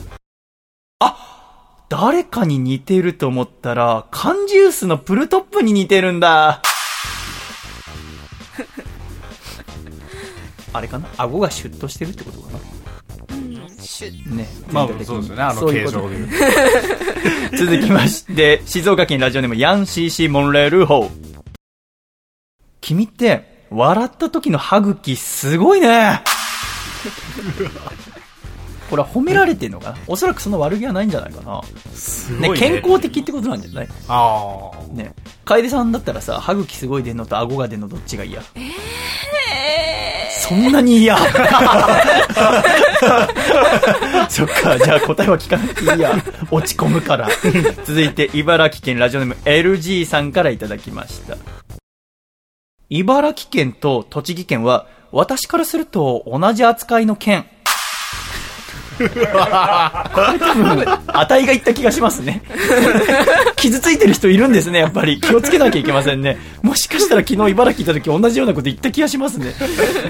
[1.00, 6.62] あ誰かに似てると思ったら、缶ジュースのプルトップに似てるんだ。
[10.76, 11.08] あれかな？
[11.18, 12.60] 顎がシュッとしてるってことかな？
[13.82, 14.48] シュッね。
[14.72, 16.30] まあそうですよね、あのそういうこと形状で言う。
[17.58, 21.10] 続きまして、静岡県ラジオネームヤン CC モンレールホー。
[22.82, 26.22] 君って、笑った時の歯茎すごいね。
[28.90, 29.98] これは褒められてんのかな？
[30.06, 31.62] おそらくその悪気はないんじゃないかな。
[32.40, 33.88] ね、健康的ってことなんじゃない？
[34.08, 34.94] ああ。
[34.94, 35.12] ね。
[35.44, 38.44] 楓さんだったらさ、歯茎すごい出んのと顎が出んのどっちが嫌？
[40.48, 41.18] そんなに嫌
[44.30, 46.16] そっか、じゃあ答えは聞かなくていいや。
[46.52, 47.28] 落ち込むから。
[47.84, 51.36] 続いて、茨城県ラジオネーム LG さんからいただきました。
[52.90, 57.48] 茨城県と栃木県は、私からすると同じ扱いの県。
[58.98, 62.42] これ多分、値がいった気がしますね。
[63.58, 65.20] 傷ついてる人いるんですね、やっぱり。
[65.20, 66.38] 気をつけなきゃいけませんね。
[66.62, 69.54] もしかしたら昨日茨城行った時同じようなこと言った気がしますね。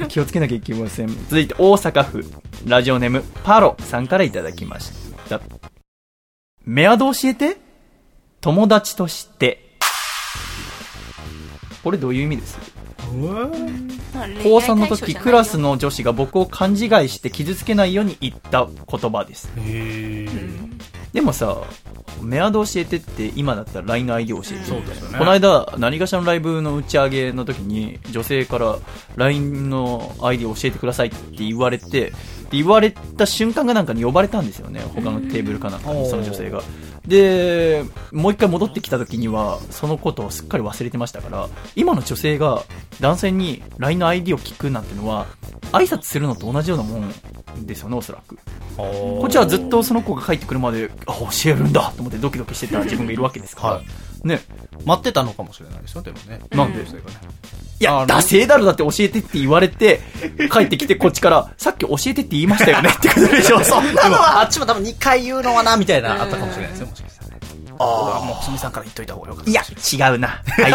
[0.07, 1.07] 気をつけなきゃいけません。
[1.29, 2.25] 続いて大阪府、
[2.67, 4.91] ラジオネームパロさんからいただきまし
[5.29, 5.41] た。
[6.65, 7.57] メアド教えて？
[8.41, 9.61] 友達として。
[11.83, 12.57] これどういう意味です？
[14.43, 16.77] 高3の時、クラスの女子が僕を勘違い
[17.09, 19.49] して傷つけないように言った言葉です。
[21.13, 21.61] でもさ、
[22.21, 24.65] メアド教えてって今だったら LINE の ID 教えてる。
[24.65, 28.77] そうですよねこの間、何かしらのライブの打ち上げの時に、女性から
[29.15, 32.13] LINE の ID 教えてくださいって言われて、
[32.49, 34.81] で言われた瞬間がなんかに呼ばれたんですよね。
[34.93, 36.61] 他のテーブルかなんかに、その女性が。
[37.07, 42.63] で、もう一回戻ってきた時には、そのことをすっかり忘れてましたから、今の女性が
[42.99, 45.27] 男性に LINE の ID を聞くなんてのは、
[45.71, 47.11] 挨拶するのと同じようなもん
[47.65, 48.37] ですよね、おそらく。
[48.77, 53.73] こっちはずっとその子が帰ってくるまで、あ、教えるんだと思ってドキドキしてた自分がいるわけですから。
[53.75, 53.85] はい
[54.25, 54.41] ね。
[54.85, 56.41] 待ってたのかもしれないですよ、でもね。
[56.51, 57.17] なんで女性がね
[57.79, 60.01] いや、惰性だろだって教えてって言われて、
[60.51, 63.61] 帰ってきてこっちから、さっき教えてって言いましたよねってことでしょ。
[63.63, 64.41] そんなのは。
[64.41, 67.37] あっちも多分2回言うのはな、みたいな、あったかもしれないですよ、もしかしたらね。
[67.77, 69.51] ああ、もう、細見さんから言っといた方がよかった。
[69.51, 70.27] いや、違うな。
[70.27, 70.71] はい。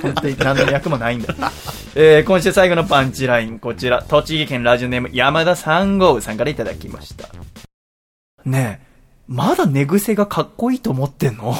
[0.02, 1.34] 本当に何の役もないんだ。
[1.94, 7.28] えー、今週最後のパンチライン、こちら、栃木県ラジオネーム山田三号さんからいただきました。
[8.46, 8.86] ねえ、
[9.28, 11.54] まだ寝癖がかっこいいと思ってんの？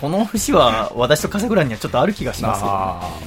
[0.00, 2.68] この節は私と笠倉にはちょっとある気がしますよ、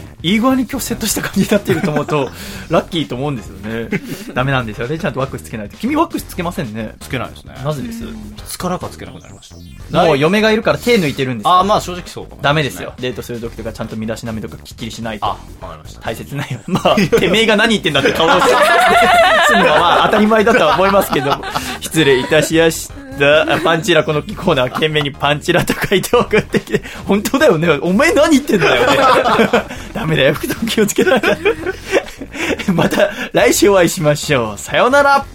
[0.06, 0.18] ね。
[0.23, 2.30] いい具合に今日セットした感じになっていると思うと、
[2.69, 3.90] ラッキーと思うんですよね。
[4.34, 4.98] ダメなんですよね。
[4.98, 5.76] ちゃんとワックスつけないと。
[5.76, 6.95] 君ワックスつけませんね。
[7.02, 7.56] つけないですね。
[7.61, 8.06] なぜです？
[8.06, 8.07] い
[8.48, 9.57] つからかつけなくなりました。
[10.06, 12.41] もう嫁がいるから手抜いてるんですよああ、まあ正直そうかも。
[12.41, 12.94] ダメですよ。。
[13.02, 15.26] デートする時とかちゃんと身だしなみとかきっちりしないと。
[15.26, 15.36] あ、わ
[15.72, 15.99] かりました。
[15.99, 16.61] 大切ないよ。
[16.68, 18.36] まあ、てめえが何言ってんだって顔をす
[19.53, 21.32] るのはまあ当たり前だとは思いますけど、
[21.82, 23.11] 失礼いたしやした。
[23.64, 27.69] パンチラこのコーナー、懸命にパンチラと書いて送ってきて、本当だよね。
[27.81, 28.98] お前何言ってんだよね。
[29.93, 31.22] ダメだよ、服と気をつけな。
[32.73, 34.57] また来週お会いしましょう。
[34.57, 35.26] さようなら。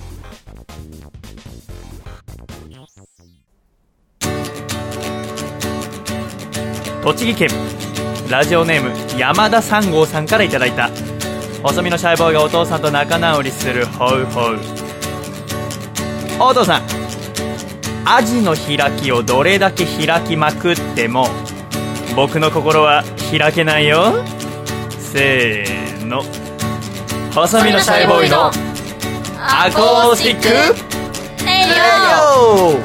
[7.03, 7.49] 栃木県
[8.29, 10.91] ラジオネーム山田三号さんからいただいた
[11.63, 14.59] 細身のシャイボーイがお父さんと仲直りするホウホウ
[16.41, 17.06] お父さん
[18.09, 21.27] アジの開きをどれだけ開きまくっても
[22.15, 23.03] 僕の心は
[23.37, 24.25] 開けないよ。
[25.01, 26.23] せーの。
[27.35, 30.49] 細身のシャイボーイのアコースティック。
[31.45, 31.65] レイ
[32.31, 32.79] オ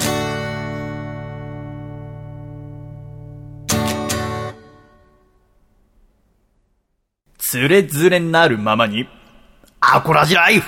[7.38, 9.08] つれづれなるままに、
[9.82, 10.68] アコラジライフ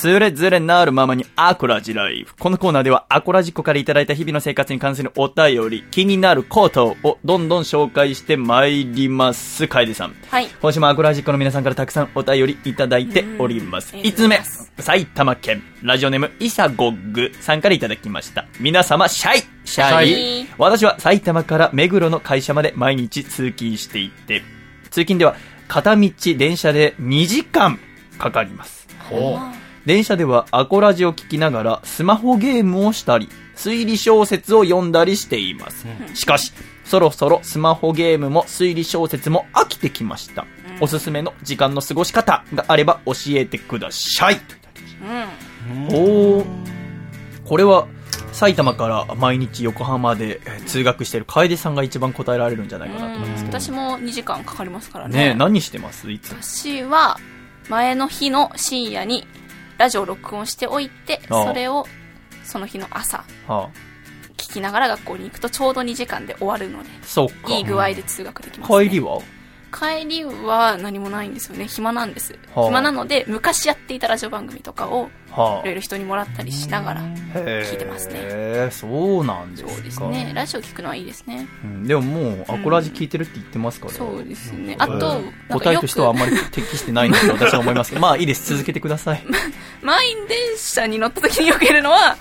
[0.00, 2.34] つれづれなるままにアコラジライフ。
[2.36, 9.68] このコーナーではアコラジコからいただいた日々の生活に関するお便り、気になることをどんどん紹介してまいります。
[9.68, 10.14] 楓さん。
[10.30, 10.48] はい。
[10.62, 13.94] 今週もアコラジックの皆さんからたくさんお便りいただいております。
[13.94, 14.40] うん5つ目、
[14.78, 18.46] 埼玉県、ラジオネーム、イサゴッグさんからいただきました。
[18.58, 24.40] 皆様、シャイシャイ私は埼玉から目黒の会社まで毎日通勤していて、
[24.84, 25.36] 通勤では
[25.68, 27.78] 片道電車で2時間
[28.16, 28.88] かかります。
[29.90, 35.84] 電車ではアコラジを聞きながらスマホゲームをしたり、推理小説を読んだりしています。
[36.14, 36.52] しかし、
[36.84, 40.46] そろそろスマホゲームも推理小説も飽きてきました。
[40.80, 44.40] おすすめの時間の過ごし方があれば教えてください。
[45.88, 46.44] おー。
[47.44, 47.88] これは、
[48.30, 53.60] 埼玉から毎日横浜でえー通学している楓さんが一番答えられるんじゃないかなと思いますけど。
[53.60, 55.16] 私も2時間かかりますからね。
[55.18, 56.12] ねえ何してます？
[56.12, 56.36] いつも。
[56.40, 57.18] 私は、
[57.68, 59.26] 前の日の深夜に
[59.80, 61.86] ラジオを録音しておいて、ああそれを
[62.44, 63.70] その日の朝、は
[64.36, 67.50] 聞きながら学校に行くとちょうど2時間で終わるので、あ、そうか。
[67.50, 68.84] いい具合で通学できます、ね。
[68.84, 69.22] 帰りは？
[69.72, 71.66] 帰りは何もないんですよね。
[71.66, 72.32] 暇なんです。
[72.54, 77.04] はあ暇なので、昔やっていたラジオ番組とかを、はいろいろ人にもらったりしながら、あ。
[77.04, 79.70] 聞いてますねへえ、そうなんですか。
[79.70, 80.32] そうですね。
[80.34, 81.46] ラジオ聞くのはいいですね。
[81.64, 83.92] うんでももう、アコラジ聞いてるって言ってますから。
[83.92, 84.76] そうですね。
[84.78, 85.20] あと、
[85.50, 88.50] 答えとしてはあんく、まり適してないんだと 私は思いますけど、まあいいです。
[88.52, 89.22] 続けてください。
[89.82, 92.16] 満員電車に乗った時によく言るのは、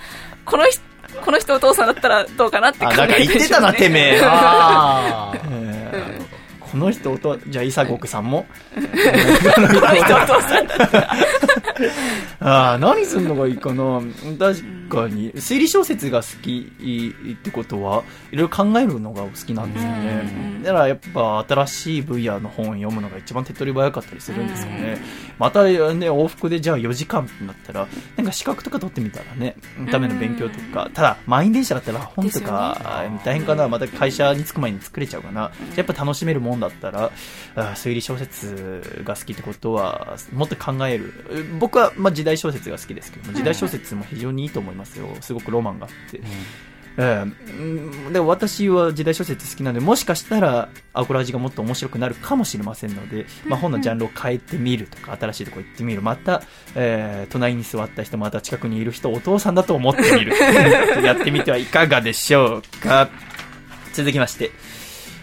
[0.46, 0.82] この人、
[1.26, 4.22] この人お父さんだったらどうかなって考あ、えなんか言ってたな、てめえ。
[4.24, 6.29] あーえー
[6.72, 8.46] この人と、じゃあ、イサゴクさんも。
[8.76, 11.14] この人お父さんだったら。
[12.40, 14.02] ああ、何すんのがいいかな。
[14.38, 15.32] 私、かに。
[15.34, 16.72] 推理小説が好き
[17.34, 24.98] ってことはいろいろ考えるのがお好きなんですよね、だからやっぱ新しい分野の本を読むのが一番手っ取り早かったりするんですよね、
[25.38, 27.88] またね往復でじゃあ4時間ってなったら
[28.18, 29.56] なんか資格とか取ってみたらね
[29.92, 33.68] ための勉強とかただ満員電車だったら本とか大変かな。
[33.68, 37.12] また会社に着く前に作れちゃうかなやっぱ楽しめるもんだったら
[37.56, 41.14] あ推理小説が好きってことはもっと考える。
[41.60, 45.08] 僕はまあ時代小説が好きですけど時代小説も非常にいいと思いますよ。
[45.22, 46.22] すごくロマンがあって、
[46.98, 56.02] うん、でも私は時代小説好きなのでもしかしたらアコラジがもっと面白くなるかもしれませんので、まあ、本のジャンルを変えてみるとか新しいところ行ってみる。
[56.02, 56.42] また、
[56.76, 60.34] えー隣に座った人また近くにいる人お父さんだと思ってみる。
[61.04, 63.10] やってみてはいかがでしょうか。
[63.94, 64.52] 続きまして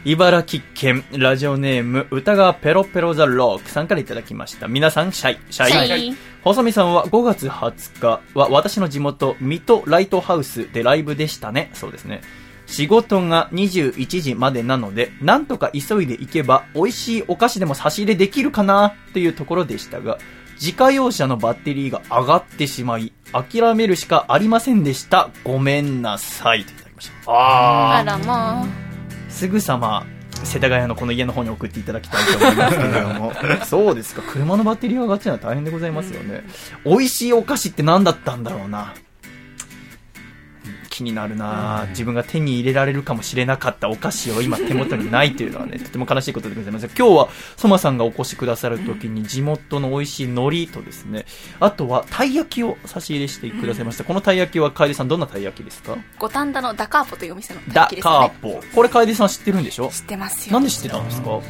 [0.06, 4.68] 茨城県ラジオネーム歌川ペロペロザロークさんからいただきました。
[4.68, 5.38] 皆さんシャイ。
[5.50, 5.70] シャイ。
[5.72, 6.16] シャイ。
[6.44, 11.70] 細見さんは5月20日は私の地元水戸ライトハウスでライブでしたね。
[11.74, 12.20] そうですね。
[12.66, 18.94] 仕事が21時までなので、なんとか急いで行けば美味しいお菓子でも差し入れできるかな？
[19.12, 20.18] というところでしたが、
[20.54, 25.30] 自家用車のバッテリーが上がってしまい、諦めるしかありませんでした。
[25.42, 26.64] ごめんなさい。
[26.64, 27.32] といただきました。
[27.32, 28.85] ああらまあ
[29.36, 30.06] すぐさま、
[30.44, 33.32] 世田谷のこの家の方に送っていただきたいと思いますけれども。
[33.66, 34.22] そうですか。
[34.22, 36.42] 車のバッテリーが上がっちゃうのは大変でございますよね。
[36.86, 38.94] 美味しいお菓子って何だったんだろうな。
[40.96, 46.86] 気になるな、自分が手に入れられるかもしれなかったお菓子を今手元にないというのはね、とても悲しいことでございます。
[46.86, 51.26] 今日は、ソマさんがお越しくださる時に地元の美味しい海苔とですね、
[51.60, 54.04] あとは、たい焼きを差し入れしてくださいました。
[54.04, 55.96] このたい焼きは、楓さんどんなたい焼きですか？
[56.18, 58.60] 五反田のダカーポというお店のダ焼きですカーねポ。
[58.74, 59.88] これ楓さん知ってるんでしょ？
[59.90, 60.54] 知ってますよ。
[60.54, 61.40] なんで知ってたんですか？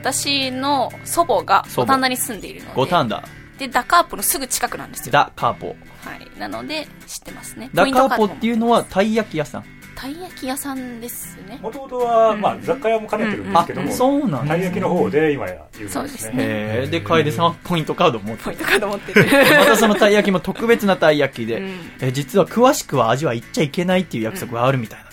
[0.00, 2.72] 私の祖母が五反田に住んでいるので。
[2.74, 3.22] 五反田。
[3.58, 5.12] でダカーポのすぐ近くなんですよ。
[5.12, 5.68] ダカーポ。
[5.68, 6.38] はい。
[6.38, 7.70] なので知ってますね。
[7.72, 9.64] ダカーポっていうのはたい焼き屋さん？
[9.96, 11.60] たい焼き屋さんですね。
[11.62, 14.48] もともとは、まあ、雑貨屋も兼ねてるんですけども、あそうなんですね。
[14.48, 15.90] たい焼きの方で今や有名でね。
[15.90, 19.24] そうですすねで、楓さんはポイントカードを持ってポイントカード持ってる
[19.56, 21.74] またそのたい焼きも特別なたい焼きで、うん。
[22.00, 25.03] え実は詳しくは味は言っちゃいけないっていう約束があるみたい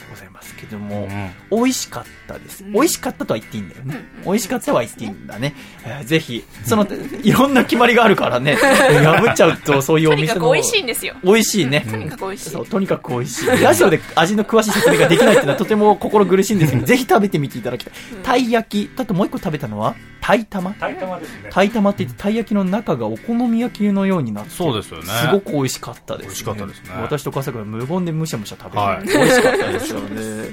[0.61, 1.07] けども、
[1.49, 2.63] 美味しかったです。
[2.63, 4.05] 美味しかったとは言っていいんだよね。
[4.23, 5.55] 美味しかったは言っていいんだね。
[5.83, 6.87] えーぜひ、その、
[7.23, 10.33] いろんな決まりがあるからね、 破っちゃうとそういうお店も。
[10.33, 11.85] とにかく美味しいんですよ美味しいね。
[11.89, 13.47] とにかく美味しいそう、とにかく美味しい。
[13.61, 17.93] ラジオで味の詳しい説明ができないっていうのはとても心苦しいんですけど、ぜひ食べてみていただきたい。
[18.23, 20.71] たい焼き、だともう一個食べたのは、たい玉？
[20.75, 21.49] たい玉ですね。
[21.51, 26.27] たい玉って言って、たい焼きの中がお好み焼きのようになって、そうですよねすごく美味しかったです、ね。
[26.27, 30.51] 美味しかったですね私と笠倉無言でむしゃむしゃ食べて、はい美味しかったですよね。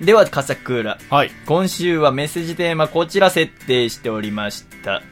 [0.00, 0.98] では、笠倉。
[1.08, 1.30] はい。
[1.46, 5.02] 今週はメッセージテーマこちら設定しておりました。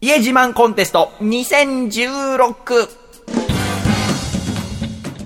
[0.00, 3.01] 家自慢コンテスト2016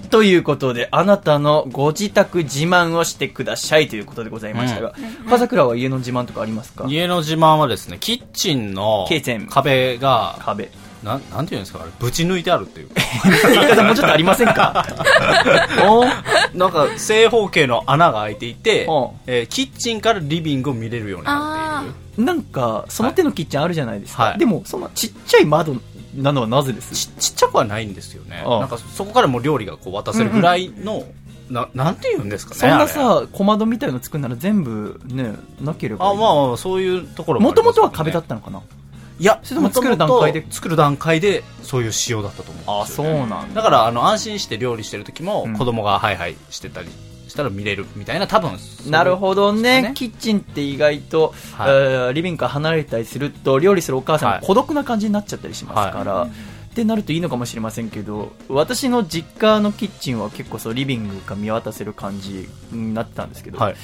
[0.08, 4.94] ということで、あなたのご自宅自慢をしてくださいということでございましたが、
[5.28, 6.84] 笠倉は家の自慢とかありますか？
[6.88, 9.06] 家の自慢はですね、キッチンの
[9.50, 10.70] 壁が、壁。
[11.04, 12.88] なん、なんていうんですか、あれ、ぶち抜いてあるっていう。
[13.52, 14.84] 言い方もうちょっとありませんか？
[15.88, 16.04] お
[16.56, 22.24] なんか、正方形の穴が開いていてお、えーキッチンからリビングを見れるようになっている。
[22.24, 24.22] なんか、その手のキッチンあるじゃないですか。
[24.24, 24.38] はい。
[24.38, 25.76] でも、そんなちっちゃい窓
[26.16, 26.94] なのはなぜです？
[26.94, 28.42] ちちっちゃくはないんですよね。
[28.44, 31.04] なんか、そこからもう料理がこう渡せるぐらいの、
[31.50, 32.60] な、なんて言うんですかね。
[32.60, 36.12] そんなさ、小窓みたいの作るなら全部ね、なければいい。
[36.12, 38.62] あ、まあ、そういうところもともとは壁だったのかな？
[39.18, 40.46] いや、それとも作る段階で？
[40.50, 43.54] 作る段階で、そういう仕様だったと思うんあ、そうなんだ。
[43.54, 46.88] だから、あの、安心して料理してる時も、うん子供がハイハイしてたり
[47.28, 49.82] したら見れるみたいな、多分、そういうなるほどね。
[49.82, 49.92] ね。
[49.94, 51.70] キッチンって意外と、はい。
[51.70, 56.28] えーリビングから離れたりすると料理するお母さん孤独な感じになっちゃったりしますから、っ
[56.74, 63.76] てなるといいのかもしれませんけど私の実家のキッチンは結構そうリビングが見渡せる感じになってたんですけど、はい。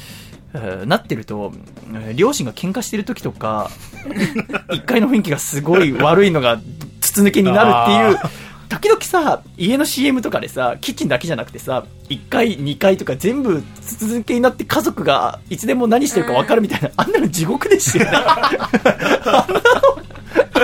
[0.54, 1.52] えーなってると、
[1.94, 3.70] えー両親が喧嘩してる時とか、
[4.68, 6.60] 1階の雰囲気がすごい悪いのが
[7.00, 8.32] 筒抜けになるっていう、
[8.72, 13.62] 時々さ、家の CM とかでさ、キッチンだけじゃなくてさ、1階、2階とか全部
[13.98, 18.12] 続けになって家族がいつでも何してるか分かるみたいな、あんなの地獄ですよね。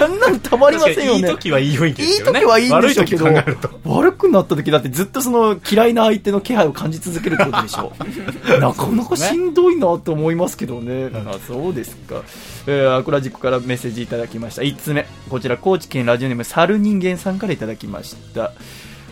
[0.05, 1.19] あんなの、たまりませんよね。
[1.19, 2.41] いい時はいい雰囲気でいいすよね。
[2.41, 3.71] 時はいいんでしょうけど悪い時考えると。
[3.85, 7.93] 悪くなった時だってずっとその嫌いな相手の気配を感じ続けるってことでしょ。
[8.61, 12.23] なかなかしんどいなと思いますけどね、あそうですか、
[12.67, 14.63] えー、アクラジックからメッセージいただきました。
[14.63, 15.07] 1つ目。
[15.29, 18.53] こちら高知県ラジオネーム猿人間さんからいただきました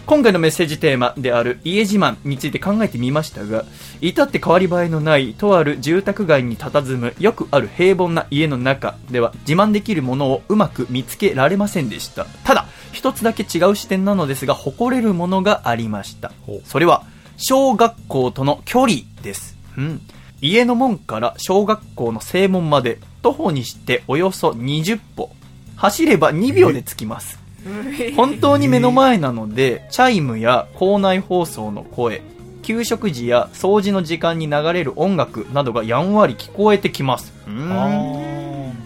[0.06, 3.64] 今回のメッセージテーマである家自慢について考えてみましたが、
[4.00, 12.24] 至って変わり映えのないとある住宅街に佇むよくある平凡な家の中では自慢できるものをうまく見つけられませんでした。
[12.44, 16.30] ただ、一つだけ違う視点なのですが、誇れるものがありました。
[16.64, 17.02] それは、
[17.36, 19.56] 小学校との距離です。
[19.76, 20.00] うん。
[20.40, 25.30] 家の門から小学校の正門まで、徒歩にしておよそ20歩。
[25.74, 27.45] 走れば2秒で着きます。
[28.16, 32.22] 本当に目の前なので、 チャイムや校内放送の声、
[32.62, 37.32] 給食時や掃除の時間に流れる音楽などがやんわり聞こえてきます。
[37.46, 38.36] うーん。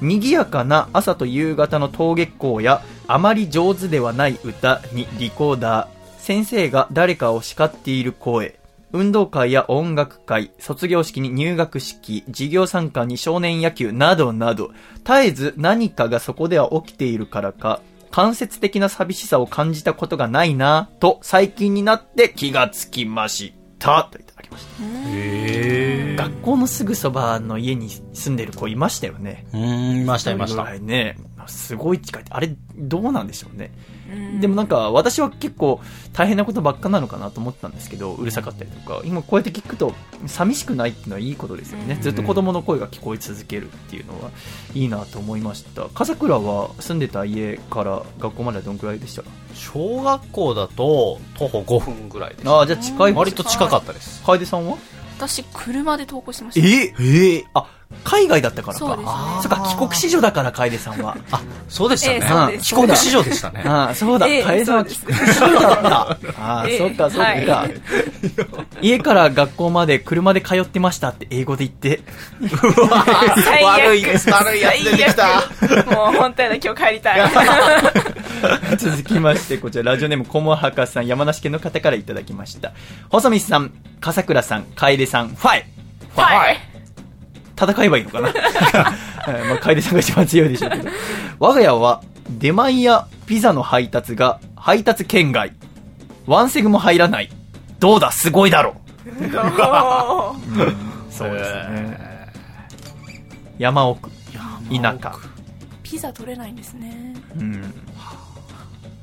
[0.01, 8.61] 賑やかな朝と夕方の登下校やあまり上手ではない歌にリコーダー、先生が誰かを叱っている声、
[8.93, 14.70] 運動会や音楽会、卒業式に入学式、授業参観に少年野球などなど、
[15.05, 17.81] 絶えず何かがそこでは起きているからか、
[18.11, 24.09] 間接的な寂しさを感じたことがないなぁと最近になって気がつきました。
[24.11, 26.23] といただきました。
[26.23, 29.47] 学校のすぐそばの家に住んでる子いましたよね。
[29.53, 30.74] うん、いました、いました一人ぐら。
[30.77, 31.16] いね。
[31.47, 32.32] すごい近いって。
[32.32, 33.73] あれ、どうなんでしょうね。
[34.41, 35.81] でもなんか、私は結構
[36.12, 39.95] 大変なことばっかなのかなと思ってたんですけど、うるさかったりとか、今こうやって聞くと、
[40.27, 41.99] 寂しくないっていうのはいいことですよね。
[42.01, 44.31] ずっと子供の声が聞こえ続けるっていうのは
[44.74, 45.85] いいなと思いました。
[45.95, 49.23] 笠倉は住んでた家から学校まではどんくらいでした？
[49.23, 52.49] か小学校だと徒歩5分ぐらいです。
[52.49, 53.12] ああ、じゃあ近い。
[53.12, 54.23] 割と近かったです。
[54.24, 54.77] 楓さんは？
[55.19, 56.66] 私、車で投稿してました。
[56.66, 57.66] えええあ、
[58.04, 58.78] 海外だったからか。
[58.78, 59.04] そうね
[59.42, 61.16] そっか、帰国子女だから、楓さんは。
[61.30, 62.54] あ、そうでしたね。
[62.54, 63.62] え帰国子女でしたね。
[63.66, 65.90] ああ、そうだ、ええ楓さんは帰そう国子女だった。
[66.40, 67.80] ああ、ええそっか、そっか、はい
[68.82, 72.00] 家から学校まで車で通ってましたって英語で言って。
[73.44, 75.26] 最悪悪いです悪いやつ出てきた
[75.94, 77.30] もう本当やだ、今日帰りたい。
[78.78, 82.72] 続きまして、こちら、ラジオネーム、コモハカさん、山梨県の方からいただきました。
[83.10, 85.64] 細見さん、笠倉さん、楓さん、ファイ
[86.14, 86.69] ファイはい。
[87.61, 90.89] 戦えばいいのかなはい まあ、楓さんが一番強いでしょうけど。
[91.39, 92.03] 我が家は、
[92.39, 95.53] 出前やピザの配達が配達圏外。
[96.27, 97.31] ワンセグも入らない。
[97.78, 98.77] どうだ、すごいだろ。
[101.11, 102.32] そうですね。
[103.59, 104.11] 山奥、
[104.70, 105.15] 田舎。
[105.82, 107.15] ピザ取れないんですね。
[107.39, 107.74] うん。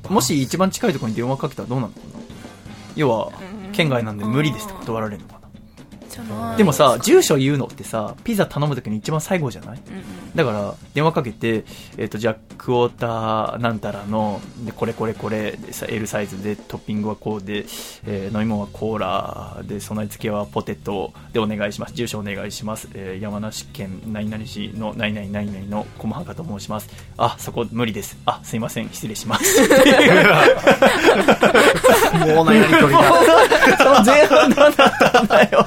[0.10, 2.24] もし一番近いところに電話かけたらどうなるのかな
[2.96, 3.32] 要は、
[3.74, 5.37] 県外なんで無理ですって断られるのか
[6.58, 9.82] でもさ、住所言うのってさ、ピザ頼むときに一番最後じゃない？
[9.90, 10.04] うんうん
[10.38, 11.66] だから、電話かけて、
[11.98, 17.66] えっ、と、じゃあ、クォーターなんたらの、で、これこれこれ、でさ L サイズで、トッピングはこうで、
[18.06, 21.96] えー飲み物はコーラで、備え付けはポテトでお願いします。
[21.96, 22.88] 住所お願いします。
[22.94, 26.88] えー山梨県何々市の何々何々の小間と申します。
[27.18, 28.16] あ、そこ無理です。
[28.26, 29.60] あ、すいません、失礼します。
[32.28, 33.02] もうなやりとりが。
[33.80, 35.66] その前半何だったんだよ。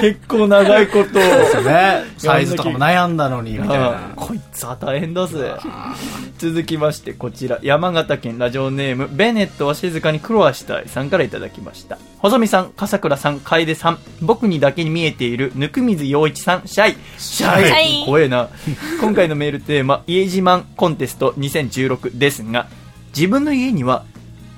[0.00, 1.18] 結構長いこと。
[1.18, 2.04] ね。
[2.18, 4.12] サイズとかも悩んだのに、みたいあな。
[4.16, 5.52] こいつは大変だぜ。
[6.38, 7.58] 続きましてこちら。
[7.62, 11.98] 山形県ラジオネームベネットは静かに苦労はしたいさんからいただきました。
[12.18, 13.98] 細見さん笠倉さん楓さん。
[14.20, 16.96] 僕にだけに見えている温水洋一さんシャイ。
[17.18, 17.66] シャイ。
[17.66, 18.06] シャイ。
[18.06, 18.48] 怖えな。
[19.00, 22.66] 今回のメールテーマ家自慢コンテスト2016ですが
[23.14, 24.04] 自分の家には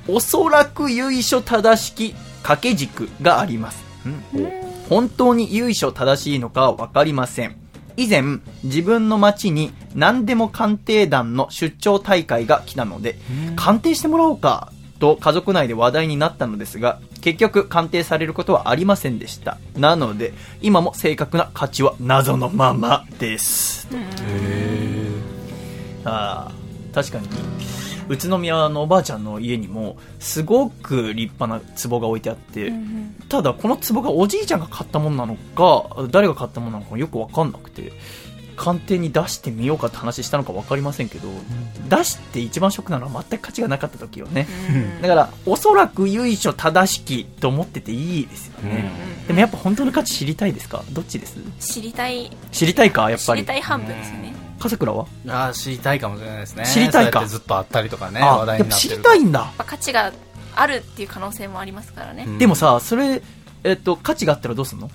[0.09, 2.13] おそらく由緒正しき
[2.43, 4.62] 掛け軸があります、うん
[4.93, 7.57] 本当に由緒正しいのかは分かりません。
[7.97, 13.17] 以前自分の町に何でも鑑定団の出張大会が来たので
[13.57, 19.57] 鑑定してもらおうかと家族内で話題になったのですが結局鑑定されることはありませんでした。
[19.77, 23.89] なので今も正確な価値は謎のままです。
[26.05, 26.53] ああ
[26.95, 27.29] 確かに
[28.09, 32.73] 宇都宮のおばあちゃんの家にもすごく立派な壺が置いてあって、
[33.29, 37.93] ただこの壺がおじいちゃんが買ったものなのか誰が買ったものなのかよく分かんなくて
[38.55, 41.29] 鑑定に出してみようかって話したのか分かりませんけど、
[41.89, 44.47] 出して一番ショックなのは全く価値がなかった時よね、
[45.01, 48.91] だからおそらく由緒正しきと思ってていいですよね、
[49.27, 50.85] でもやっぱ本当の価値知りたいですか？
[50.93, 51.39] どっちです？
[51.61, 53.41] 知りたい、知りたいかやっ知ぱり。
[53.41, 54.35] りたい半分ですよね。
[54.63, 55.07] 笠倉は？
[55.29, 56.65] ああ、知りたいかもしれないですね。
[56.67, 57.27] 知りたいか？
[57.27, 59.03] ずっとあったりとかね、あ話題になってる。
[59.03, 59.41] たいんだ。
[59.41, 60.13] やっぱ価値が
[60.55, 62.27] あるっていう可能性もありますからね。
[62.39, 63.23] でもさそれ、
[63.65, 64.91] えっと価値があったらどうすんの？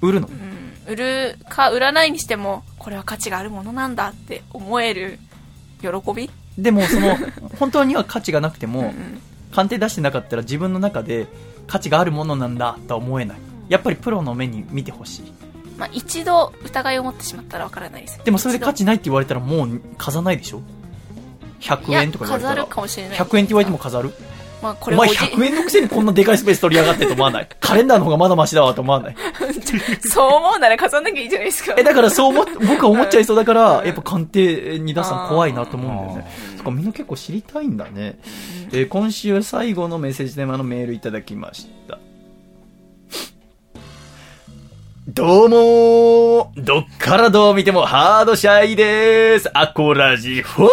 [0.00, 0.30] 売るの、
[0.86, 5.18] 売るか売らないにしても、これは価値があるものなんだって思える
[5.80, 6.30] 喜び？
[6.56, 7.16] でもその
[7.58, 8.94] 本当には価値がなくても、
[9.52, 11.26] 鑑定出してなかったら自分の中で
[11.66, 13.38] 価値があるものなんだとは思えない。
[13.68, 15.32] やっぱりプロの目に見てほしい
[15.78, 18.24] まあ一度疑いを持ってしまったらわからないですよ。
[18.24, 20.60] でもそれで価値値ないって言われたらもう飾らないでしょ
[21.60, 23.18] ？100円とか言われたら飾るかもしれない。
[23.18, 24.12] 100円って言われても飾る？
[24.60, 27.48] まあこれおじ100円のくせにこんなでかいスペース取りやがってと思わない？
[27.60, 29.16] カレンダーの方がまだマシだわと思わない？
[30.08, 31.74] そう思うなら飾んなきゃいいじゃないですか。
[31.78, 36.30] え、だからそう思っ、僕は思っちゃいそうだから、やっぱ鑑定に出すの怖いなと思うんだよね。
[36.56, 38.18] そっか、みんな結構知りたいんだね。
[38.72, 41.98] えー今週最後のメッセージテーマのメールいただきました。
[45.10, 49.48] どうもどっからどう見てもハードシャイでーす。
[49.54, 50.68] アコラジフォー。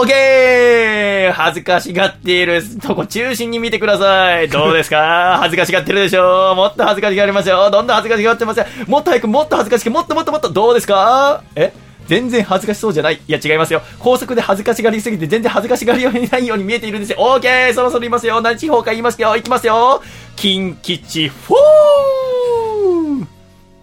[0.00, 1.32] オーケー。
[1.32, 2.60] 恥ずかしがっている。
[2.80, 4.48] とこ中心に見てください。
[4.48, 5.38] どうですか？
[5.40, 8.66] 恥ずかしがってるでしょもっと恥ずかしがりますよどんどん恥ずかしがってますよ。
[8.88, 10.50] もっと早くもっと恥ずかしくもっともっともっと。
[10.50, 11.44] どうですか？
[11.54, 11.72] え？
[12.08, 13.20] 全然恥ずかしそうじゃない。
[13.28, 13.82] いや違いますよ。
[14.00, 17.18] 高速で恥ずかしがりすぎて全然恥ずかしがりようにないように見えているんですよ。
[17.20, 17.72] オーケー。
[17.74, 18.40] そろそろいますよ。
[18.40, 19.28] 何地方か言いますよ。
[19.36, 20.02] 行きますよ。
[20.34, 21.54] 近畿地方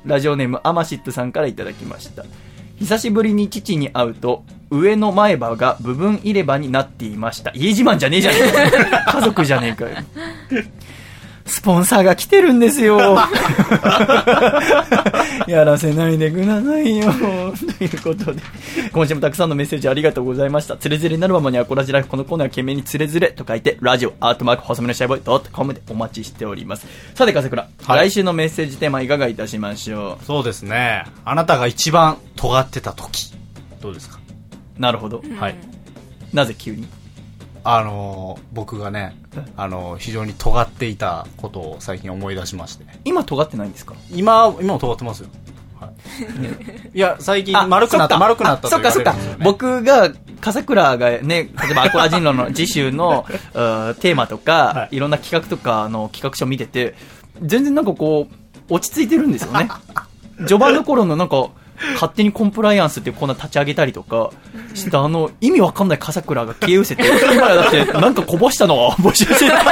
[0.06, 2.26] ラジオネームアマシットさんからいただきました。
[2.78, 7.52] 久しぶりに父に会うと、上の前歯が部分入れ歯になっていました。
[7.56, 9.12] 家自慢じゃねえじゃねえか。
[9.20, 9.98] 家族じゃねえかよ。
[11.48, 12.98] スポンサーが来てるんですよ。
[15.48, 17.12] やらせないでくださいよ。
[17.78, 18.42] ということで、
[18.92, 20.76] 今週もたくさんのメッセージありがとうございました。
[20.76, 26.88] つれづれになるままにアコラジライフ、このコーナーは懸命につれづれと書いて、ラジオアートマーク細めのシャイボーイドットコムでお待ちしております。
[27.14, 31.04] さて、笠倉、はい来週のメッセージテーマいかがいたしましょそうですね。
[31.26, 33.34] あなたが一番尖ってた時。
[33.82, 34.18] どうですか？
[34.78, 34.82] う。
[34.82, 35.22] なるほど。
[35.40, 35.56] はい。
[36.34, 36.88] なぜ急に？
[37.68, 39.16] あのー僕がね、
[39.58, 42.86] あのー非常に尖っていたことを最近思い出しまして。
[43.04, 43.96] 今尖ってないんですか？
[44.12, 45.30] 今、今も尖ってますよ。
[45.80, 45.88] は
[46.94, 46.98] い。
[46.98, 50.12] いや、 最近丸くなった、あ丸くなったとそっかそっか僕が、
[50.42, 53.26] 笠倉がね、例えばアコラ人狼の次週の
[54.00, 56.94] テーマとか、い、ろんな企画とかの企画書を見てて、
[57.42, 59.68] 全然なんかこう、落ち着いてるんですよね。
[60.48, 61.48] 序盤の頃のなんか、
[61.94, 64.32] 勝手にコンプライアンスっていうコーナー立ち上げたりとか
[64.74, 67.04] してたあの、意味わかんない笠倉が消え失せて、
[67.34, 68.78] 今やだってなんかこぼしたの？
[68.78, 69.64] は募集してた。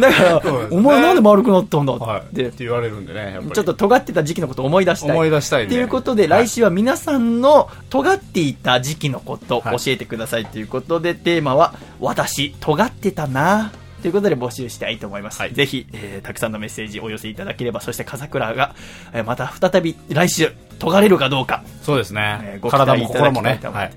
[0.00, 1.98] だから、お前なんで丸くなったんだっ
[2.34, 2.46] て。
[2.48, 3.38] って言われるんでね。
[3.54, 5.10] ちょっと尖ってた時期のことを思い出したい。
[5.10, 13.72] 思い出したいねということで、来週は皆さんの尖っていた時期のことを教えてくださいということで、テーマは、私、尖ってたな
[14.06, 15.42] ということで募集したいと思います。
[15.52, 18.76] ぜひ、えーたくさんのメッセージお寄せいただければ、そして笠倉が、
[19.12, 21.64] えーまた再び来週、尖れるかどうか。
[21.82, 22.38] そうですね。
[22.42, 23.58] えーご期待体もいただ心もね。
[23.58, 23.96] きたいと思います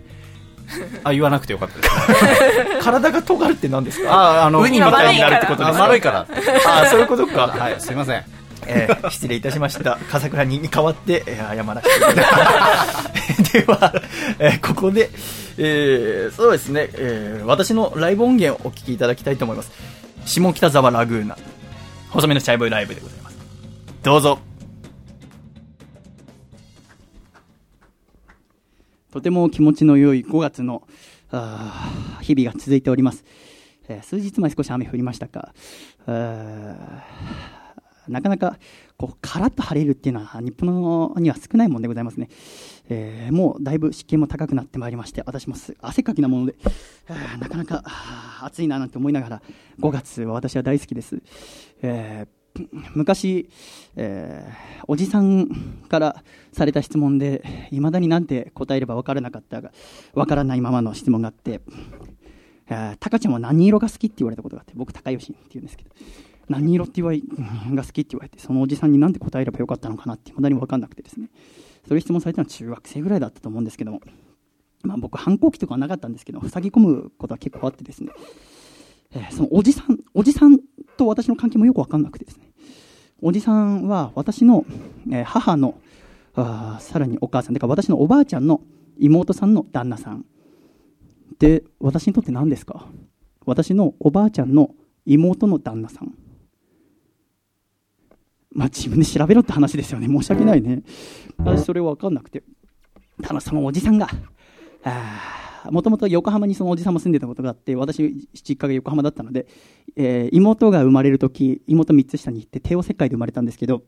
[0.80, 0.90] はい。
[1.04, 1.90] あ、言わなくてよかったです。
[2.84, 4.12] 体が尖るって何ですか？
[4.12, 5.84] あ、あの、ウニみたいになるってことですか？
[5.84, 6.28] あ丸いから。
[6.66, 7.46] あ、そういうことか。
[7.56, 8.24] はい、すいません。
[8.66, 9.98] えー失礼いたしました。
[10.12, 13.54] 笠倉に代わって、えー謝らせていただきます。
[13.54, 13.94] では、
[14.40, 15.10] えーここで、
[15.58, 19.72] えーそうですね、えー私のライブ音源をお聴きいただきたいと思います。
[20.30, 21.36] 下北沢ラグーナ、
[22.12, 23.38] 細めのチャイボーイライブでございます。
[24.04, 24.38] どうぞ。
[29.12, 30.88] とても気持ちの良い5月の
[31.32, 33.26] あ日々が続いております、
[33.88, 35.52] えー数日前少し雨降りましたが
[38.08, 38.60] なかなか
[38.98, 42.30] こうカラッと晴れるっていうのは日本のには少ないもんでございますね、
[42.90, 46.56] えーもうだいぶ湿気も高くなってまいりまして私も汗かきなもので
[47.40, 47.84] なかなか
[48.42, 49.42] 暑いななんて思いながら
[49.80, 51.22] 5月は私は大好きです、
[51.82, 52.40] えー
[52.96, 53.48] 昔、
[53.96, 55.48] えーおじさん
[55.88, 59.72] からされた質問でいまだになんて答えれば分からなかったが
[60.16, 61.62] 分からないままの質問があって
[63.00, 65.92] 「タカちゃんは何色が好き?」って言われたことがあって僕高吉って言うんですけど
[66.50, 67.22] 何色って言われ
[67.76, 71.30] が好きって言われてそのおじさんになんて答えればよかったのかなっていまだに分かんなくてですね
[71.90, 74.00] そういう質問されたのは中学生ぐらいだったと思うんですけども
[74.84, 78.12] まあ僕反抗期とかはなかったんですけど塞ぎ込むことは結構あってですね
[79.12, 80.60] えーそのおじさん、おじさん
[80.96, 82.52] と私の関係もよくわかんなくてですね。
[83.24, 84.66] おじさんは私の、
[85.12, 85.82] えー母の、
[86.36, 88.62] あさらにお母さん、だから私のおばあちゃんの
[89.00, 90.26] 妹さんの旦那さん。
[91.40, 92.86] で、私にとって何ですか？
[93.48, 94.76] 私のおばあちゃんの
[95.08, 96.14] 妹の旦那さん。
[98.52, 100.08] まあ自分で調べろって話ですよね。
[100.08, 100.84] 申し訳ないね。
[101.38, 102.44] 私それ分かんなくて。
[103.22, 104.08] ただそのおじさんが、
[105.72, 109.48] もともと横浜にそのおじさんも住んでたことがあって、私、実家が横浜だったので、
[109.96, 113.84] えー妹が生まれるとき、妹3つ下に行って、帝王切開で生まれたんですけど、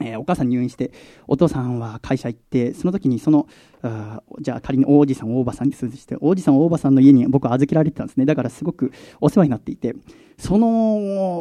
[0.00, 0.92] えーお母さん入院して、
[1.26, 3.48] お父さんは会社行って、その時にその、
[4.40, 8.24] じゃあ仮に王子さん、大場さんに数字して、王子さん、大場さんの家に僕は預けられてたんですね。
[8.24, 9.94] だからすごくお世話になっていて、
[10.38, 10.96] その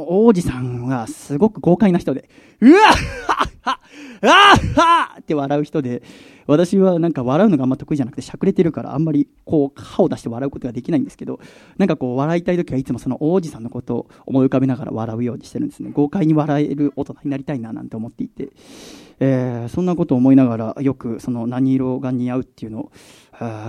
[0.10, 2.30] 王子さんがすごく豪快な人で、
[2.60, 3.80] うわっはっは
[4.22, 6.04] あーはって笑う人で、
[6.46, 11.40] 私はなんか笑うのがあんま得意じゃなくて、しゃくれてるから、あんまりこう、歯を出して笑うことができないんですけど、
[11.78, 15.92] なんかこう、笑いたい時はいつもその王子さんのことを思い浮かべながら笑うようにしてるんですね。
[15.94, 18.50] 豪快に笑える大人になりたいななんて思っていて、
[19.26, 22.92] えーそんなことを思いながら、よくその何色が似合うっていうのを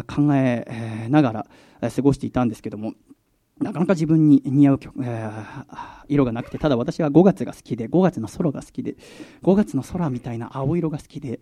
[0.06, 1.46] 考えなが
[1.80, 2.94] ら、過ごしていたんですけども、
[3.60, 5.64] なかなか自分に似合う曲、えー
[6.08, 8.96] 色がなくて、ただ私は5月が好きで、5月の空が好きで、
[9.42, 11.40] 5月の空みたいな青色が好きで、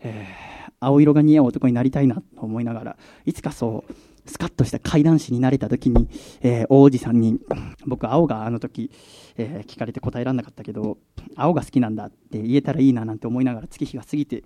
[0.00, 3.92] えー青色が似合う男になりたいなと思いながら、いつかそう、
[4.26, 6.08] スカッとした怪談師になれた時に、
[6.40, 7.38] えー王子さんに、
[7.86, 8.90] 僕青があの時、
[9.36, 10.98] えー聞かれて答えられなかったけど、
[11.36, 14.44] 青が好きなんだって言えたらいいななんて思いながら月日が過ぎて、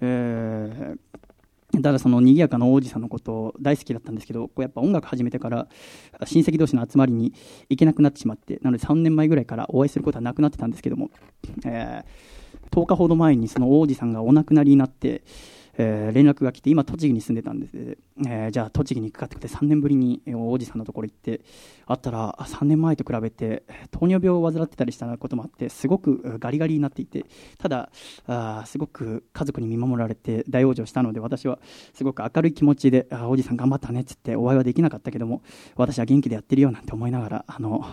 [0.00, 0.98] えー
[1.80, 5.68] ただその賑やかな王子さんのこと大好きだったんですけど、こうやっぱ音楽始めてから
[6.26, 7.32] 親戚同士の集まりに
[7.70, 11.10] 行けなくなってしまって、なので3年前ぐらいからお会いすることはなくなってたんですけども、
[11.64, 12.32] えー
[12.70, 15.22] 10日ほど前にその王子さんがお亡くなりになって、
[15.78, 17.96] えー連絡が来て、今栃木に住んでたんです、
[18.26, 21.40] えーじゃあ栃木に行くかってことで3年ぶりにえー王子さんのところ行って、
[21.86, 27.24] 会ったら3年前と比べて糖尿病を患ってたりしたこともあって、すごくガリガリになっていて、
[27.58, 27.90] ただ、
[28.26, 31.58] あすごく家族に見守られて大往生したので、私は
[31.94, 35.42] すごく明るい気持ちで、あー王子さん頑張ったねっつってお会いはできなかったけども、
[35.76, 37.84] 私は元気でやってるよなんて思いながら、あの、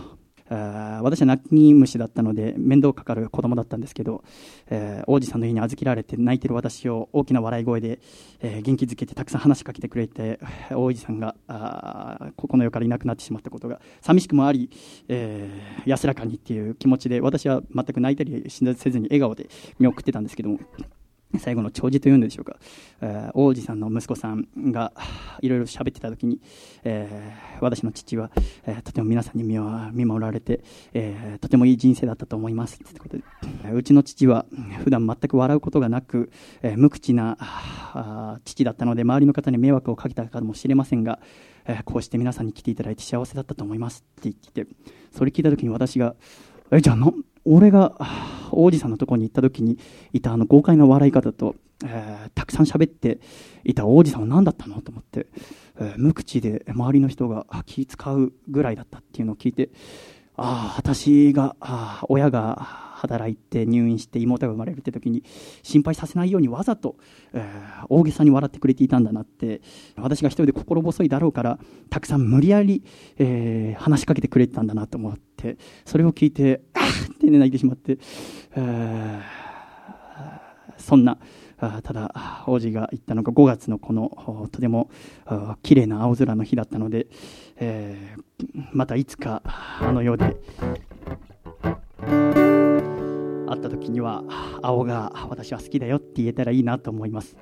[0.50, 4.24] あ私は泣き虫だったので面倒かかる子供だったんですけど、
[4.70, 8.00] えー王子さんの家に預けられて泣いてる私を大きな笑い声で、
[8.42, 10.40] えー元気づけてたくさん話しかけてくれて
[10.72, 14.70] 王子さんがあここの世からいなくなってしまったことが寂しくもあり、
[15.08, 19.50] えー安らかにっていう気持ちで私は全く泣いたりせずに笑顔で
[19.80, 20.60] 見送ってたんですけども
[21.38, 22.58] 最後の弔辞というんでしょうか、
[23.02, 24.92] えー王子さんの息子さんが
[25.42, 26.40] いろいろ喋ってた時に、
[26.84, 28.32] えー私の父は、
[28.66, 29.60] えーとても皆さんに見
[29.92, 32.80] 見守られて、えとてもいい人生だったと思います。
[32.82, 33.24] ってことで、
[33.74, 34.46] うちの父は
[34.84, 36.32] 普段全く笑うことがなく、
[36.64, 37.38] え無口な
[38.46, 41.20] 父だったので周りの方に迷惑をかけたかもしれませんが、
[41.66, 44.06] えこうして皆さんに来ていただいて幸せだったと思います。
[44.20, 44.72] って言ってて
[45.12, 46.16] それ聞いた時に私が
[46.72, 46.96] えじゃあ
[47.46, 47.96] 俺が
[48.52, 49.78] 王子さんのところに行った時に
[50.14, 51.56] いたあの豪快な笑い方と、
[51.86, 53.20] えーたくさん喋って
[53.64, 55.28] いた王子さんは何だったのと思って、
[55.80, 59.70] えー無口で周りの人が気使うぐらいだったっていうのを聞いて
[60.36, 65.24] ああ私があ親が働いて入院して妹が生まれるって時に
[65.64, 66.98] 心配させないようにわざと、
[67.34, 67.44] え
[67.90, 69.62] 大げさに笑ってくれていたんだなって
[69.96, 71.60] 私が一人で心細いだろうから
[71.90, 72.84] たくさん無理やり、
[73.18, 77.98] えー話しかけてくれてたんだなと思ってそれを聞いてあーって泣いてしまって、
[78.56, 79.22] え
[80.78, 81.18] そんな
[81.58, 84.90] ただ王子が言ったのが5月のこのとても
[85.62, 87.08] 綺麗な青空の日だったので、
[87.58, 88.24] えー
[88.72, 90.38] またいつかあの世で。
[93.50, 94.24] 会った時には
[94.62, 97.36] 青が私は好きだよって言えたらいいなと思います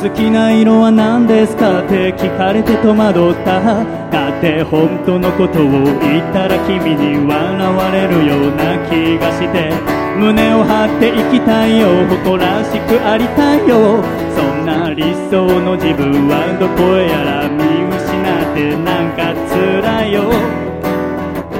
[0.00, 1.82] 好きな色は何ですか？
[1.84, 3.97] って聞かれて戸惑った。
[4.10, 5.70] だって本当のことを
[6.00, 9.70] 言ったら君に笑われるような気がして
[10.18, 14.02] 胸を張って生きたいよ誇らしくありたいよ。
[14.34, 20.32] そんな理想の自分はどこへやら見失ってなんか辛いよ。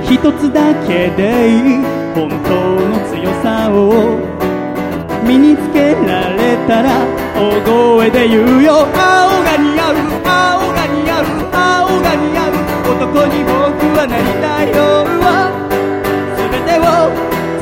[0.02, 1.84] 一つだけでいい
[2.14, 2.50] 本当
[2.88, 4.18] の強さを。
[5.24, 7.04] 身につけられたら
[7.36, 8.72] 大声で言うよ。
[8.72, 8.86] 青
[9.44, 10.27] が似合う。
[12.98, 13.54] 男に僕
[13.94, 15.06] はなりたいよ。
[16.34, 16.82] 全てを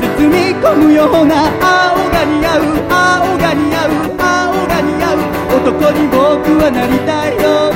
[0.01, 5.21] 包み込むような青が似合う青が似合う青が似合う
[5.61, 7.69] 男に僕はなりたいよ。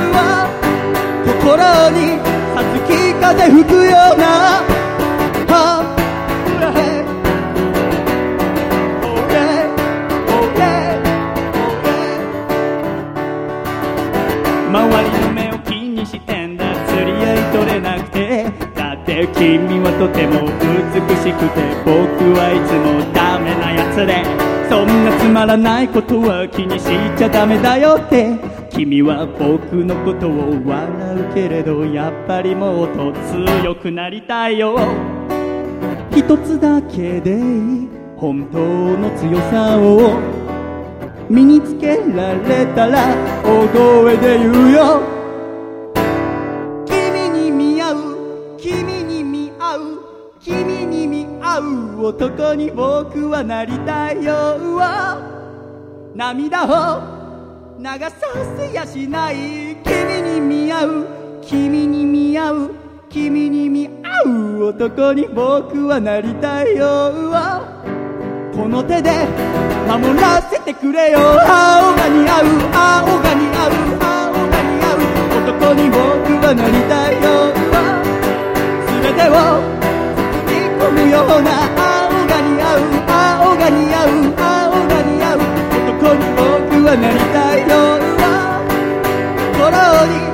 [1.22, 1.54] 心
[1.94, 2.18] に
[2.50, 4.58] さつき風吹くような
[20.02, 24.24] とても美しくて僕はいつもダメなやつで。
[24.68, 28.36] そんなつまらないことは気にしちゃダメだよって。
[28.70, 34.76] 君は僕のことを笑うけれどやっぱりもっと強くなりたいよ。
[36.10, 40.18] 一つだけでいい本当の強さを。
[41.30, 43.14] 身につけられたら
[43.44, 45.11] 大声で言うよ。
[52.02, 54.58] 男に僕はなりたいよ。
[56.14, 57.00] 涙を
[57.78, 58.10] 流さ
[58.58, 59.76] せやしない。
[59.84, 61.06] 君に見合う。
[61.42, 62.70] 君に見合う。
[63.08, 67.12] 君に見合う男に僕はなりたいよ。
[68.54, 69.10] この手で
[69.88, 71.18] 守らせてくれよ。
[71.20, 72.46] 青が似合う。
[72.72, 73.70] 青が似合う。
[74.00, 75.00] 青が似合う。
[75.44, 75.98] 男に僕
[76.44, 77.26] はなりたいよ。
[79.02, 79.32] 全てを
[80.46, 81.91] 包み込むような
[82.76, 85.38] う青が似合う青が似合う。
[86.02, 87.72] 男に僕はなりたい夜
[88.18, 88.24] は
[89.54, 89.70] 心
[90.08, 90.31] に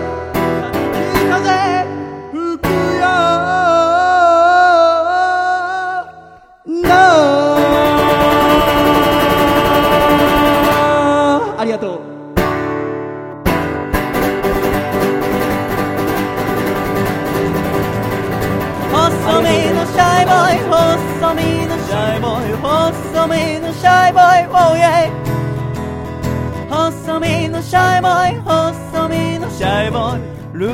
[27.59, 30.23] のシャイボーイ細身のシャイボーイ。
[30.53, 30.73] ルー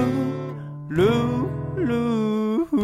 [0.91, 2.67] ルールー。
[2.67, 2.77] フ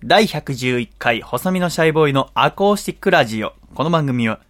[0.02, 3.52] 第111回細身のシャイボーイのアコースティックラジオ。
[3.74, 4.40] この番組は、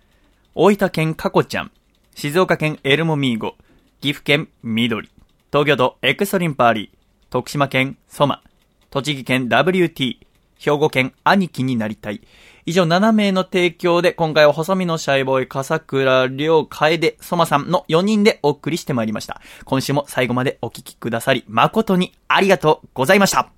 [0.55, 1.73] 大分県カコちゃん、
[2.15, 3.57] 静岡県エルモミーゴ、
[4.01, 5.11] 岐阜県緑、
[5.51, 6.99] 東京都エクストリンパーリー、
[7.31, 8.45] 徳島県ソマ、
[8.91, 10.28] 栃木県 WT、
[10.59, 12.21] 兵庫県兄貴になりたい。
[12.67, 19.41] 以上7名の提供で、今回は細身のシャイボーイ、笠倉亮、楓、ソマさんの4人でお送りしてまいりました。
[19.65, 23.51] 今週も最後までお聞きくださり、誠にありがとうございました。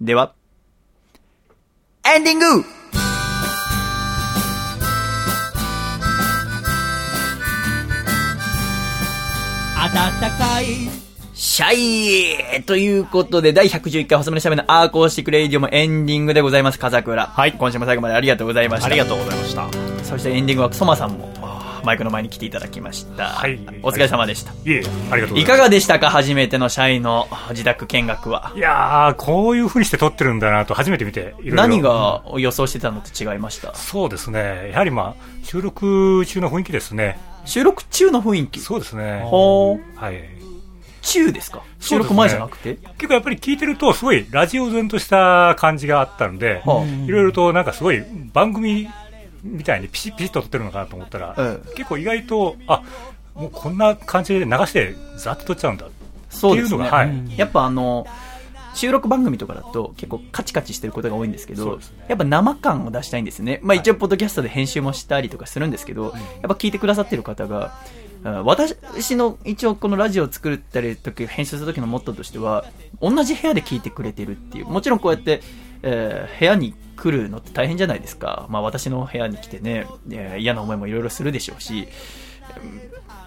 [0.00, 0.34] では、
[2.12, 2.46] エンディング
[9.94, 11.07] 暖かい
[11.40, 17.28] シャイということで、第111回細身のシャイボーイのアーコースティックレイディオもエンディングでございます、笠倉。
[17.28, 17.52] はい。
[17.52, 18.86] 今週も最後までありがとうございました。
[18.86, 19.68] ありがとうございました。
[20.02, 21.32] そしてエンディングはソマさんも、
[21.84, 23.26] マイクの前に来ていただきました。
[23.26, 23.56] はい。
[23.84, 24.50] お疲れ様でした。
[24.50, 25.40] いえ、ありがとうございます。
[25.42, 26.10] いかがでしたか？
[26.10, 28.52] 初めてのシャイの自宅見学は。
[28.56, 33.72] いやー、こういう風にして撮ってるんだなと初めて見て、いろいろ何が予想してたのと違いました？
[33.76, 34.70] そうですね。
[34.72, 37.16] やはりまあ、収録中の雰囲気ですね。
[37.44, 38.58] 収録中の雰囲気？
[38.58, 39.20] そうですね。
[39.24, 39.80] ほー。
[39.94, 40.37] はい。
[41.08, 41.62] 中ですか？
[41.80, 47.04] 収録前じゃなくて、結構やっぱり聞いてると、すごいラジオ然とした感じがあったので、はあ。
[47.06, 48.02] いろいろとなんかすごい
[48.32, 48.88] 番組
[49.42, 52.82] みたいにピシッピシッと撮ってるのかなと思ったら、え結構意外と、あ
[53.34, 55.98] もうこんな感じで流してざっと撮っちゃうんだって。
[56.46, 57.38] いうのが、はい。
[57.38, 58.06] やっぱあの、
[58.74, 61.82] 収録番組とかだと結構カチカチしてることが多いんですけど、ね。
[62.06, 63.60] やっぱ生感を出したいんですね。
[63.62, 66.12] まあ一応ポッドキャストで編集もしたりとかするんですけど、やっ
[66.42, 67.80] ぱ聞いてくださってる方が、あ
[68.24, 72.64] 私の一応このラジオを作ったり時、編集する時のモットーとしては、
[73.00, 74.66] 同じ部屋で聞いてくれてるっていう。
[74.66, 75.40] もちろんこうやって、
[75.82, 78.46] えー部屋に来るのって大変じゃないですか。
[78.50, 81.88] まあ私の部屋に来てね、えー嫌な思いもいろいろするでしょうし、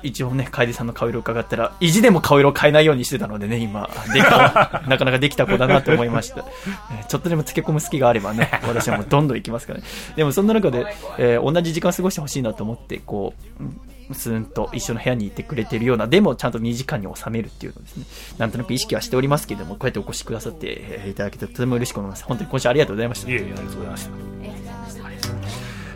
[0.03, 6.43] 一応ね、楓さんの顔色を伺ったら、意地でも顔色を変えないようにしてたのでね、今、できた、 なかなかできた子だなと思いました。
[6.91, 9.85] えーちょっとでも漬け込む隙があればね、私はもうどんどん行きますからね。
[10.15, 10.85] でもそんな中で、
[11.18, 13.80] えー同じ時間過ごしてほしいなと思って、こう、うん
[14.14, 18.06] スーンと一緒の部屋にいてくれてるような、でもちゃんと2時間に収めるっていうのをですね、
[18.39, 22.26] なんとなく意識はしておりますけれども、こうやってお越しくださってえーいただけてとても嬉しく思います。
[22.26, 23.30] 本当に今週ありがとうございました。
[23.31, 24.81] いえいえ、ありがとうございました。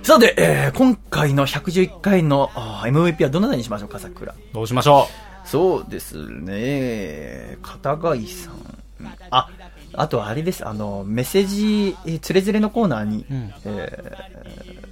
[0.06, 4.36] さて、えー今回の111回の MVP はどなたにしましょうか、笠倉。
[4.54, 5.08] どうしましょ
[5.46, 7.58] そうですね。
[7.64, 8.54] 片貝さん。
[9.32, 9.50] あ、
[9.94, 10.68] あとあれです。
[10.68, 13.56] あの、メッセージ、えーつれづれのコーナーに、え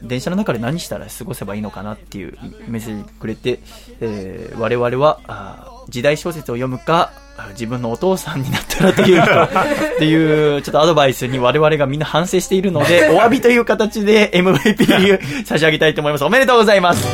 [0.01, 2.37] ー電車の中で何したら過ごせばいいのかなっていう
[2.67, 3.59] メッセージくれて、
[4.01, 9.49] えー我々は、あー時代小説を読むか、あ自分のお父さんになったらというか、
[9.95, 16.23] っていう、ちょっとアドバイスに我々がみんな反省しているので、 お詫びという形で MVP 差し上げたいと思います。
[16.23, 17.05] おめでとうございます。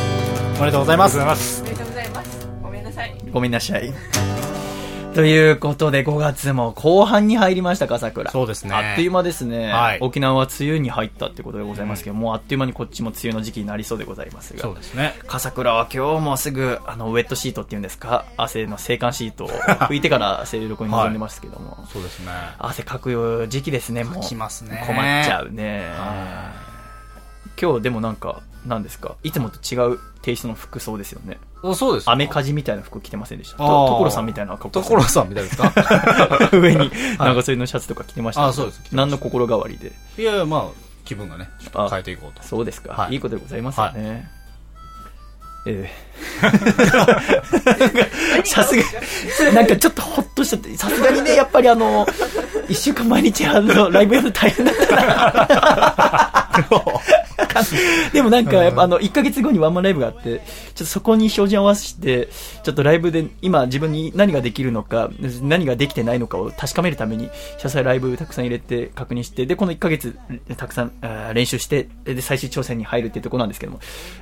[0.58, 1.18] おめでとうございます。
[1.18, 1.26] おめ
[1.72, 2.48] でとうございます。
[2.62, 3.16] ごめんなさい。
[3.32, 4.19] ごめんなさい。
[5.14, 8.30] ということで、5月も後半に入りましたか、桜。
[8.32, 9.72] そうですねあっという間ですね。
[9.72, 14.62] はい沖縄は梅雨に入ったってことでございますけど、もうあっという間にこっちも梅雨の時期になりそうでございますが。
[14.62, 15.16] そうですね。
[15.28, 21.86] 笠倉は今日もすぐ、あの、ウェットシートっていうんですか、汗の静観シートを拭いてから静録に臨んでますけども。
[21.92, 22.32] そうですね。
[22.60, 24.24] 汗かく時期ですね、もう。
[24.24, 24.84] きますね。
[24.86, 25.88] 困っちゃうね。
[27.62, 29.16] 今日でもなんか、何ですか？
[29.24, 31.38] いつもと違うテイストの服装ですよね。
[31.64, 32.10] おそうです。
[32.10, 33.58] アメカジみたいな服着てませんでした。
[33.58, 35.72] と所さんみたいな格好所さんみたいですか？
[36.54, 39.92] 上に長袖のシャツとか着てましたけどあそうです何の心変わりで。
[40.18, 40.64] いやいや、まあ、
[41.06, 42.44] 気分がね、ちょっと変えていこうと。
[42.46, 42.94] そうですか。
[42.94, 44.30] はいいいことでございますよね。
[45.66, 46.10] ええ
[48.46, 52.08] さすが、なんかちょっとほっとしちゃって、さすがにね、やっぱりあの、
[52.70, 56.50] 一週間毎日あの、ライブやるの大変だったな。
[58.14, 60.40] でもなんか、やっぱあの、1ヶ月後にワンマンライブがあって、ちょっ
[60.78, 62.30] とそこに照準合わせて、
[62.64, 65.10] ちょっとライブで今自分に何ができるのか、
[65.42, 70.18] 何ができてないのかを確かめるために、謝罪ライブたくさん入れて確認して、で、この1ヶ月
[70.58, 70.92] たくさん
[71.34, 73.80] 練習して、で、最終挑戦に入るっていうところなんですけども、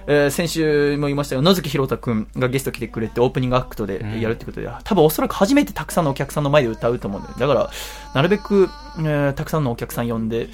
[0.08, 7.70] えー先週も言いましたが、野月ひろたくんがゲスト来てくれて、オープニングアクトでやるってことで、多分おそらく初めてたくさんのお客さんの前で歌うと思うんで、だから、
[8.14, 8.70] なるべく、
[9.00, 10.50] えーたくさんのお客さん呼んで、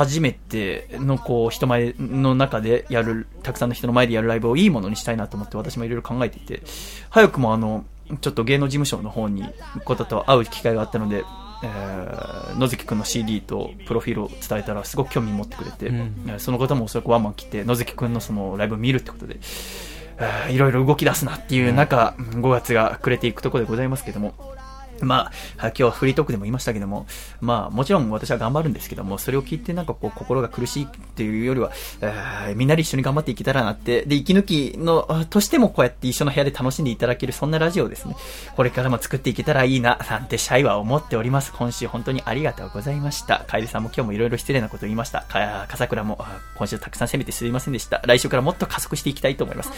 [0.00, 6.62] 初めてのこう人前の中でやる、たくさんの人の前でやるライブをいいものにしたいなと思って私もいろいろ考えていて、
[7.10, 7.84] 早くもあの、
[8.22, 9.44] ちょっと芸能事務所の方に
[9.84, 11.22] 方と会う機会があったので、
[11.62, 16.24] えー野月くんの CD とプロフィールを伝えたらすごく興味持ってくれて、うん。
[16.28, 19.38] えーその方もおそらくワンマン来て野月くんのそのライブを見るってことで、
[20.48, 24.49] いろいろ動き出すなっていう中、5月が暮れていくところでございますけども、
[25.06, 27.06] まあ、今日はフリートークでも言いましたけども、
[27.40, 31.70] まあ、もちろん私は頑張るんですけども、それを聞いてなんかこう、心が苦しいっていうよりは、
[32.00, 38.16] えーみんなで一緒に頑張っていけたらなって、で、息抜きの、あとしてもこうやって一緒の部屋で楽しんでいただける、そんなラジオをですね、
[38.56, 41.52] これからも作っていけたらいいな、なんてシャイは思っております。
[41.52, 43.44] 今週本当にありがとうございました。
[43.46, 45.22] カエルさんも今日もいろいろ失礼なこと言いました。
[45.22, 48.02] か、笠倉も、あ今週たくさん攻めてすいませんでした。
[48.06, 49.70] 来週からもっと加速していきたいと思います。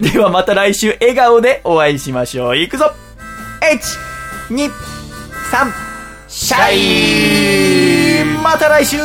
[0.00, 2.56] ではまた来週笑顔でお会いしましょう。
[2.56, 2.92] いくぞ
[3.62, 4.70] !1、2、
[5.50, 5.72] 3、
[6.28, 8.96] シャイまた来週。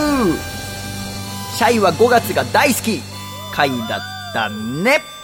[1.56, 3.02] シャイは5月が大好き。
[3.54, 4.02] 回だっ
[4.34, 5.16] たね